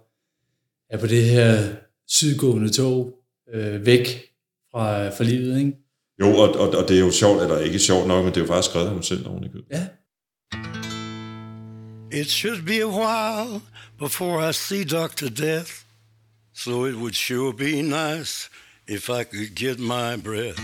er 0.90 0.98
på 0.98 1.08
det 1.08 1.24
her 1.24 1.76
sydgående 2.08 2.70
tog 2.70 3.14
øh, 3.54 3.86
væk 3.86 4.08
fra, 4.72 5.10
fra 5.10 5.24
livet, 5.24 5.60
ikke? 5.60 5.74
Jo, 6.20 6.28
og, 6.28 6.56
og, 6.56 6.70
og 6.70 6.88
det 6.88 6.96
er 6.96 7.00
jo 7.00 7.12
sjovt, 7.12 7.42
eller 7.42 7.60
ikke 7.60 7.80
sjovt 7.80 8.08
nok, 8.08 8.24
men 8.24 8.34
det 8.34 8.38
er 8.38 8.46
jo 8.46 8.48
faktisk 8.48 8.70
skrevet 8.70 8.86
af 8.86 8.94
ham 8.94 9.04
selv 9.04 9.28
oven 9.28 9.44
i 9.44 9.48
købet. 9.48 9.66
Ja. 9.72 9.88
It 12.12 12.30
should 12.30 12.62
be 12.66 12.82
a 12.82 12.88
while 12.88 13.62
before 14.00 14.50
I 14.50 14.54
see 14.54 14.84
Dr. 14.84 15.30
Death, 15.30 15.72
so 16.56 16.86
it 16.86 16.96
would 16.96 17.14
sure 17.14 17.54
be 17.54 17.82
nice 17.82 18.50
if 18.88 19.10
I 19.10 19.24
could 19.24 19.56
get 19.56 19.80
my 19.80 20.18
breath. 20.18 20.60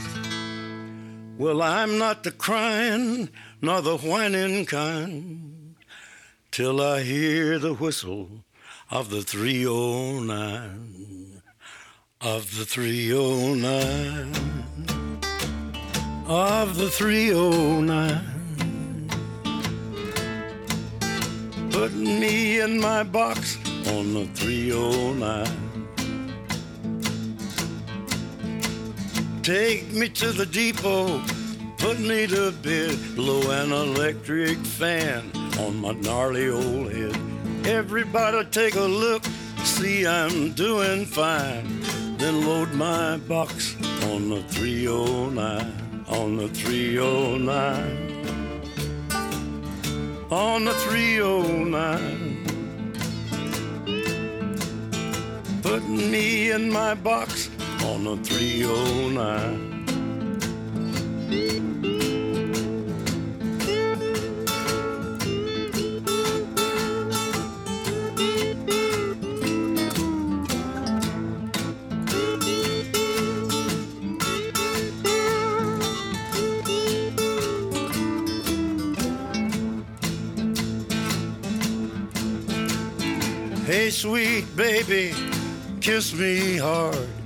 Well, 1.38 1.62
I'm 1.62 1.98
not 1.98 2.24
the 2.24 2.32
crying 2.32 3.30
nor 3.62 3.82
the 3.82 3.98
whining 3.98 4.66
kind 4.66 5.76
till 6.52 6.82
I 6.82 7.04
hear 7.04 7.60
the 7.60 7.74
whistle 7.74 8.30
of 8.92 9.10
the 9.10 9.22
309. 9.22 11.42
Of 12.22 12.58
the 12.58 12.66
309. 12.66 14.34
Of 16.28 16.78
the 16.78 16.90
309. 16.90 18.20
Put 21.72 21.94
me 21.94 22.60
in 22.60 22.82
my 22.82 23.04
box 23.04 23.58
on 23.88 24.14
the 24.14 24.26
309. 24.34 25.69
Take 29.50 29.90
me 29.94 30.08
to 30.10 30.32
the 30.32 30.46
depot, 30.46 31.24
put 31.80 32.00
me 32.00 32.28
to 32.28 32.52
bed, 32.52 33.00
blow 33.16 33.50
an 33.50 33.72
electric 33.72 34.60
fan 34.60 35.32
on 35.58 35.82
my 35.82 35.94
gnarly 35.94 36.50
old 36.50 36.94
head. 36.94 37.18
Everybody 37.66 38.46
take 38.52 38.76
a 38.76 38.82
look, 38.82 39.24
see 39.64 40.06
I'm 40.06 40.54
doing 40.54 41.04
fine. 41.08 41.82
Then 42.20 42.46
load 42.46 42.74
my 42.76 43.18
box 43.18 43.76
on 44.04 44.30
the 44.30 44.44
309, 44.50 46.06
on 46.10 46.38
the 46.38 46.50
309 46.50 48.06
on 50.30 50.66
the 50.66 50.74
309. 50.74 52.46
Put 55.64 55.90
me 55.90 56.52
in 56.52 56.72
my 56.72 56.94
box 56.94 57.50
on 57.84 58.04
the 58.04 58.18
309. 58.24 59.70
Hey, 83.66 83.92
sweet 83.92 84.46
baby, 84.56 85.14
kiss 85.80 86.14
me 86.14 86.58
hard. 86.58 87.19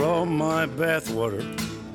Draw 0.00 0.24
my 0.24 0.64
bathwater, 0.66 1.44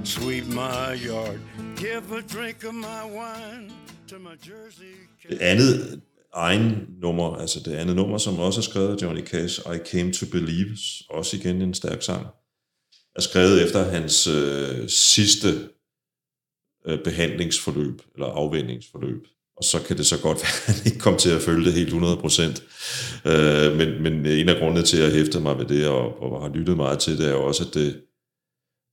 sweep 0.04 0.46
my 0.46 0.94
yard. 1.08 1.40
Give 1.76 2.12
a 2.12 2.22
drink 2.22 2.64
of 2.64 2.74
my 2.74 3.04
wine 3.04 3.72
to 4.08 4.20
my 4.20 4.36
Jersey 4.48 4.96
Det 5.30 5.38
andet 5.42 6.02
egen 6.34 6.88
nummer, 7.02 7.36
altså 7.36 7.60
det 7.60 7.74
andet 7.74 7.96
nummer, 7.96 8.18
som 8.18 8.40
også 8.40 8.60
er 8.60 8.64
skrevet 8.64 8.96
af 8.96 9.02
Johnny 9.02 9.26
Cash, 9.26 9.60
I 9.60 9.78
Came 9.88 10.14
to 10.14 10.26
Believe, 10.32 10.78
også 11.10 11.38
igen 11.38 11.62
en 11.62 11.74
stærk 11.74 12.02
sang, 12.02 12.28
er 13.16 13.22
skrevet 13.22 13.64
efter 13.64 13.84
hans 13.84 14.28
øh, 14.28 14.90
sidste 14.90 15.48
øh, 16.86 17.04
behandlingsforløb, 17.04 18.02
eller 18.14 18.28
afvendingsforløb. 18.28 19.28
Og 19.58 19.64
så 19.64 19.84
kan 19.88 19.98
det 19.98 20.06
så 20.06 20.22
godt 20.22 20.38
være, 20.44 20.58
at 20.68 20.76
han 20.76 20.86
ikke 20.86 21.00
kom 21.00 21.18
til 21.18 21.30
at 21.30 21.42
følge 21.42 21.66
det 21.66 21.74
helt 21.74 21.94
100%. 21.94 21.96
Øh, 23.32 23.78
men, 23.78 24.04
men 24.04 24.26
en 24.26 24.50
af 24.50 24.60
grundene 24.60 24.86
til, 24.86 24.98
at 24.98 25.04
jeg 25.04 25.14
hæfter 25.14 25.40
mig 25.40 25.58
ved 25.60 25.66
det, 25.66 25.88
og, 25.88 26.22
og 26.22 26.42
har 26.42 26.50
lyttet 26.58 26.78
meget 26.78 27.00
til 27.00 27.18
det, 27.18 27.28
er 27.28 27.32
jo 27.32 27.44
også, 27.44 27.64
at 27.68 27.74
det, 27.74 28.02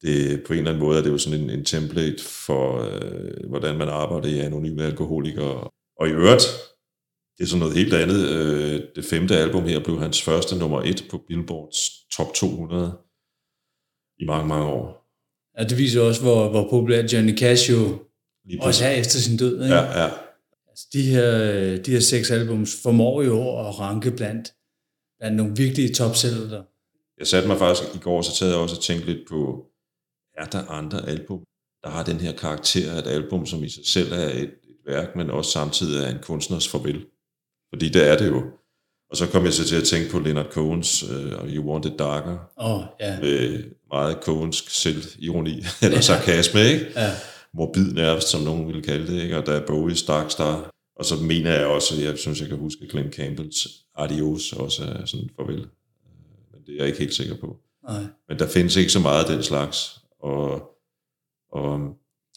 det 0.03 0.43
på 0.47 0.53
en 0.53 0.59
eller 0.59 0.71
anden 0.71 0.85
måde 0.85 0.99
er 0.99 1.03
det 1.03 1.11
jo 1.11 1.19
sådan 1.19 1.41
en, 1.41 1.51
en 1.51 1.65
template 1.65 2.23
for, 2.25 2.83
øh, 2.83 3.49
hvordan 3.49 3.79
man 3.79 3.89
arbejder 3.89 4.29
i 4.29 4.39
anonyme 4.39 4.83
alkoholikere. 4.85 5.71
Og 6.01 6.09
i 6.09 6.11
øvrigt, 6.11 6.45
det 7.39 7.45
er 7.45 7.49
sådan 7.49 7.61
noget 7.61 7.77
helt 7.77 7.95
andet. 7.95 8.29
Øh, 8.29 8.81
det 8.97 9.05
femte 9.05 9.37
album 9.37 9.65
her 9.65 9.85
blev 9.85 9.99
hans 10.01 10.23
første 10.23 10.59
nummer 10.59 10.83
et 10.83 11.05
på 11.11 11.21
Billboards 11.29 11.79
top 12.17 12.35
200 12.35 12.99
i 14.19 14.25
mange, 14.25 14.49
mange 14.49 14.67
år. 14.67 14.87
ja. 15.59 15.65
det 15.65 15.79
viser 15.79 16.01
også, 16.01 16.23
hvor, 16.23 16.49
hvor 16.49 16.71
populær 16.71 17.09
Johnny 17.13 17.39
Cash 17.39 17.71
jo 17.71 17.99
også 18.61 18.85
er 18.85 18.91
efter 18.91 19.19
sin 19.19 19.37
død, 19.37 19.63
ikke? 19.63 19.75
Ja, 19.75 20.03
ja. 20.03 20.11
Altså, 20.73 20.87
de, 20.93 21.03
her, 21.03 21.27
de 21.83 21.91
her 21.91 22.01
seks 22.01 22.31
albums 22.31 22.83
formår 22.83 23.23
jo 23.23 23.59
at 23.59 23.79
ranke 23.79 24.11
blandt, 24.11 24.55
blandt 25.19 25.37
nogle 25.37 25.57
virkelige 25.57 25.95
topsælgere. 25.95 26.65
Jeg 27.19 27.27
satte 27.27 27.49
mig 27.49 27.59
faktisk 27.59 27.95
i 27.95 27.99
går, 27.99 28.23
så 28.23 28.39
taget 28.39 28.53
jeg 28.53 28.61
også 28.61 28.77
og 28.77 28.83
tænkte 28.83 29.07
lidt 29.13 29.29
på, 29.29 29.67
er 30.39 30.45
der 30.45 30.71
andre 30.71 31.09
album, 31.09 31.45
der 31.85 31.91
har 31.91 32.05
den 32.05 32.21
her 32.21 32.33
karakter 32.33 32.93
af 32.93 32.99
et 32.99 33.07
album, 33.07 33.47
som 33.47 33.65
i 33.65 33.69
sig 33.69 33.87
selv 33.87 34.13
er 34.13 34.29
et, 34.29 34.43
et 34.43 34.77
værk, 34.87 35.17
men 35.17 35.31
også 35.31 35.51
samtidig 35.51 36.05
er 36.05 36.11
en 36.11 36.23
kunstners 36.23 36.69
farvel. 36.69 37.05
Fordi 37.73 37.89
det 37.89 38.09
er 38.09 38.19
det 38.19 38.29
jo. 38.29 38.43
Og 39.11 39.17
så 39.17 39.27
kom 39.27 39.45
jeg 39.45 39.53
så 39.53 39.65
til 39.69 39.77
at 39.77 39.85
tænke 39.85 40.11
på 40.11 40.19
Leonard 40.19 40.51
Cohens 40.53 41.03
uh, 41.03 41.55
You 41.55 41.73
Want 41.73 41.85
It 41.85 41.99
Darker, 41.99 42.39
oh, 42.57 42.83
ja. 43.01 43.21
med 43.21 43.65
meget 43.91 44.19
Cohensk 44.23 44.71
selvironi, 44.71 45.65
eller 45.83 46.01
sarkasme, 46.01 46.61
ikke? 46.61 46.87
ja. 46.97 47.11
Morbid 47.55 47.93
nærmest, 47.93 48.29
som 48.29 48.41
nogen 48.41 48.67
ville 48.67 48.83
kalde 48.83 49.13
det, 49.13 49.23
ikke? 49.23 49.39
og 49.39 49.47
der 49.47 49.53
er 49.53 49.67
Bowie's 49.67 50.07
Dark 50.07 50.31
Star, 50.31 50.71
og 50.97 51.05
så 51.05 51.17
mener 51.17 51.53
jeg 51.53 51.67
også, 51.67 52.01
jeg 52.01 52.19
synes, 52.19 52.41
jeg 52.41 52.49
kan 52.49 52.59
huske 52.59 52.89
Glenn 52.89 53.13
Campbells 53.13 53.69
Adios 53.95 54.53
også 54.53 54.85
er 54.85 55.05
sådan 55.05 55.31
farvel. 55.37 55.61
Øh, 55.61 55.67
Men 56.53 56.61
det 56.67 56.73
er 56.73 56.77
jeg 56.77 56.87
ikke 56.87 56.99
helt 56.99 57.15
sikker 57.15 57.37
på. 57.37 57.57
Nej. 57.89 58.03
Men 58.29 58.39
der 58.39 58.49
findes 58.49 58.77
ikke 58.77 58.93
så 58.93 59.01
meget 59.01 59.25
af 59.25 59.35
den 59.35 59.43
slags, 59.43 60.01
og, 60.21 60.63
og 61.53 61.81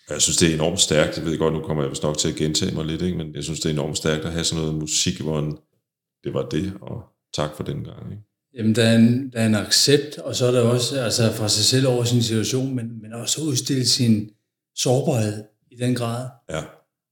jeg 0.09 0.21
synes, 0.21 0.37
det 0.37 0.49
er 0.49 0.53
enormt 0.53 0.79
stærkt. 0.79 1.17
Jeg 1.17 1.25
ved 1.25 1.37
godt, 1.37 1.53
nu 1.53 1.61
kommer 1.61 1.83
jeg 1.83 1.89
vist 1.89 2.03
nok 2.03 2.17
til 2.17 2.29
at 2.29 2.35
gentage 2.35 2.75
mig 2.75 2.85
lidt, 2.85 3.01
ikke? 3.01 3.17
men 3.17 3.35
jeg 3.35 3.43
synes, 3.43 3.59
det 3.59 3.69
er 3.69 3.73
enormt 3.73 3.97
stærkt 3.97 4.25
at 4.25 4.31
have 4.31 4.43
sådan 4.43 4.63
noget 4.63 4.79
musik, 4.79 5.19
hvor 5.19 5.39
en, 5.39 5.57
det 6.23 6.33
var 6.33 6.49
det, 6.49 6.73
og 6.81 7.03
tak 7.33 7.55
for 7.55 7.63
den 7.63 7.83
gang. 7.83 8.11
Ikke? 8.11 8.23
Jamen, 8.57 8.75
der 8.75 8.83
er, 8.83 8.95
en, 8.95 9.29
der 9.33 9.39
er 9.39 9.45
en 9.45 9.55
accept, 9.55 10.17
og 10.17 10.35
så 10.35 10.45
er 10.45 10.51
der 10.51 10.61
også 10.61 10.99
altså, 11.01 11.31
fra 11.31 11.49
sig 11.49 11.65
selv 11.65 11.87
over 11.87 12.03
sin 12.03 12.23
situation, 12.23 12.75
men, 12.75 13.01
men 13.01 13.13
også 13.13 13.41
udstille 13.41 13.85
sin 13.85 14.29
sårbarhed 14.75 15.43
i 15.71 15.75
den 15.75 15.95
grad. 15.95 16.27
Ja, 16.49 16.61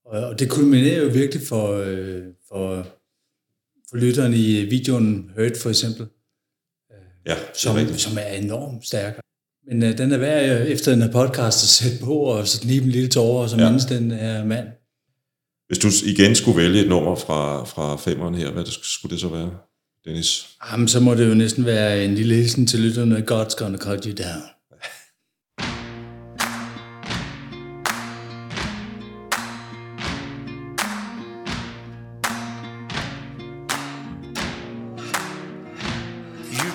Og, 0.06 0.24
og 0.28 0.40
det 0.40 0.50
kulminerer 0.50 1.04
jo 1.04 1.10
virkelig 1.10 1.48
for, 1.48 1.72
øh, 1.86 2.24
for, 2.48 2.88
for 3.90 3.98
lytteren 3.98 4.34
i 4.34 4.64
videoen 4.64 5.32
Hurt 5.38 5.58
for 5.62 5.70
eksempel, 5.70 6.08
ja 7.26 7.32
det 7.32 7.40
er 7.40 7.54
som, 7.54 7.76
rigtigt. 7.76 8.02
som 8.02 8.18
er 8.18 8.26
enormt 8.34 8.86
stærk. 8.88 9.20
Men 9.68 9.84
øh, 9.84 9.98
den 9.98 10.12
er 10.12 10.18
værd 10.18 10.62
øh, 10.62 10.68
efter 10.68 10.92
den 10.92 11.02
her 11.02 11.12
podcast 11.12 11.64
at 11.64 11.68
sætte 11.70 12.06
på, 12.06 12.14
og 12.16 12.48
så 12.48 12.62
knibe 12.62 12.86
en 12.86 12.92
lille 12.92 13.10
tårer, 13.10 13.44
og 13.44 13.50
så 13.50 13.56
Ja. 13.58 13.64
ja. 13.64 13.70
mindes 13.70 13.86
den 13.86 14.12
her 14.12 14.46
mand. 14.46 14.68
Hvis 15.68 15.78
du 15.80 15.88
igen 16.06 16.36
skulle 16.36 16.58
vælge 16.58 16.82
et 16.84 16.90
nummer 16.90 17.16
fra, 17.16 17.64
fra 17.66 17.96
femmeren 17.98 18.36
her, 18.36 18.52
hvad 18.52 18.66
skulle 18.66 19.12
det 19.12 19.20
så 19.22 19.28
være, 19.30 19.52
Dennis? 20.06 20.50
Jamen, 20.72 20.88
så 20.88 21.00
må 21.00 21.14
det 21.16 21.30
jo 21.30 21.34
næsten 21.34 21.66
være 21.66 22.06
en 22.06 22.16
lille 22.16 22.36
hilsen 22.36 22.68
til 22.68 22.80
lytterne. 22.80 23.18
God's 23.32 23.56
gonna 23.58 23.78
cut 23.78 24.04
you 24.04 24.14
down. 24.24 24.44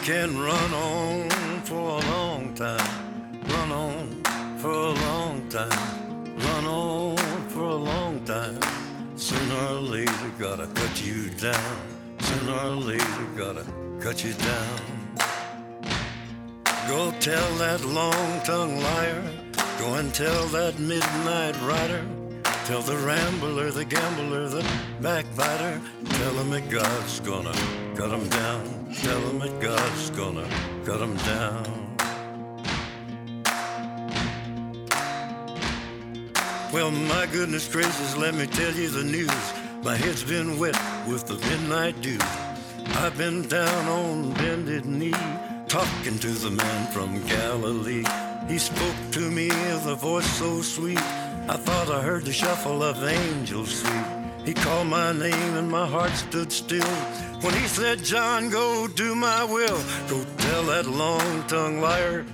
Can 0.09 0.41
run 0.41 0.73
on 0.73 1.29
for 1.65 1.75
a 1.75 2.01
long 2.13 2.55
time, 2.55 3.43
run 3.47 3.71
on 3.71 4.23
for 4.57 4.71
a 4.71 4.93
long 5.07 5.47
time, 5.51 6.39
run 6.47 6.65
on 6.65 7.17
for 7.49 7.65
a 7.65 7.75
long 7.75 8.19
time. 8.25 8.59
Sooner 9.17 9.61
or 9.75 9.81
later, 9.81 10.31
gotta 10.39 10.67
cut 10.69 11.05
you 11.07 11.29
down. 11.49 11.77
Sooner 12.21 12.59
or 12.59 12.77
later, 12.91 13.25
gotta 13.37 13.67
cut 14.01 14.25
you 14.25 14.33
down. 14.33 14.81
Go 16.89 17.13
tell 17.21 17.51
that 17.57 17.85
long 17.85 18.41
tongued 18.47 18.83
liar, 18.83 19.23
go 19.79 19.93
and 19.93 20.15
tell 20.15 20.47
that 20.47 20.79
midnight 20.79 21.61
rider. 21.61 22.18
Tell 22.69 22.83
the 22.83 22.99
rambler, 22.99 23.71
the 23.71 23.87
gambler, 23.87 24.47
the 24.47 24.63
backbiter. 25.01 25.81
Tell 26.05 26.35
him 26.35 26.51
that 26.51 26.69
God's 26.69 27.19
gonna 27.21 27.55
cut 27.97 28.11
him 28.11 28.29
down. 28.29 28.95
Tell 28.95 29.21
him 29.21 29.39
that 29.39 29.59
God's 29.59 30.11
gonna 30.11 30.47
cut 30.85 31.01
him 31.01 31.17
down. 31.17 31.97
Well, 36.71 36.91
my 36.91 37.25
goodness 37.33 37.67
gracious, 37.73 38.19
let 38.19 38.35
me 38.35 38.45
tell 38.47 38.75
you 38.75 38.91
the 38.91 39.03
news. 39.03 39.53
My 39.83 39.97
head's 39.97 40.23
been 40.23 40.59
wet 40.59 40.79
with 41.09 41.27
the 41.27 41.37
midnight 41.49 41.99
dew. 42.03 42.19
I've 43.01 43.17
been 43.17 43.49
down 43.49 43.87
on 43.89 44.35
bended 44.35 44.85
knee, 44.85 45.15
talking 45.69 46.19
to 46.19 46.29
the 46.33 46.51
man 46.51 46.93
from 46.93 47.27
Galilee. 47.29 48.05
He 48.47 48.59
spoke 48.59 48.97
to 49.13 49.31
me 49.31 49.49
with 49.49 49.87
a 49.87 49.95
voice 49.95 50.31
so 50.33 50.61
sweet. 50.61 51.01
I 51.51 51.57
thought 51.57 51.89
I 51.91 52.03
heard 52.03 52.27
the 52.27 52.33
shuffle 52.33 52.83
of 52.83 53.03
angels 53.03 53.81
sweet. 53.81 54.05
He 54.45 54.53
called 54.53 54.89
my 54.89 55.13
name 55.13 55.57
and 55.57 55.71
my 55.71 55.87
heart 55.87 56.13
stood 56.13 56.53
still. 56.53 56.95
When 57.41 57.55
he 57.55 57.67
said, 57.67 58.05
John, 58.05 58.51
go 58.51 58.87
do 58.87 59.15
my 59.15 59.45
will. 59.45 59.81
Go 60.09 60.23
tell 60.37 60.63
that 60.65 60.85
long-tongued 60.87 61.81
liar. 61.81 62.27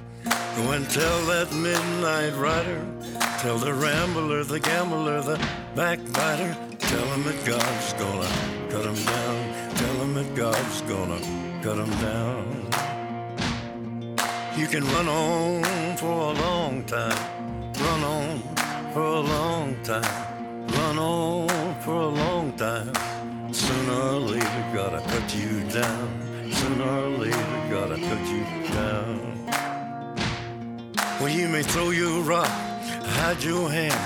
Go 0.56 0.72
and 0.72 0.90
tell 0.90 1.26
that 1.26 1.52
midnight 1.52 2.34
rider. 2.34 2.84
Tell 3.38 3.56
the 3.56 3.72
rambler, 3.72 4.42
the 4.42 4.58
gambler, 4.58 5.22
the 5.22 5.38
backbiter. 5.76 6.56
Tell 6.80 7.06
him 7.14 7.22
that 7.22 7.44
God's 7.44 7.92
gonna 7.92 8.28
cut 8.68 8.84
him 8.84 9.04
down. 9.04 9.74
Tell 9.76 9.94
him 10.02 10.14
that 10.14 10.34
God's 10.34 10.80
gonna 10.82 11.20
cut 11.62 11.78
him 11.78 11.90
down. 12.00 12.66
You 14.56 14.66
can 14.66 14.84
run 14.84 15.08
on 15.08 15.96
for 15.98 16.06
a 16.06 16.32
long 16.32 16.82
time. 16.84 17.72
Run 17.74 18.04
on 18.04 18.63
for 18.95 19.03
a 19.03 19.20
long 19.20 19.74
time. 19.82 20.14
Run 20.68 20.99
on 20.99 21.74
for 21.84 21.99
a 22.11 22.12
long 22.22 22.53
time. 22.53 22.92
Sooner 23.53 24.01
or 24.14 24.20
later, 24.32 24.64
gotta 24.72 25.01
cut 25.12 25.26
you 25.34 25.53
down. 25.80 26.09
Sooner 26.59 26.90
or 27.03 27.11
later, 27.22 27.49
gotta 27.74 27.99
cut 28.09 28.24
you 28.34 28.45
down. 28.80 29.18
Well, 31.20 31.28
you 31.38 31.49
may 31.49 31.64
throw 31.64 31.90
your 31.90 32.22
rock, 32.22 32.55
hide 33.18 33.42
your 33.42 33.68
hand, 33.68 34.03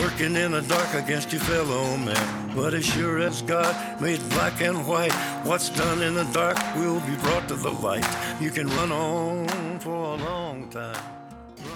working 0.00 0.36
in 0.36 0.52
the 0.52 0.62
dark 0.62 0.90
against 0.94 1.32
your 1.32 1.42
fellow 1.42 1.96
man. 1.96 2.26
But 2.54 2.72
as 2.74 2.84
sure 2.84 3.18
as 3.18 3.42
God 3.42 3.74
made 4.00 4.20
black 4.30 4.60
and 4.62 4.78
white, 4.86 5.16
what's 5.48 5.70
done 5.70 6.02
in 6.02 6.14
the 6.14 6.28
dark 6.32 6.58
will 6.76 7.00
be 7.00 7.16
brought 7.24 7.48
to 7.48 7.56
the 7.56 7.72
light. 7.86 8.06
You 8.40 8.50
can 8.50 8.68
run 8.78 8.92
on 8.92 9.48
for 9.80 10.14
a 10.14 10.16
long 10.16 10.70
time. 10.70 11.02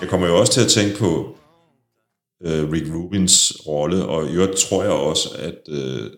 Jeg 0.01 0.09
kommer 0.09 0.27
jo 0.27 0.37
også 0.37 0.53
til 0.53 0.61
at 0.61 0.69
tænke 0.71 0.99
på 0.99 1.37
øh, 2.45 2.71
Rick 2.73 2.95
Rubins 2.95 3.53
rolle, 3.67 4.07
og 4.07 4.31
i 4.31 4.35
øvrigt 4.35 4.57
tror 4.57 4.83
jeg 4.83 4.93
også, 4.93 5.29
at 5.39 5.61
øh, 5.69 6.11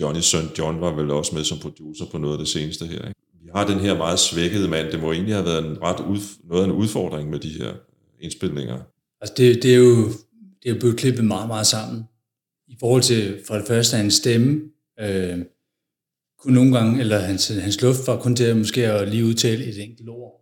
Johnnys 0.00 0.24
søn 0.24 0.44
John 0.58 0.80
var 0.80 0.92
vel 0.96 1.10
også 1.10 1.34
med 1.34 1.44
som 1.44 1.58
producer 1.58 2.04
på 2.12 2.18
noget 2.18 2.34
af 2.34 2.38
det 2.38 2.48
seneste 2.48 2.86
her. 2.86 3.08
Ikke? 3.08 3.20
Vi 3.42 3.48
har 3.54 3.66
den 3.66 3.80
her 3.80 3.96
meget 3.96 4.18
svækkede 4.18 4.68
mand. 4.68 4.92
Det 4.92 5.00
må 5.00 5.12
egentlig 5.12 5.34
have 5.34 5.46
været 5.46 5.66
en 5.66 5.82
ret 5.82 6.00
udf- 6.00 6.48
noget 6.48 6.62
af 6.62 6.66
en 6.66 6.72
udfordring 6.72 7.30
med 7.30 7.38
de 7.38 7.48
her 7.48 7.72
indspilninger. 8.20 8.78
Altså, 9.20 9.34
det, 9.36 9.62
det, 9.62 9.74
er 9.74 9.78
jo, 9.78 10.06
det 10.62 10.66
er 10.66 10.70
jo 10.70 10.78
blevet 10.80 10.96
klippet 10.96 11.24
meget, 11.24 11.48
meget 11.48 11.66
sammen. 11.66 12.04
I 12.68 12.76
forhold 12.80 13.02
til, 13.02 13.40
for 13.46 13.54
det 13.54 13.66
første, 13.66 13.96
hans 13.96 14.14
stemme, 14.14 14.60
øh, 15.00 15.38
kunne 16.38 16.54
nogle 16.54 16.78
gange, 16.78 17.00
eller 17.00 17.18
hans, 17.18 17.48
hans 17.48 17.82
luft 17.82 18.06
var 18.06 18.20
kun 18.20 18.36
til 18.36 18.44
at 18.44 18.56
måske 18.56 18.86
at 18.86 19.08
lige 19.08 19.24
udtale 19.24 19.64
et 19.64 19.82
enkelt 19.82 20.08
ord. 20.08 20.40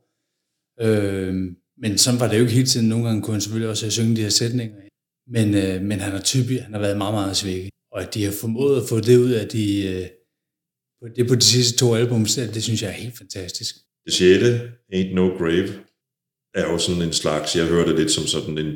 Øh, 0.81 1.35
men 1.79 1.99
sådan 1.99 2.21
var 2.21 2.29
det 2.29 2.37
jo 2.37 2.41
ikke 2.41 2.55
hele 2.55 2.67
tiden. 2.67 2.89
Nogle 2.89 3.05
gange 3.05 3.23
kunne 3.23 3.35
han 3.35 3.41
selvfølgelig 3.41 3.71
også 3.71 3.91
synge 3.91 4.17
de 4.17 4.23
her 4.23 4.29
sætninger. 4.29 4.77
Men, 5.29 5.55
øh, 5.55 5.83
men 5.83 6.01
han 6.01 6.13
har 6.13 6.21
typisk, 6.21 6.63
han 6.63 6.73
har 6.73 6.81
været 6.81 6.97
meget, 6.97 7.15
meget 7.15 7.37
svækket. 7.37 7.71
Og 7.93 8.03
at 8.03 8.15
de 8.15 8.25
har 8.25 8.33
formået 8.41 8.83
at 8.83 8.89
få 8.89 9.01
det 9.01 9.17
ud 9.17 9.31
af 9.31 9.49
de, 9.49 9.87
øh, 9.89 10.07
på- 11.03 11.09
det 11.17 11.29
på 11.29 11.35
de 11.35 11.43
sidste 11.43 11.79
to 11.79 11.95
album, 11.95 12.25
det, 12.25 12.55
det 12.55 12.63
synes 12.63 12.83
jeg 12.83 12.89
er 12.89 12.95
helt 13.05 13.19
fantastisk. 13.19 13.75
Det 14.05 14.13
sjette, 14.13 14.73
Ain't 14.95 15.15
No 15.15 15.29
Grave, 15.39 15.69
er 16.55 16.73
jo 16.73 16.79
sådan 16.79 17.03
en 17.03 17.13
slags, 17.13 17.57
jeg 17.57 17.67
hørte 17.67 17.91
det 17.91 17.99
lidt 17.99 18.11
som 18.11 18.25
sådan 18.25 18.59
en 18.59 18.73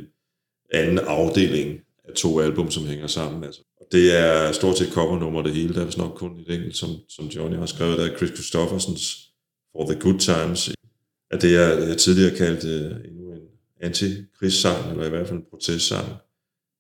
anden 0.73 0.99
afdeling 0.99 1.81
af 2.09 2.15
to 2.15 2.41
album, 2.41 2.71
som 2.71 2.87
hænger 2.87 3.07
sammen. 3.07 3.45
Altså. 3.45 3.61
Og 3.81 3.87
det 3.93 4.17
er 4.19 4.53
stort 4.53 4.79
set 4.79 4.89
covernummer 4.93 5.43
det 5.43 5.55
hele, 5.55 5.75
der 5.75 5.81
er 5.81 5.85
vist 5.85 5.99
nok 5.99 6.15
kun 6.17 6.41
et 6.41 6.55
enkelt, 6.55 6.77
som, 6.77 6.91
som 7.09 7.27
Johnny 7.27 7.57
har 7.57 7.67
skrevet, 7.67 7.99
der 7.99 8.05
er 8.13 8.17
Chris 8.17 8.31
Christoffersens 8.31 9.17
For 9.73 9.91
the 9.91 10.01
Good 10.01 10.19
Times. 10.19 10.71
At 11.31 11.43
det 11.43 11.57
er, 11.57 11.87
jeg 11.89 11.99
tidligere 11.99 12.37
kaldt 12.37 12.65
uh, 12.65 12.71
øh, 12.97 13.05
endnu 13.09 13.33
en 13.33 13.41
anti-krigssang, 13.81 14.91
eller 14.91 15.07
i 15.07 15.09
hvert 15.09 15.29
fald 15.29 15.39
en 15.39 15.45
protestsang. 15.51 16.07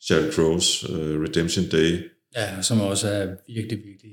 Sheryl 0.07 0.33
Crows 0.33 0.85
uh, 0.89 1.23
Redemption 1.23 1.65
Day. 1.69 2.11
Ja, 2.37 2.63
som 2.63 2.81
også 2.81 3.09
er 3.09 3.27
virkelig, 3.55 3.79
virkelig... 3.85 4.13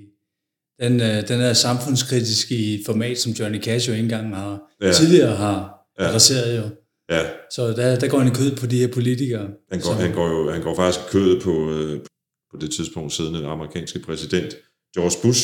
Den, 0.79 1.01
øh, 1.01 1.27
den 1.27 1.41
er 1.41 1.53
samfundskritisk 1.53 2.51
i 2.51 2.73
et 2.79 2.81
format, 2.85 3.17
som 3.19 3.31
Johnny 3.31 3.61
Cash 3.63 3.87
jo 3.89 3.93
ikke 3.93 4.03
engang 4.03 4.35
har 4.35 4.61
Ja. 4.81 4.91
tidligere 4.93 5.35
har 5.35 5.73
Ja. 5.99 6.09
adresseret 6.09 6.57
jo. 6.57 6.63
Ja, 7.09 7.29
Så 7.51 7.67
der, 7.67 7.99
der 7.99 8.07
går 8.09 8.17
han 8.19 8.27
i 8.27 8.35
kød 8.35 8.55
på 8.55 8.65
de 8.65 8.77
her 8.79 8.87
politikere. 8.93 9.41
Han 9.71 9.79
går, 9.79 9.85
som, 9.85 9.95
han 9.95 10.13
går 10.13 10.27
jo 10.27 10.51
han 10.51 10.61
går 10.61 10.75
faktisk 10.75 11.11
kødet 11.11 11.41
på, 11.43 11.71
øh, 11.73 11.99
på 12.51 12.57
det 12.61 12.71
tidspunkt 12.71 13.13
siddende 13.13 13.47
amerikanske 13.47 13.99
præsident 13.99 14.55
George 14.95 15.17
Bush. 15.23 15.43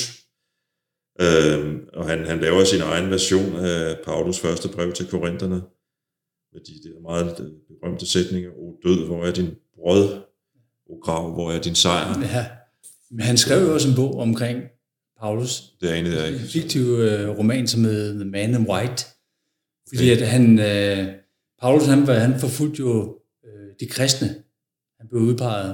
Øhm, 1.21 1.79
og 1.93 2.09
han, 2.09 2.25
han 2.25 2.39
laver 2.39 2.63
sin 2.63 2.81
egen 2.81 3.09
version 3.09 3.55
af 3.55 3.97
Paulus 4.05 4.39
første 4.39 4.69
brev 4.69 4.93
til 4.93 5.07
korinterne 5.07 5.61
med 6.53 6.61
de 6.67 6.89
der 6.89 7.01
meget 7.01 7.39
øh, 7.39 7.51
berømte 7.67 8.05
sætninger. 8.07 8.49
O 8.51 8.75
død, 8.85 9.05
hvor 9.05 9.25
er 9.25 9.31
din 9.31 9.49
brød? 9.75 10.09
O 10.89 10.95
grav, 10.95 11.33
hvor 11.33 11.51
er 11.51 11.61
din 11.61 11.75
sejr? 11.75 12.19
Ja. 12.19 12.45
Men 13.11 13.25
han 13.25 13.37
skrev 13.37 13.61
jo 13.61 13.73
også 13.73 13.89
en 13.89 13.95
bog 13.95 14.19
omkring 14.19 14.63
Paulus. 15.19 15.73
Det 15.81 15.91
er 15.91 15.95
en 15.95 16.05
af 16.05 16.29
En 16.29 16.39
fiktiv 16.39 16.81
øh, 16.81 17.37
roman, 17.37 17.67
som 17.67 17.83
hedder 17.83 18.13
The 18.13 18.31
Man 18.31 18.49
in 18.49 18.69
White. 18.69 19.05
Fordi 19.89 20.09
at 20.11 20.27
han, 20.27 20.59
øh, 20.59 21.13
Paulus 21.61 21.85
han, 21.85 22.07
var, 22.07 22.13
han 22.13 22.39
forfulgte 22.39 22.79
jo 22.79 23.19
øh, 23.45 23.69
de 23.79 23.87
kristne. 23.87 24.27
Han 24.99 25.07
blev 25.09 25.21
udpeget 25.21 25.69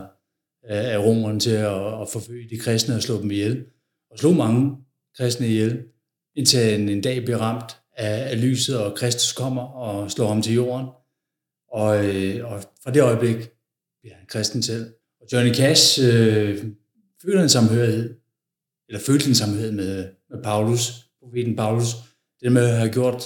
øh, 0.66 0.94
af 0.94 0.98
romerne 0.98 1.40
til 1.40 1.52
at, 1.52 2.02
at 2.02 2.10
forfølge 2.14 2.50
de 2.50 2.58
kristne 2.58 2.96
og 2.96 3.02
slå 3.02 3.22
dem 3.22 3.32
ihjel. 3.32 3.66
Og 4.12 4.20
slog 4.20 4.36
mange 4.36 4.78
kristne 5.18 5.48
ihjel, 5.48 5.84
indtil 6.36 6.74
en, 6.80 6.90
en 6.90 7.02
dag 7.02 7.26
blev 7.26 7.38
ramt 7.38 7.78
af, 7.98 8.30
af 8.32 8.42
lyset, 8.42 8.80
og 8.80 8.96
Kristus 8.96 9.34
kommer 9.34 9.62
og 9.62 10.12
slår 10.12 10.28
ham 10.28 10.42
til 10.42 10.54
jorden. 10.54 10.88
Og, 11.72 12.06
øh, 12.06 12.52
og 12.52 12.64
fra 12.84 12.92
det 12.92 13.02
øjeblik 13.02 13.36
bliver 14.02 14.16
han 14.16 14.26
kristen 14.28 14.64
selv. 14.64 14.94
Og 15.26 15.32
Johnny 15.34 15.54
Cash 15.54 16.00
øh, 16.04 16.64
føler 17.22 17.44
en 17.44 17.50
samhørighed, 17.50 18.16
eller 18.90 19.00
følte 19.00 19.28
en 19.28 19.36
samhørighed 19.36 19.72
med, 19.72 20.08
med 20.30 20.44
Paulus, 20.44 20.92
profeten 21.20 21.56
Paulus. 21.56 21.88
Det 22.42 22.52
med 22.52 22.66
at 22.66 22.78
have 22.78 22.90
gjort 22.90 23.24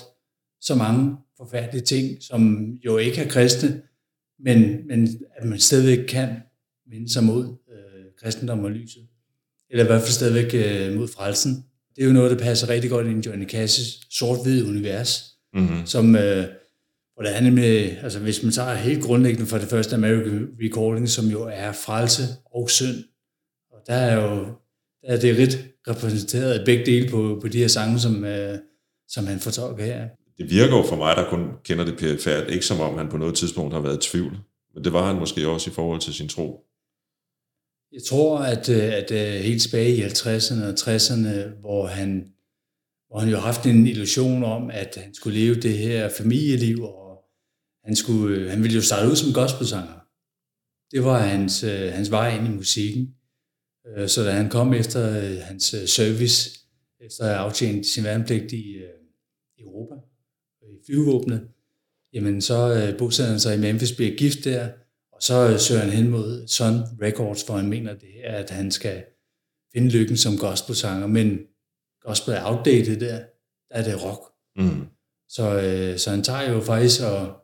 så 0.61 0.75
mange 0.75 1.17
forfærdelige 1.37 1.85
ting, 1.85 2.23
som 2.23 2.71
jo 2.85 2.97
ikke 2.97 3.21
er 3.21 3.29
kristne, 3.29 3.81
men, 4.39 4.87
men 4.87 5.09
at 5.37 5.47
man 5.47 5.59
stadigvæk 5.59 6.05
kan 6.05 6.29
vende 6.91 7.13
sig 7.13 7.23
mod 7.23 7.55
øh, 7.71 8.05
kristendom 8.21 8.63
og 8.63 8.71
lyset. 8.71 9.07
Eller 9.69 9.83
i 9.83 9.87
hvert 9.87 10.01
fald 10.01 10.11
stadigvæk 10.11 10.53
øh, 10.53 10.97
mod 10.99 11.07
frelsen. 11.07 11.65
Det 11.95 12.01
er 12.01 12.07
jo 12.07 12.13
noget, 12.13 12.31
der 12.31 12.37
passer 12.37 12.69
rigtig 12.69 12.89
godt 12.89 13.07
ind 13.07 13.25
i 13.25 13.29
Johnny 13.29 13.49
Cash's 13.53 14.07
sort-hvide 14.11 14.67
univers, 14.69 15.35
mm-hmm. 15.53 15.85
som, 15.85 16.15
øh, 16.15 16.45
hvor 17.20 17.28
det 17.28 17.38
er 17.38 17.41
nemlig, 17.41 17.99
altså 18.03 18.20
hvis 18.20 18.43
man 18.43 18.51
tager 18.51 18.74
helt 18.74 19.03
grundlæggende 19.03 19.45
for 19.45 19.57
det 19.57 19.67
første 19.67 19.95
American 19.95 20.47
Recording, 20.63 21.09
som 21.09 21.26
jo 21.26 21.49
er 21.51 21.72
frelse 21.72 22.24
og 22.45 22.70
synd, 22.70 22.95
og 23.72 23.80
der 23.88 23.93
er 23.93 24.15
jo 24.15 24.45
der 25.01 25.07
er 25.07 25.20
det 25.20 25.38
rigt 25.38 25.65
repræsenteret 25.88 26.59
af 26.59 26.65
begge 26.65 26.86
dele 26.86 27.09
på, 27.09 27.39
på 27.41 27.47
de 27.47 27.57
her 27.57 27.67
sange, 27.67 27.99
som, 27.99 28.26
øh, 28.26 28.57
som 29.07 29.28
han 29.28 29.39
fortolker 29.39 29.86
her. 29.86 30.07
det 30.38 30.49
virker 30.49 30.78
jo 30.78 30.84
for 30.84 30.95
mig, 30.95 31.15
der 31.15 31.30
kun 31.30 31.47
kender 31.63 31.86
det 31.86 31.97
perifært, 31.97 32.49
ikke 32.49 32.65
som 32.65 32.80
om 32.80 32.97
han 32.97 33.09
på 33.09 33.17
noget 33.17 33.36
tidspunkt 33.36 33.74
har 33.74 33.82
været 33.82 34.05
i 34.05 34.09
tvivl. 34.09 34.38
Men 34.74 34.84
det 34.84 34.93
var 34.93 35.07
han 35.07 35.15
måske 35.20 35.47
også 35.47 35.70
i 35.70 35.74
forhold 35.74 36.01
til 36.01 36.13
sin 36.13 36.30
tro. 36.30 36.65
Jeg 37.93 38.01
tror, 38.09 38.38
at, 38.38 38.70
øh, 38.70 38.93
at 38.93 39.11
øh, 39.11 39.41
helt 39.41 39.61
tilbage 39.61 39.95
i 39.95 40.01
50'erne 40.01 40.63
og 40.63 40.74
60'erne, 40.80 41.59
hvor 41.61 41.88
han, 41.88 42.26
hvor 43.09 43.20
han 43.20 43.30
jo 43.30 43.36
har 43.36 43.45
haft 43.45 43.65
en 43.65 43.88
illusion 43.88 44.43
om, 44.43 44.70
at 44.70 44.97
han 45.03 45.13
skulle 45.13 45.39
leve 45.39 45.55
det 45.55 45.78
her 45.78 46.09
familieliv, 46.17 46.84
og 46.84 47.09
han, 47.89 47.95
skulle, 47.95 48.37
øh, 48.37 48.49
han 48.49 48.63
ville 48.63 48.75
jo 48.75 48.81
starte 48.81 49.11
ud 49.11 49.15
som 49.15 49.33
gospelsanger. 49.33 49.99
Det 50.91 51.03
var 51.03 51.19
hans, 51.19 51.61
hans 51.93 52.11
vej 52.11 52.37
ind 52.37 52.47
i 52.47 52.55
musikken. 52.55 53.15
Så 54.07 54.23
da 54.23 54.31
han 54.31 54.49
kom 54.49 54.73
efter 54.73 55.01
hans 55.39 55.63
service, 55.85 56.59
efter 56.99 57.23
at 57.23 57.29
have 57.29 57.39
aftjent 57.39 57.85
sin 57.85 58.03
værnepligt 58.03 58.51
i 58.51 58.75
Europa, 59.59 59.95
i 60.61 60.77
flyvevåbnet, 60.85 61.47
jamen 62.13 62.41
så 62.41 62.95
bosatte 62.97 63.29
han 63.29 63.39
sig 63.39 63.55
i 63.55 63.59
Memphis, 63.59 63.91
bliver 63.91 64.17
gift 64.17 64.43
der, 64.43 64.69
og 65.11 65.23
så 65.23 65.57
søger 65.57 65.81
han 65.81 65.89
hen 65.89 66.09
mod 66.09 66.47
Sun 66.47 66.73
Records, 67.01 67.43
hvor 67.43 67.55
han 67.55 67.69
mener 67.69 67.93
det 67.93 68.09
her, 68.13 68.31
at 68.31 68.49
han 68.49 68.71
skal 68.71 69.03
finde 69.73 69.89
lykken 69.89 70.17
som 70.17 70.37
gospelsanger, 70.37 71.07
men 71.07 71.39
gospel 72.01 72.33
er 72.33 72.45
outdated 72.45 72.99
der, 72.99 73.17
der 73.69 73.75
er 73.75 73.83
det 73.83 74.03
rock. 74.03 74.21
Mm. 74.55 74.85
Så, 75.29 75.61
øh, 75.61 75.97
så 75.99 76.09
han 76.09 76.23
tager 76.23 76.51
jo 76.51 76.61
faktisk, 76.61 77.01
og 77.01 77.35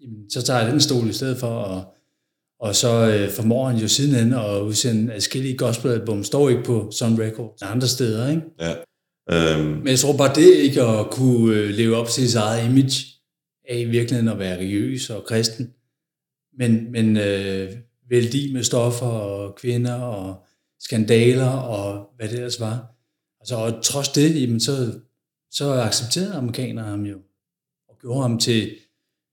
jamen, 0.00 0.30
så 0.30 0.42
tager 0.42 0.60
jeg 0.60 0.72
den 0.72 0.80
stol 0.80 1.08
i 1.08 1.12
stedet 1.12 1.38
for, 1.38 1.46
og, 1.46 1.94
og 2.60 2.74
så 2.74 2.88
øh, 2.88 3.30
formår 3.30 3.68
han 3.68 3.78
jo 3.78 3.88
sidenhen 3.88 4.32
at 4.32 4.60
udsende 4.60 5.14
adskillige 5.14 5.56
gospelalbum, 5.56 6.24
står 6.24 6.48
ikke 6.48 6.62
på 6.62 6.90
Sun 6.90 7.20
Records, 7.20 7.62
andre 7.62 7.88
steder, 7.88 8.30
ikke? 8.30 8.42
Ja. 8.60 8.74
Um... 9.56 9.66
Men 9.66 9.88
jeg 9.88 9.98
tror 9.98 10.16
bare 10.16 10.34
det 10.34 10.54
ikke 10.54 10.82
at 10.82 11.10
kunne 11.10 11.56
øh, 11.56 11.70
leve 11.70 11.96
op 11.96 12.06
til 12.06 12.28
sit 12.28 12.36
eget 12.36 12.70
image, 12.70 13.04
af 13.68 13.78
i 13.78 13.84
virkeligheden 13.84 14.28
at 14.28 14.38
være 14.38 14.56
religiøs 14.56 15.10
og 15.10 15.24
kristen, 15.24 15.74
men, 16.58 16.92
men 16.92 17.16
øh, 17.16 17.72
vældig 18.10 18.52
med 18.52 18.62
stoffer 18.62 19.06
og 19.06 19.54
kvinder 19.54 19.94
og 19.94 20.44
skandaler 20.80 21.50
og 21.50 22.10
hvad 22.16 22.28
det 22.28 22.34
ellers 22.34 22.60
var. 22.60 22.94
Altså, 23.40 23.56
og 23.56 23.84
trods 23.84 24.08
det, 24.08 24.42
jamen, 24.42 24.60
så, 24.60 25.00
så 25.50 25.72
accepterede 25.72 26.34
amerikanere 26.34 26.84
ham 26.84 27.02
jo, 27.02 27.18
og 27.88 27.98
gjorde 28.00 28.22
ham 28.22 28.38
til, 28.38 28.70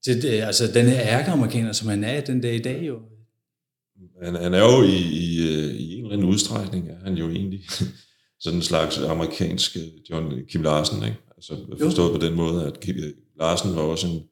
til 0.06 0.22
det, 0.22 0.42
altså 0.42 0.72
den 0.74 0.86
her 0.86 1.00
ærkeamerikaner, 1.02 1.72
som 1.72 1.88
han 1.88 2.04
er 2.04 2.22
den 2.22 2.42
dag 2.42 2.56
i 2.56 2.62
dag 2.62 2.88
jo. 2.88 3.00
Han, 4.24 4.36
han 4.36 4.54
er 4.54 4.60
jo 4.60 4.84
i, 4.84 4.96
i, 4.96 5.42
i 5.78 5.94
en 5.94 6.04
eller 6.04 6.14
anden 6.14 6.30
udstrækning, 6.30 6.90
er 6.90 7.00
han 7.04 7.14
jo 7.14 7.30
egentlig 7.30 7.62
sådan 8.44 8.60
en 8.60 8.64
slags 8.64 8.98
amerikansk 8.98 9.78
John 10.10 10.46
Kim 10.50 10.62
Larsen, 10.62 11.04
ikke? 11.04 11.18
Altså 11.36 11.78
forstået 11.82 12.08
jo. 12.08 12.14
på 12.14 12.26
den 12.26 12.36
måde, 12.36 12.68
at 12.68 12.80
Kim 12.80 12.96
Larsen 13.40 13.76
var 13.76 13.82
også 13.82 14.08
en, 14.08 14.24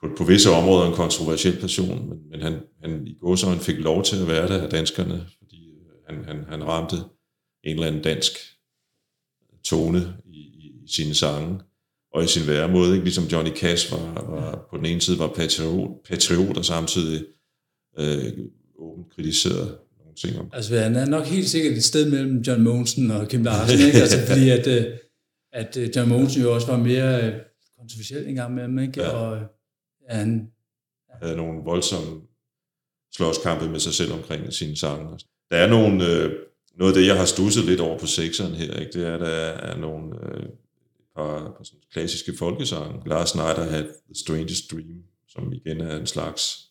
på, 0.00 0.14
på 0.18 0.24
visse 0.24 0.50
områder 0.50 0.86
en 0.86 0.94
kontroversiel 0.94 1.60
person, 1.60 2.08
men, 2.08 2.18
men 2.30 2.42
han, 2.42 2.60
han 2.82 3.06
i 3.06 3.14
går 3.20 3.36
så 3.36 3.46
han 3.46 3.60
fik 3.60 3.78
lov 3.78 4.02
til 4.04 4.16
at 4.16 4.28
være 4.28 4.48
der 4.48 4.62
af 4.62 4.70
danskerne, 4.70 5.26
fordi 5.38 5.70
øh, 5.70 6.16
han, 6.16 6.24
han, 6.24 6.44
han 6.48 6.64
ramte 6.64 6.96
en 7.64 7.74
eller 7.74 7.86
anden 7.86 8.02
dansk 8.02 8.32
tone 9.64 10.16
i, 10.24 10.38
i, 10.38 10.84
i 10.84 10.88
sine 10.94 11.14
sange 11.14 11.58
og 12.14 12.24
i 12.24 12.26
sin 12.26 12.46
væremåde, 12.46 12.92
ikke? 12.92 13.04
ligesom 13.04 13.24
Johnny 13.24 13.50
Cash 13.50 13.92
var, 13.92 14.30
var 14.30 14.66
på 14.70 14.76
den 14.76 14.86
ene 14.86 15.00
side 15.00 15.18
var 15.18 15.28
patriot, 15.28 15.90
patriot 16.08 16.56
og 16.56 16.64
samtidig 16.64 17.24
øh, 17.98 18.32
åbent 18.78 19.14
kritiseret 19.14 19.78
nogle 19.98 20.14
ting 20.16 20.38
om. 20.38 20.50
Altså 20.52 20.78
han 20.78 20.96
er 20.96 21.06
nok 21.06 21.26
helt 21.26 21.48
sikkert 21.48 21.72
et 21.72 21.84
sted 21.84 22.10
mellem 22.10 22.38
John 22.38 22.62
Monsen 22.62 23.10
og 23.10 23.28
Kim 23.28 23.42
Larsen, 23.42 23.86
ikke? 23.86 24.00
Altså, 24.00 24.26
fordi 24.26 24.50
at, 24.50 24.66
øh, 24.66 24.84
at 25.52 25.76
øh, 25.76 25.90
John 25.96 26.08
Monsen 26.08 26.42
jo 26.42 26.54
også 26.54 26.66
var 26.66 26.76
mere 26.76 27.34
kontroversiel 27.78 28.28
en 28.28 28.34
gang 28.34 28.54
med 28.54 28.82
ikke? 28.82 29.00
Ja. 29.00 29.08
Og, 29.08 29.40
han 30.08 30.50
ja. 31.08 31.26
havde 31.26 31.36
nogle 31.36 31.62
voldsomme 31.64 32.20
slåskampe 33.16 33.68
med 33.68 33.80
sig 33.80 33.94
selv 33.94 34.12
omkring 34.12 34.52
sine 34.52 34.76
sange. 34.76 35.18
Der 35.50 35.56
er 35.56 35.68
nogle, 35.68 36.06
øh, 36.06 36.32
noget 36.78 36.92
af 36.92 36.98
det, 36.98 37.06
jeg 37.06 37.16
har 37.16 37.24
stusset 37.24 37.64
lidt 37.64 37.80
over 37.80 37.98
på 37.98 38.06
sekseren 38.06 38.54
her, 38.54 38.74
ikke? 38.74 38.92
det 38.92 39.06
er, 39.06 39.14
at 39.14 39.20
der 39.20 39.26
er 39.70 39.76
nogle 39.76 40.04
øh, 40.22 40.46
par, 41.18 41.54
par 41.56 41.64
sådan 41.64 41.80
klassiske 41.92 42.32
folkesange. 42.38 43.02
Lars 43.06 43.28
Snyder 43.28 43.64
havde 43.70 43.84
The 43.84 44.14
Strangest 44.24 44.70
Dream, 44.72 45.02
som 45.28 45.52
igen 45.52 45.80
er 45.80 45.96
en 45.96 46.06
slags 46.06 46.68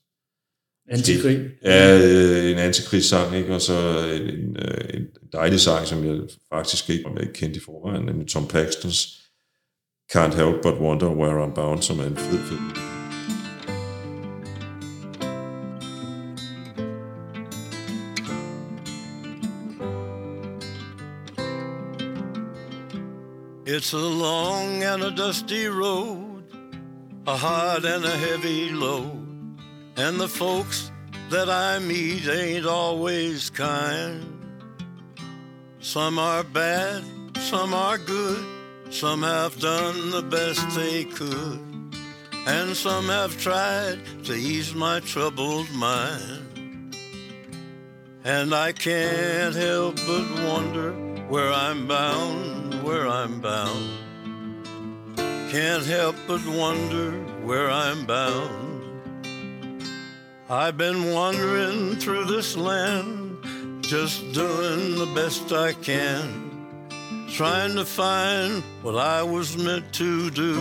Antikrig. 0.89 1.49
Ja, 1.63 1.97
øh, 1.97 2.51
en 2.51 2.57
antikrigssang, 2.57 3.35
ikke? 3.35 3.55
og 3.55 3.61
så 3.61 3.73
en, 4.13 4.21
en, 4.21 4.57
øh, 4.57 4.89
en 4.93 5.07
dejlig 5.33 5.59
sang, 5.59 5.87
som 5.87 6.05
jeg 6.05 6.21
faktisk 6.53 6.89
ikke 6.89 7.03
var 7.03 7.25
kendt 7.33 7.57
i 7.57 7.59
forvejen, 7.59 8.05
nemlig 8.05 8.27
Tom 8.27 8.47
Paxtons 8.47 9.27
Can't 10.13 10.35
Help 10.35 10.61
But 10.63 10.73
Wonder 10.73 11.09
Where 11.09 11.45
I'm 11.45 11.53
Bound, 11.55 11.81
som 11.81 11.99
er 11.99 12.05
en 12.05 12.17
fed, 12.17 12.39
fed 12.39 12.86
It's 23.77 23.93
a 23.93 23.99
long 23.99 24.81
and 24.81 25.03
a 25.03 25.11
dusty 25.11 25.67
road, 25.67 26.43
a 27.27 27.37
hard 27.37 27.85
and 27.85 28.03
a 28.03 28.17
heavy 28.17 28.71
load, 28.71 29.59
and 29.95 30.19
the 30.19 30.27
folks 30.27 30.91
that 31.29 31.47
I 31.47 31.77
meet 31.77 32.27
ain't 32.27 32.65
always 32.65 33.51
kind. 33.51 34.25
Some 35.79 36.17
are 36.17 36.43
bad, 36.43 37.03
some 37.37 37.75
are 37.75 37.99
good, 37.99 38.43
some 38.89 39.21
have 39.21 39.59
done 39.59 40.09
the 40.09 40.23
best 40.23 40.67
they 40.75 41.03
could, 41.03 41.61
and 42.47 42.75
some 42.75 43.05
have 43.09 43.39
tried 43.39 43.99
to 44.23 44.33
ease 44.33 44.73
my 44.73 45.01
troubled 45.01 45.71
mind. 45.75 46.97
And 48.23 48.55
I 48.55 48.71
can't 48.71 49.53
help 49.53 49.97
but 49.97 50.25
wonder 50.45 51.16
where 51.27 51.51
I'm 51.51 51.87
bound 51.87 52.57
where 52.87 53.05
I'm 53.05 53.41
bound. 53.41 53.89
Can't 55.51 55.85
help 55.85 56.15
but 56.25 56.45
wonder 56.47 57.11
where 57.43 57.69
I'm 57.69 58.05
bound. 58.05 59.21
I've 60.49 60.77
been 60.77 61.11
wandering 61.11 61.97
through 61.97 62.25
this 62.25 62.55
land, 62.55 63.43
just 63.81 64.31
doing 64.31 64.97
the 64.97 65.11
best 65.13 65.51
I 65.51 65.73
can, 65.73 67.27
trying 67.29 67.75
to 67.75 67.83
find 67.83 68.63
what 68.81 68.95
I 68.95 69.21
was 69.21 69.57
meant 69.57 69.91
to 69.95 70.29
do. 70.29 70.57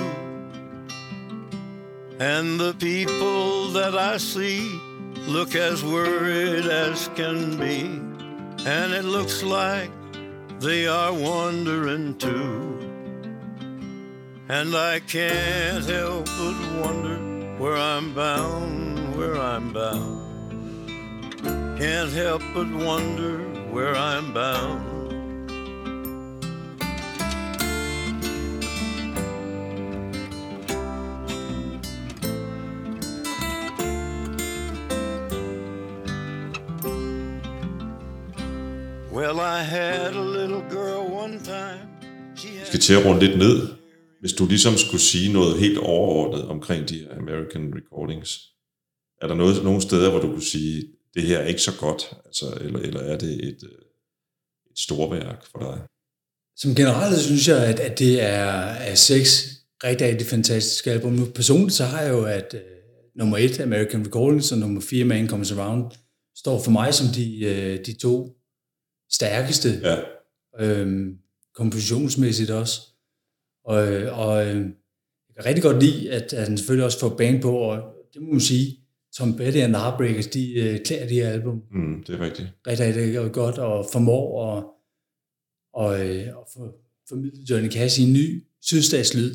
And 2.19 2.59
the 2.59 2.75
people 2.75 3.69
that 3.69 3.95
I 3.95 4.17
see 4.17 4.69
look 5.29 5.55
as 5.55 5.85
worried 5.85 6.67
as 6.67 7.09
can 7.15 7.57
be, 7.57 7.83
and 8.67 8.93
it 8.93 9.05
looks 9.05 9.45
like 9.45 9.91
they 10.61 10.87
are 10.87 11.13
wandering 11.13 12.17
too. 12.19 12.79
And 14.49 14.75
I 14.75 15.01
can't 15.01 15.85
help 15.85 16.27
but 16.27 16.57
wonder 16.81 17.17
where 17.59 17.77
I'm 17.77 18.15
bound, 18.15 19.17
where 19.17 19.37
I'm 19.37 19.73
bound. 19.73 20.23
Can't 21.79 22.13
help 22.13 22.43
but 22.55 22.69
wonder 22.73 23.39
where 23.71 23.95
I'm 23.95 24.33
bound. 24.33 24.96
Vi 42.35 42.67
skal 42.67 42.81
til 42.81 42.95
at 42.95 43.05
runde 43.07 43.27
lidt 43.27 43.39
ned. 43.39 43.69
Hvis 44.21 44.33
du 44.33 44.47
ligesom 44.47 44.77
skulle 44.77 45.01
sige 45.01 45.33
noget 45.33 45.59
helt 45.59 45.79
overordnet 45.79 46.45
omkring 46.45 46.89
de 46.89 46.99
her 46.99 47.17
American 47.17 47.75
Recordings, 47.77 48.41
er 49.23 49.27
der 49.27 49.35
noget, 49.35 49.65
nogle 49.65 49.83
steder, 49.83 50.11
hvor 50.11 50.21
du 50.21 50.29
kunne 50.29 50.43
sige, 50.43 50.85
det 51.15 51.23
her 51.23 51.39
er 51.39 51.47
ikke 51.47 51.61
så 51.61 51.73
godt, 51.81 52.03
altså, 52.27 52.59
eller, 52.61 52.79
eller 52.79 53.01
er 53.01 53.19
det 53.19 53.33
et, 53.33 53.61
øh, 53.65 53.79
et 54.71 54.79
storværk 54.79 55.47
for 55.51 55.59
dig? 55.59 55.81
Som 56.57 56.75
generelt 56.75 57.19
synes 57.19 57.49
jeg, 57.49 57.67
at, 57.67 57.81
at 57.81 57.99
det 57.99 58.23
er, 58.23 58.51
er 58.91 58.95
seks 58.95 59.49
rigtig, 59.85 60.07
rigtig 60.07 60.27
fantastiske 60.27 60.93
album. 60.93 61.13
Nu 61.13 61.25
personligt 61.25 61.75
så 61.75 61.85
har 61.85 62.01
jeg 62.01 62.13
jo, 62.13 62.25
at 62.25 62.55
uh, 62.55 62.61
nummer 63.19 63.39
et, 63.39 63.61
American 63.61 64.07
Recordings, 64.07 64.53
og 64.53 64.59
nummer 64.59 64.81
fire, 64.81 65.05
Man 65.05 65.29
Comes 65.29 65.53
Around, 65.53 65.85
står 66.37 66.63
for 66.63 66.71
mig 66.71 66.95
som 66.95 67.07
de, 67.07 67.39
uh, 67.43 67.85
de 67.87 67.93
to 67.93 68.37
stærkeste, 69.13 69.69
ja. 69.83 69.97
øhm, 70.61 71.19
kompositionsmæssigt 71.55 72.51
også. 72.51 72.81
Og, 73.65 73.77
og 74.13 74.47
øh, 74.47 74.57
jeg 75.29 75.37
kan 75.37 75.45
rigtig 75.45 75.63
godt 75.63 75.83
lide, 75.83 76.13
at, 76.13 76.33
at 76.33 76.49
han 76.49 76.59
selvfølgelig 76.59 76.85
også 76.85 77.01
får 77.01 77.17
band 77.17 77.43
på, 77.43 77.59
og 77.59 77.83
det 78.15 78.23
må 78.23 78.31
man 78.31 78.41
sige, 78.41 78.79
Tom 79.17 79.37
Petty 79.37 79.59
and 79.59 79.77
Heartbreakers, 79.77 80.27
de 80.27 80.55
øh, 80.55 80.81
klæder 80.85 81.09
de 81.09 81.15
her 81.15 81.29
album. 81.29 81.63
Mm, 81.71 82.05
det 82.07 82.15
er 82.15 82.21
rigtigt. 82.21 82.49
Rigtig, 82.67 82.87
rigtig 82.87 83.33
godt, 83.33 83.59
og 83.59 83.87
formår 83.93 84.57
at, 84.57 84.65
og, 85.75 86.09
øh, 86.09 86.37
og 86.37 86.49
for, 86.53 86.75
formidle 87.09 87.43
Johnny 87.51 87.71
Cash 87.73 88.01
i 88.01 88.03
en 88.03 88.13
ny 88.13 88.45
sydstatslyd. 88.63 89.31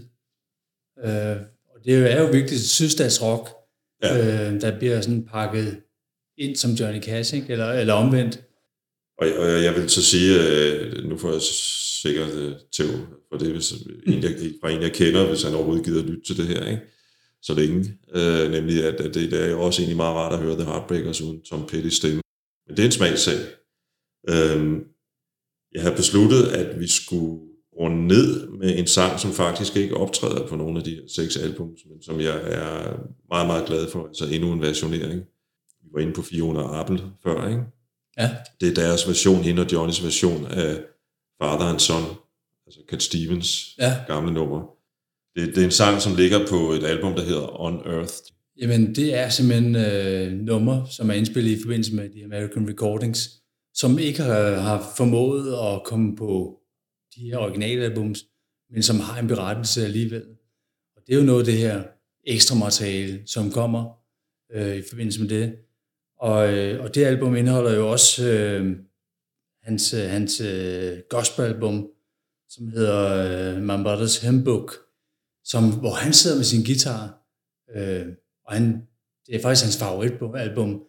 Øh, 1.04 1.38
og 1.70 1.86
det 1.86 2.12
er 2.12 2.22
jo 2.22 2.32
virkelig 2.32 2.60
sydstatsrock, 2.60 3.50
ja. 4.04 4.52
øh, 4.52 4.62
der 4.62 4.80
bliver 4.80 5.02
sådan 5.02 5.26
pakket 5.26 5.82
ind 6.38 6.56
som 6.56 6.72
Johnny 6.72 7.02
Cash, 7.02 7.36
ikke? 7.36 7.52
Eller, 7.52 7.72
eller 7.72 7.94
omvendt. 7.94 8.44
Og, 9.22 9.28
og 9.38 9.64
jeg 9.64 9.76
vil 9.76 9.90
så 9.90 10.04
sige, 10.04 10.40
øh, 10.42 11.04
nu 11.10 11.18
får 11.18 11.32
jeg 11.32 11.42
sikkert 12.02 12.34
øh, 12.34 12.54
tæv 12.78 12.88
for 13.30 13.38
det, 13.38 13.52
hvis 13.52 13.72
en, 14.08 14.24
jeg, 14.24 14.36
fra 14.62 14.70
en, 14.70 14.82
jeg 14.82 14.94
kender, 14.94 15.28
hvis 15.28 15.44
han 15.44 15.54
overhovedet 15.54 15.86
gider 15.86 16.04
lytte 16.04 16.24
til 16.26 16.38
det 16.38 16.48
her, 16.48 16.66
ikke? 16.66 16.82
så 17.42 17.54
længe. 17.54 17.98
Øh, 18.16 18.52
nemlig, 18.52 18.84
at, 18.84 18.94
at 18.94 19.14
det, 19.14 19.32
det 19.32 19.44
er 19.44 19.50
jo 19.50 19.62
også 19.62 19.82
egentlig 19.82 19.98
meget 19.98 20.16
rart 20.16 20.34
at 20.34 20.40
høre 20.40 20.56
The 20.56 20.64
Heartbreakers 20.64 21.22
uden 21.22 21.42
Tom 21.42 21.68
Petty 21.68 21.90
stemme. 21.90 22.22
Men 22.68 22.78
det 22.78 22.84
er 22.84 22.86
en 22.86 22.92
smagssag. 22.92 23.40
Øh, 24.30 24.82
jeg 25.74 25.82
har 25.82 25.96
besluttet, 25.96 26.44
at 26.44 26.80
vi 26.80 26.88
skulle 26.88 27.42
runde 27.80 28.08
ned 28.08 28.48
med 28.48 28.80
en 28.80 28.88
sang, 28.88 29.20
som 29.20 29.32
faktisk 29.32 29.76
ikke 29.76 29.98
optræder 29.98 30.48
på 30.48 30.56
nogle 30.56 30.78
af 30.80 30.84
de 30.84 31.02
seks 31.16 31.38
album, 31.38 31.68
men 31.68 32.02
som 32.02 32.20
jeg 32.20 32.42
er 32.44 32.98
meget, 33.30 33.48
meget 33.48 33.68
glad 33.68 33.88
for. 33.90 34.08
Altså 34.08 34.26
endnu 34.26 34.52
en 34.52 34.62
versionering. 34.62 35.22
Vi 35.84 35.90
var 35.94 36.00
inde 36.00 36.14
på 36.14 36.22
Fiona 36.22 36.80
Apple 36.80 37.02
før, 37.24 37.48
ikke? 37.48 37.62
Ja. 38.18 38.30
Det 38.62 38.70
er 38.70 38.74
deres 38.74 39.08
version, 39.08 39.44
hende 39.44 39.62
og 39.62 39.72
Johnnys 39.72 40.04
version 40.04 40.46
af 40.46 40.76
Father 41.44 41.66
and 41.66 41.80
Son, 41.80 42.04
altså 42.66 42.80
Cat 42.90 43.04
Stevens 43.04 43.76
Ja. 43.80 43.94
gamle 44.08 44.34
nummer. 44.34 44.62
Det, 45.36 45.48
det 45.48 45.58
er 45.58 45.66
en 45.66 45.72
sang, 45.72 46.02
som 46.02 46.16
ligger 46.16 46.48
på 46.48 46.72
et 46.72 46.84
album, 46.84 47.14
der 47.16 47.24
hedder 47.24 47.62
On 47.62 47.76
Earth. 47.86 48.14
Jamen, 48.62 48.96
det 48.96 49.14
er 49.16 49.30
simpelthen 49.30 49.76
øh, 49.76 50.32
nummer, 50.32 50.86
som 50.86 51.10
er 51.10 51.14
indspillet 51.14 51.52
i 51.52 51.62
forbindelse 51.62 51.96
med 51.96 52.10
de 52.10 52.24
American 52.24 52.70
Recordings, 52.70 53.30
som 53.74 54.00
ikke 54.00 54.22
har, 54.24 54.52
har 54.60 54.94
formået 54.98 55.54
at 55.54 55.84
komme 55.84 56.16
på 56.16 56.60
de 57.16 57.22
her 57.22 57.38
originalalbums, 57.38 58.26
men 58.72 58.84
som 58.84 59.00
har 59.00 59.20
en 59.20 59.28
berettelse 59.28 59.84
alligevel. 59.86 60.24
Og 60.96 61.02
det 61.08 61.14
er 61.14 61.18
jo 61.18 61.26
noget 61.26 61.40
af 61.40 61.46
det 61.46 61.58
her 61.58 61.84
ekstra 62.28 62.56
materiale, 62.56 63.22
som 63.26 63.52
kommer 63.52 63.90
øh, 64.54 64.76
i 64.76 64.84
forbindelse 64.90 65.22
med 65.22 65.30
det. 65.30 65.56
Og, 66.22 66.54
øh, 66.54 66.84
og 66.84 66.96
det 66.96 67.06
album 67.06 67.36
indeholder 67.36 67.74
jo 67.76 67.92
også 67.92 68.30
øh, 68.30 68.78
hans, 69.64 69.94
øh, 69.94 70.10
hans 70.10 70.42
øh, 70.42 70.98
gospelalbum, 71.10 71.90
som 72.50 72.68
hedder 72.68 73.02
øh, 73.56 73.62
My 73.64 73.72
Mother's 73.88 74.26
Hymn 74.28 74.44
Book, 74.44 74.72
som, 75.44 75.80
hvor 75.80 75.94
han 75.94 76.14
sidder 76.14 76.38
med 76.38 76.44
sin 76.44 76.64
guitar, 76.66 77.04
øh, 77.76 78.08
og 78.46 78.54
han, 78.54 78.88
det 79.28 79.36
er 79.36 79.42
faktisk 79.42 79.66
hans 79.66 79.78
favoritalbum, 79.80 80.84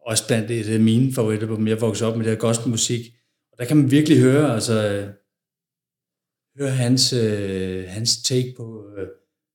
også 0.00 0.26
blandt 0.26 0.48
det, 0.48 0.66
det 0.66 0.74
er 0.74 0.80
mine 0.80 1.12
favoritalbum. 1.12 1.68
Jeg 1.68 1.80
voksede 1.80 2.10
op 2.10 2.16
med 2.16 2.24
det 2.24 2.32
her 2.32 2.40
gospelmusik, 2.40 3.00
og 3.52 3.58
der 3.58 3.64
kan 3.64 3.76
man 3.76 3.90
virkelig 3.90 4.18
høre, 4.18 4.54
altså, 4.54 4.74
øh, 4.92 5.08
høre 6.58 6.70
hans, 6.70 7.12
øh, 7.12 7.84
hans 7.88 8.22
take 8.22 8.54
på 8.56 8.88
øh, 8.96 9.08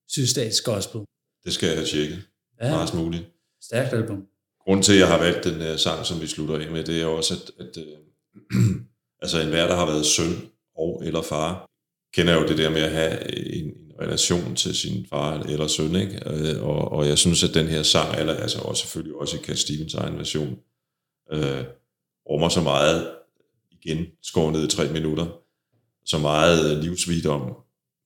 sydstats 0.07 0.61
gospel. 0.61 1.01
Det 1.45 1.53
skal 1.53 1.67
jeg 1.67 1.77
have 1.77 1.87
tjekket. 1.87 2.19
Ja, 2.61 2.69
Meget 2.69 2.93
muligt. 2.93 3.25
stærkt 3.61 3.93
album. 3.93 4.27
Grunden 4.69 4.83
til, 4.83 4.93
at 4.93 4.99
jeg 4.99 5.07
har 5.07 5.17
valgt 5.17 5.43
den 5.43 5.61
uh, 5.71 5.77
sang, 5.77 6.05
som 6.05 6.21
vi 6.21 6.27
slutter 6.27 6.59
af 6.59 6.71
med, 6.71 6.83
det 6.83 7.01
er 7.01 7.05
også, 7.05 7.33
at, 7.33 7.65
at 7.65 7.77
uh, 7.77 8.75
altså 9.23 9.41
enhver, 9.41 9.67
der 9.67 9.75
har 9.75 9.85
været 9.85 10.05
søn 10.05 10.49
og 10.77 11.01
eller 11.05 11.21
far, 11.21 11.69
kender 12.13 12.33
jo 12.33 12.47
det 12.47 12.57
der 12.57 12.69
med 12.69 12.81
at 12.81 12.91
have 12.91 13.37
øh, 13.37 13.59
en, 13.59 13.65
en 13.65 13.91
relation 14.01 14.55
til 14.55 14.75
sin 14.75 15.05
far 15.09 15.39
eller 15.39 15.67
søn, 15.67 15.95
ikke? 15.95 16.25
Og, 16.61 16.91
og 16.91 17.07
jeg 17.07 17.17
synes, 17.17 17.43
at 17.43 17.53
den 17.53 17.67
her 17.67 17.83
sang, 17.83 18.19
eller 18.19 18.33
altså 18.33 18.59
også 18.59 18.81
selvfølgelig 18.81 19.15
også 19.15 19.37
i 19.37 19.39
Cat 19.39 19.59
Stevens 19.59 19.93
egen 19.93 20.17
version, 20.17 20.57
øh, 21.31 21.63
rummer 22.29 22.49
så 22.49 22.61
meget, 22.61 23.11
igen 23.71 24.05
skåret 24.23 24.53
ned 24.53 24.63
i 24.65 24.75
tre 24.75 24.93
minutter, 24.93 25.27
så 26.05 26.17
meget 26.17 26.75
øh, 26.75 26.83
livsvisdom 26.83 27.53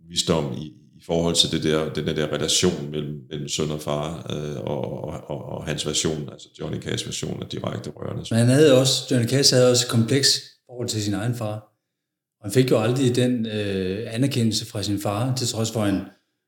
visdom 0.09 0.53
i, 0.57 0.65
i 0.65 0.82
forhold 1.05 1.35
til 1.35 1.51
det 1.51 1.63
der, 1.63 1.93
den 1.93 2.07
der 2.07 2.27
relation 2.27 2.89
mellem, 2.91 3.15
mellem 3.29 3.47
søn 3.47 3.71
og 3.71 3.81
far, 3.81 4.27
øh, 4.29 4.59
og, 4.61 5.03
og, 5.03 5.29
og, 5.29 5.45
og 5.45 5.65
hans 5.65 5.87
version, 5.87 6.29
altså 6.31 6.49
Johnny 6.59 6.81
Cash 6.81 7.07
version, 7.07 7.43
er 7.43 7.47
direkte 7.47 7.89
rørende. 7.89 8.23
Men 8.31 8.39
han 8.39 8.47
havde 8.47 8.79
også, 8.79 8.93
Johnny 9.11 9.29
Cash 9.29 9.53
havde 9.53 9.69
også 9.69 9.85
et 9.85 9.91
kompleks 9.91 10.41
forhold 10.69 10.87
til 10.87 11.03
sin 11.03 11.13
egen 11.13 11.35
far. 11.35 11.55
Og 12.39 12.45
han 12.45 12.51
fik 12.51 12.71
jo 12.71 12.79
aldrig 12.79 13.15
den 13.15 13.45
øh, 13.45 14.13
anerkendelse 14.13 14.65
fra 14.65 14.83
sin 14.83 14.99
far, 14.99 15.35
til 15.35 15.47
trods 15.47 15.71
for, 15.71 15.79
at 15.79 15.91
han, 15.91 16.01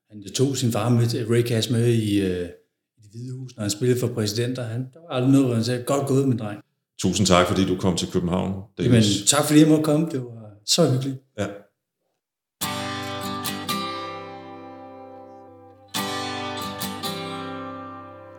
han 0.10 0.24
tog 0.36 0.58
sin 0.58 0.72
far 0.72 0.90
med, 0.90 1.30
Ray 1.30 1.44
Cash 1.44 1.72
med 1.72 1.88
i, 1.88 2.22
øh, 2.22 2.50
i 2.98 3.02
det 3.02 3.10
hvide 3.12 3.34
hus, 3.34 3.56
når 3.56 3.62
han 3.62 3.72
spillede 3.72 4.00
for 4.00 4.08
præsidenter. 4.08 4.64
Han, 4.64 4.82
der 4.94 5.00
var 5.00 5.16
aldrig 5.16 5.32
noget, 5.32 5.46
hvor 5.46 5.56
han 5.56 5.64
sagde, 5.64 5.84
godt 5.84 6.08
gået, 6.08 6.28
min 6.28 6.40
dreng. 6.40 6.60
Tusind 7.00 7.28
tak, 7.28 7.48
fordi 7.48 7.66
du 7.66 7.76
kom 7.76 7.98
til 7.98 8.12
København. 8.12 8.54
Men 8.78 8.86
Dennis. 8.86 9.24
tak 9.28 9.46
fordi 9.46 9.60
jeg 9.60 9.68
måtte 9.70 9.84
komme, 9.84 10.10
det 10.12 10.22
var 10.22 10.50
så 10.66 10.92
hyggeligt. 10.92 11.18
Ja. 11.40 11.48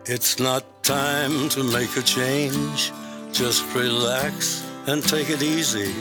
It's 0.09 0.39
not 0.39 0.63
time 0.83 1.49
to 1.49 1.61
make 1.65 1.97
a 1.97 2.01
change. 2.01 2.93
Just 3.33 3.65
relax 3.75 4.65
and 4.87 5.03
take 5.03 5.29
it 5.29 5.43
easy. 5.43 5.93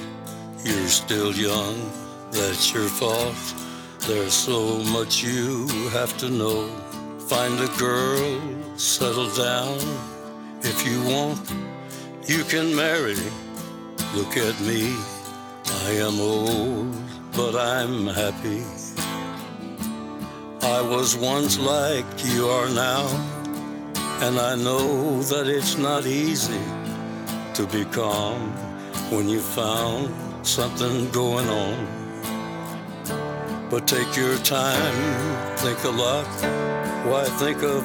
You're 0.63 0.87
still 0.87 1.33
young, 1.33 1.91
that's 2.31 2.73
your 2.73 2.85
fault. 2.87 3.35
There's 4.07 4.33
so 4.33 4.79
much 4.95 5.25
you 5.25 5.67
have 5.89 6.17
to 6.19 6.29
know. 6.29 6.69
Find 7.27 7.59
a 7.59 7.67
girl, 7.79 8.41
settle 8.77 9.29
down. 9.35 9.81
If 10.61 10.87
you 10.87 11.03
want, 11.13 11.43
you 12.29 12.45
can 12.45 12.77
marry. 12.77 13.19
Look 14.15 14.37
at 14.37 14.55
me, 14.61 14.95
I 15.83 15.91
am 16.07 16.21
old, 16.21 16.95
but 17.33 17.57
I'm 17.57 18.07
happy. 18.07 18.63
I 20.63 20.81
was 20.81 21.17
once 21.17 21.59
like 21.59 22.07
you 22.25 22.47
are 22.47 22.69
now. 22.69 23.36
And 24.19 24.39
I 24.41 24.57
know 24.57 25.21
that 25.25 25.47
it's 25.47 25.77
not 25.77 26.07
easy 26.07 26.59
to 27.53 27.67
be 27.67 27.85
calm 27.85 28.51
when 29.11 29.29
you 29.29 29.41
found 29.41 30.11
something 30.43 31.11
going 31.11 31.47
on. 31.49 31.77
But 33.69 33.87
take 33.87 34.17
your 34.17 34.39
time, 34.39 35.57
think 35.59 35.85
a 35.85 35.91
lot. 35.91 36.27
Why 37.07 37.25
think 37.39 37.63
of 37.63 37.85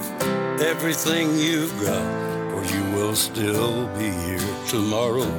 everything 0.62 1.38
you've 1.38 1.78
got? 1.82 2.06
Or 2.54 2.64
you 2.64 2.84
will 2.96 3.16
still 3.16 3.88
be 3.98 4.10
here 4.10 4.56
tomorrow, 4.70 5.30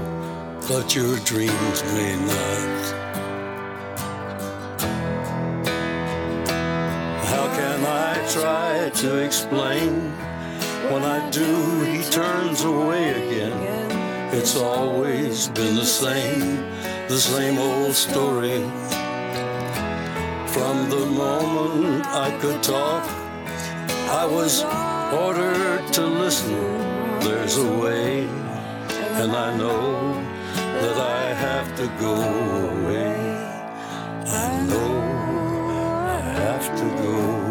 but 0.69 0.95
your 0.95 1.17
dreams 1.21 1.83
may 1.95 2.17
not. 2.17 2.83
How 7.33 7.47
can 7.57 7.85
I 7.87 8.29
try 8.31 8.91
to 8.91 9.25
explain? 9.25 10.32
When 10.91 11.05
I 11.05 11.31
do, 11.31 11.83
he 11.85 12.03
turns 12.11 12.65
away 12.65 13.11
again. 13.11 13.53
It's 14.35 14.57
always 14.57 15.49
been 15.49 15.77
the 15.77 15.87
same, 15.87 16.57
the 17.09 17.19
same 17.19 17.59
old 17.59 17.95
story. 17.95 18.59
From 20.49 20.91
the 20.91 21.07
moment 21.07 22.05
I 22.07 22.37
could 22.41 22.63
talk, 22.63 23.05
I 24.11 24.27
was 24.27 24.65
ordered 25.15 25.93
to 25.93 26.05
listen. 26.05 26.53
There's 27.21 27.57
a 27.59 27.73
way, 27.79 28.25
and 29.21 29.33
I 29.33 29.57
know 29.57 30.15
that 30.83 30.99
I 30.99 31.33
have 31.33 31.77
to 31.77 31.87
go 32.01 32.15
away. 32.15 33.15
I 34.27 34.67
know 34.67 34.93
I 36.09 36.21
have 36.43 36.67
to 36.77 37.03
go. 37.03 37.42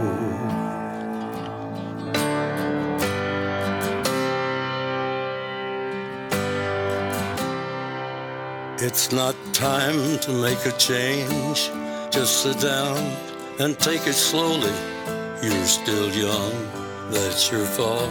It's 8.83 9.11
not 9.11 9.35
time 9.53 10.17
to 10.21 10.31
make 10.31 10.65
a 10.65 10.71
change. 10.71 11.69
Just 12.09 12.41
sit 12.41 12.59
down 12.59 12.97
and 13.59 13.77
take 13.77 14.07
it 14.07 14.15
slowly. 14.15 14.73
You're 15.43 15.65
still 15.67 16.09
young, 16.09 16.51
that's 17.11 17.51
your 17.51 17.63
fault. 17.63 18.09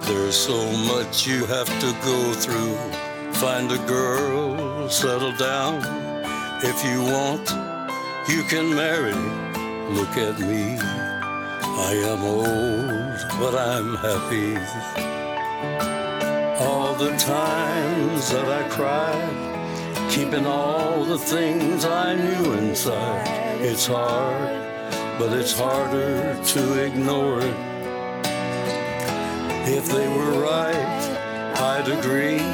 There's 0.00 0.34
so 0.34 0.58
much 0.92 1.24
you 1.24 1.46
have 1.46 1.68
to 1.78 1.92
go 2.04 2.32
through. 2.32 2.74
Find 3.34 3.70
a 3.70 3.78
girl, 3.86 4.88
settle 4.88 5.36
down. 5.36 5.84
If 6.64 6.84
you 6.84 7.04
want, 7.04 7.48
you 8.28 8.42
can 8.50 8.74
marry. 8.74 9.14
Look 9.94 10.16
at 10.16 10.40
me. 10.40 10.78
I 10.80 11.92
am 12.10 12.24
old, 12.24 13.18
but 13.38 13.54
I'm 13.54 13.94
happy. 14.08 14.56
All 16.58 16.92
the 16.96 17.16
times 17.18 18.30
that 18.32 18.48
I 18.48 18.68
cried 18.68 19.51
keeping 20.12 20.44
all 20.44 21.04
the 21.06 21.16
things 21.16 21.86
I 21.86 22.14
knew 22.14 22.52
inside. 22.52 23.26
It's 23.62 23.86
hard, 23.86 24.52
but 25.18 25.32
it's 25.32 25.58
harder 25.58 26.38
to 26.52 26.84
ignore 26.84 27.40
it. 27.40 27.56
If 29.78 29.86
they 29.86 30.06
were 30.08 30.34
right, 30.38 31.02
I'd 31.56 31.88
agree. 31.88 32.44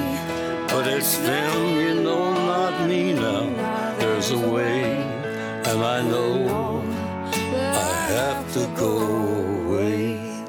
But 0.68 0.86
it's 0.86 1.18
them, 1.18 1.80
you 1.80 2.00
know, 2.00 2.32
not 2.32 2.86
me 2.86 3.12
now. 3.12 3.96
There's 3.98 4.30
a 4.30 4.38
way, 4.38 4.84
and 5.68 5.82
I 5.82 6.00
know 6.02 6.84
I 7.88 7.92
have 8.20 8.52
to 8.52 8.72
go 8.76 8.94
away. 9.62 10.46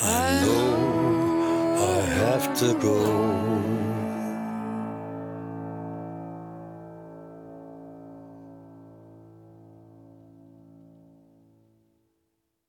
I 0.00 0.40
know 0.46 1.76
I 1.96 2.00
have 2.22 2.58
to 2.60 2.72
go 2.80 3.75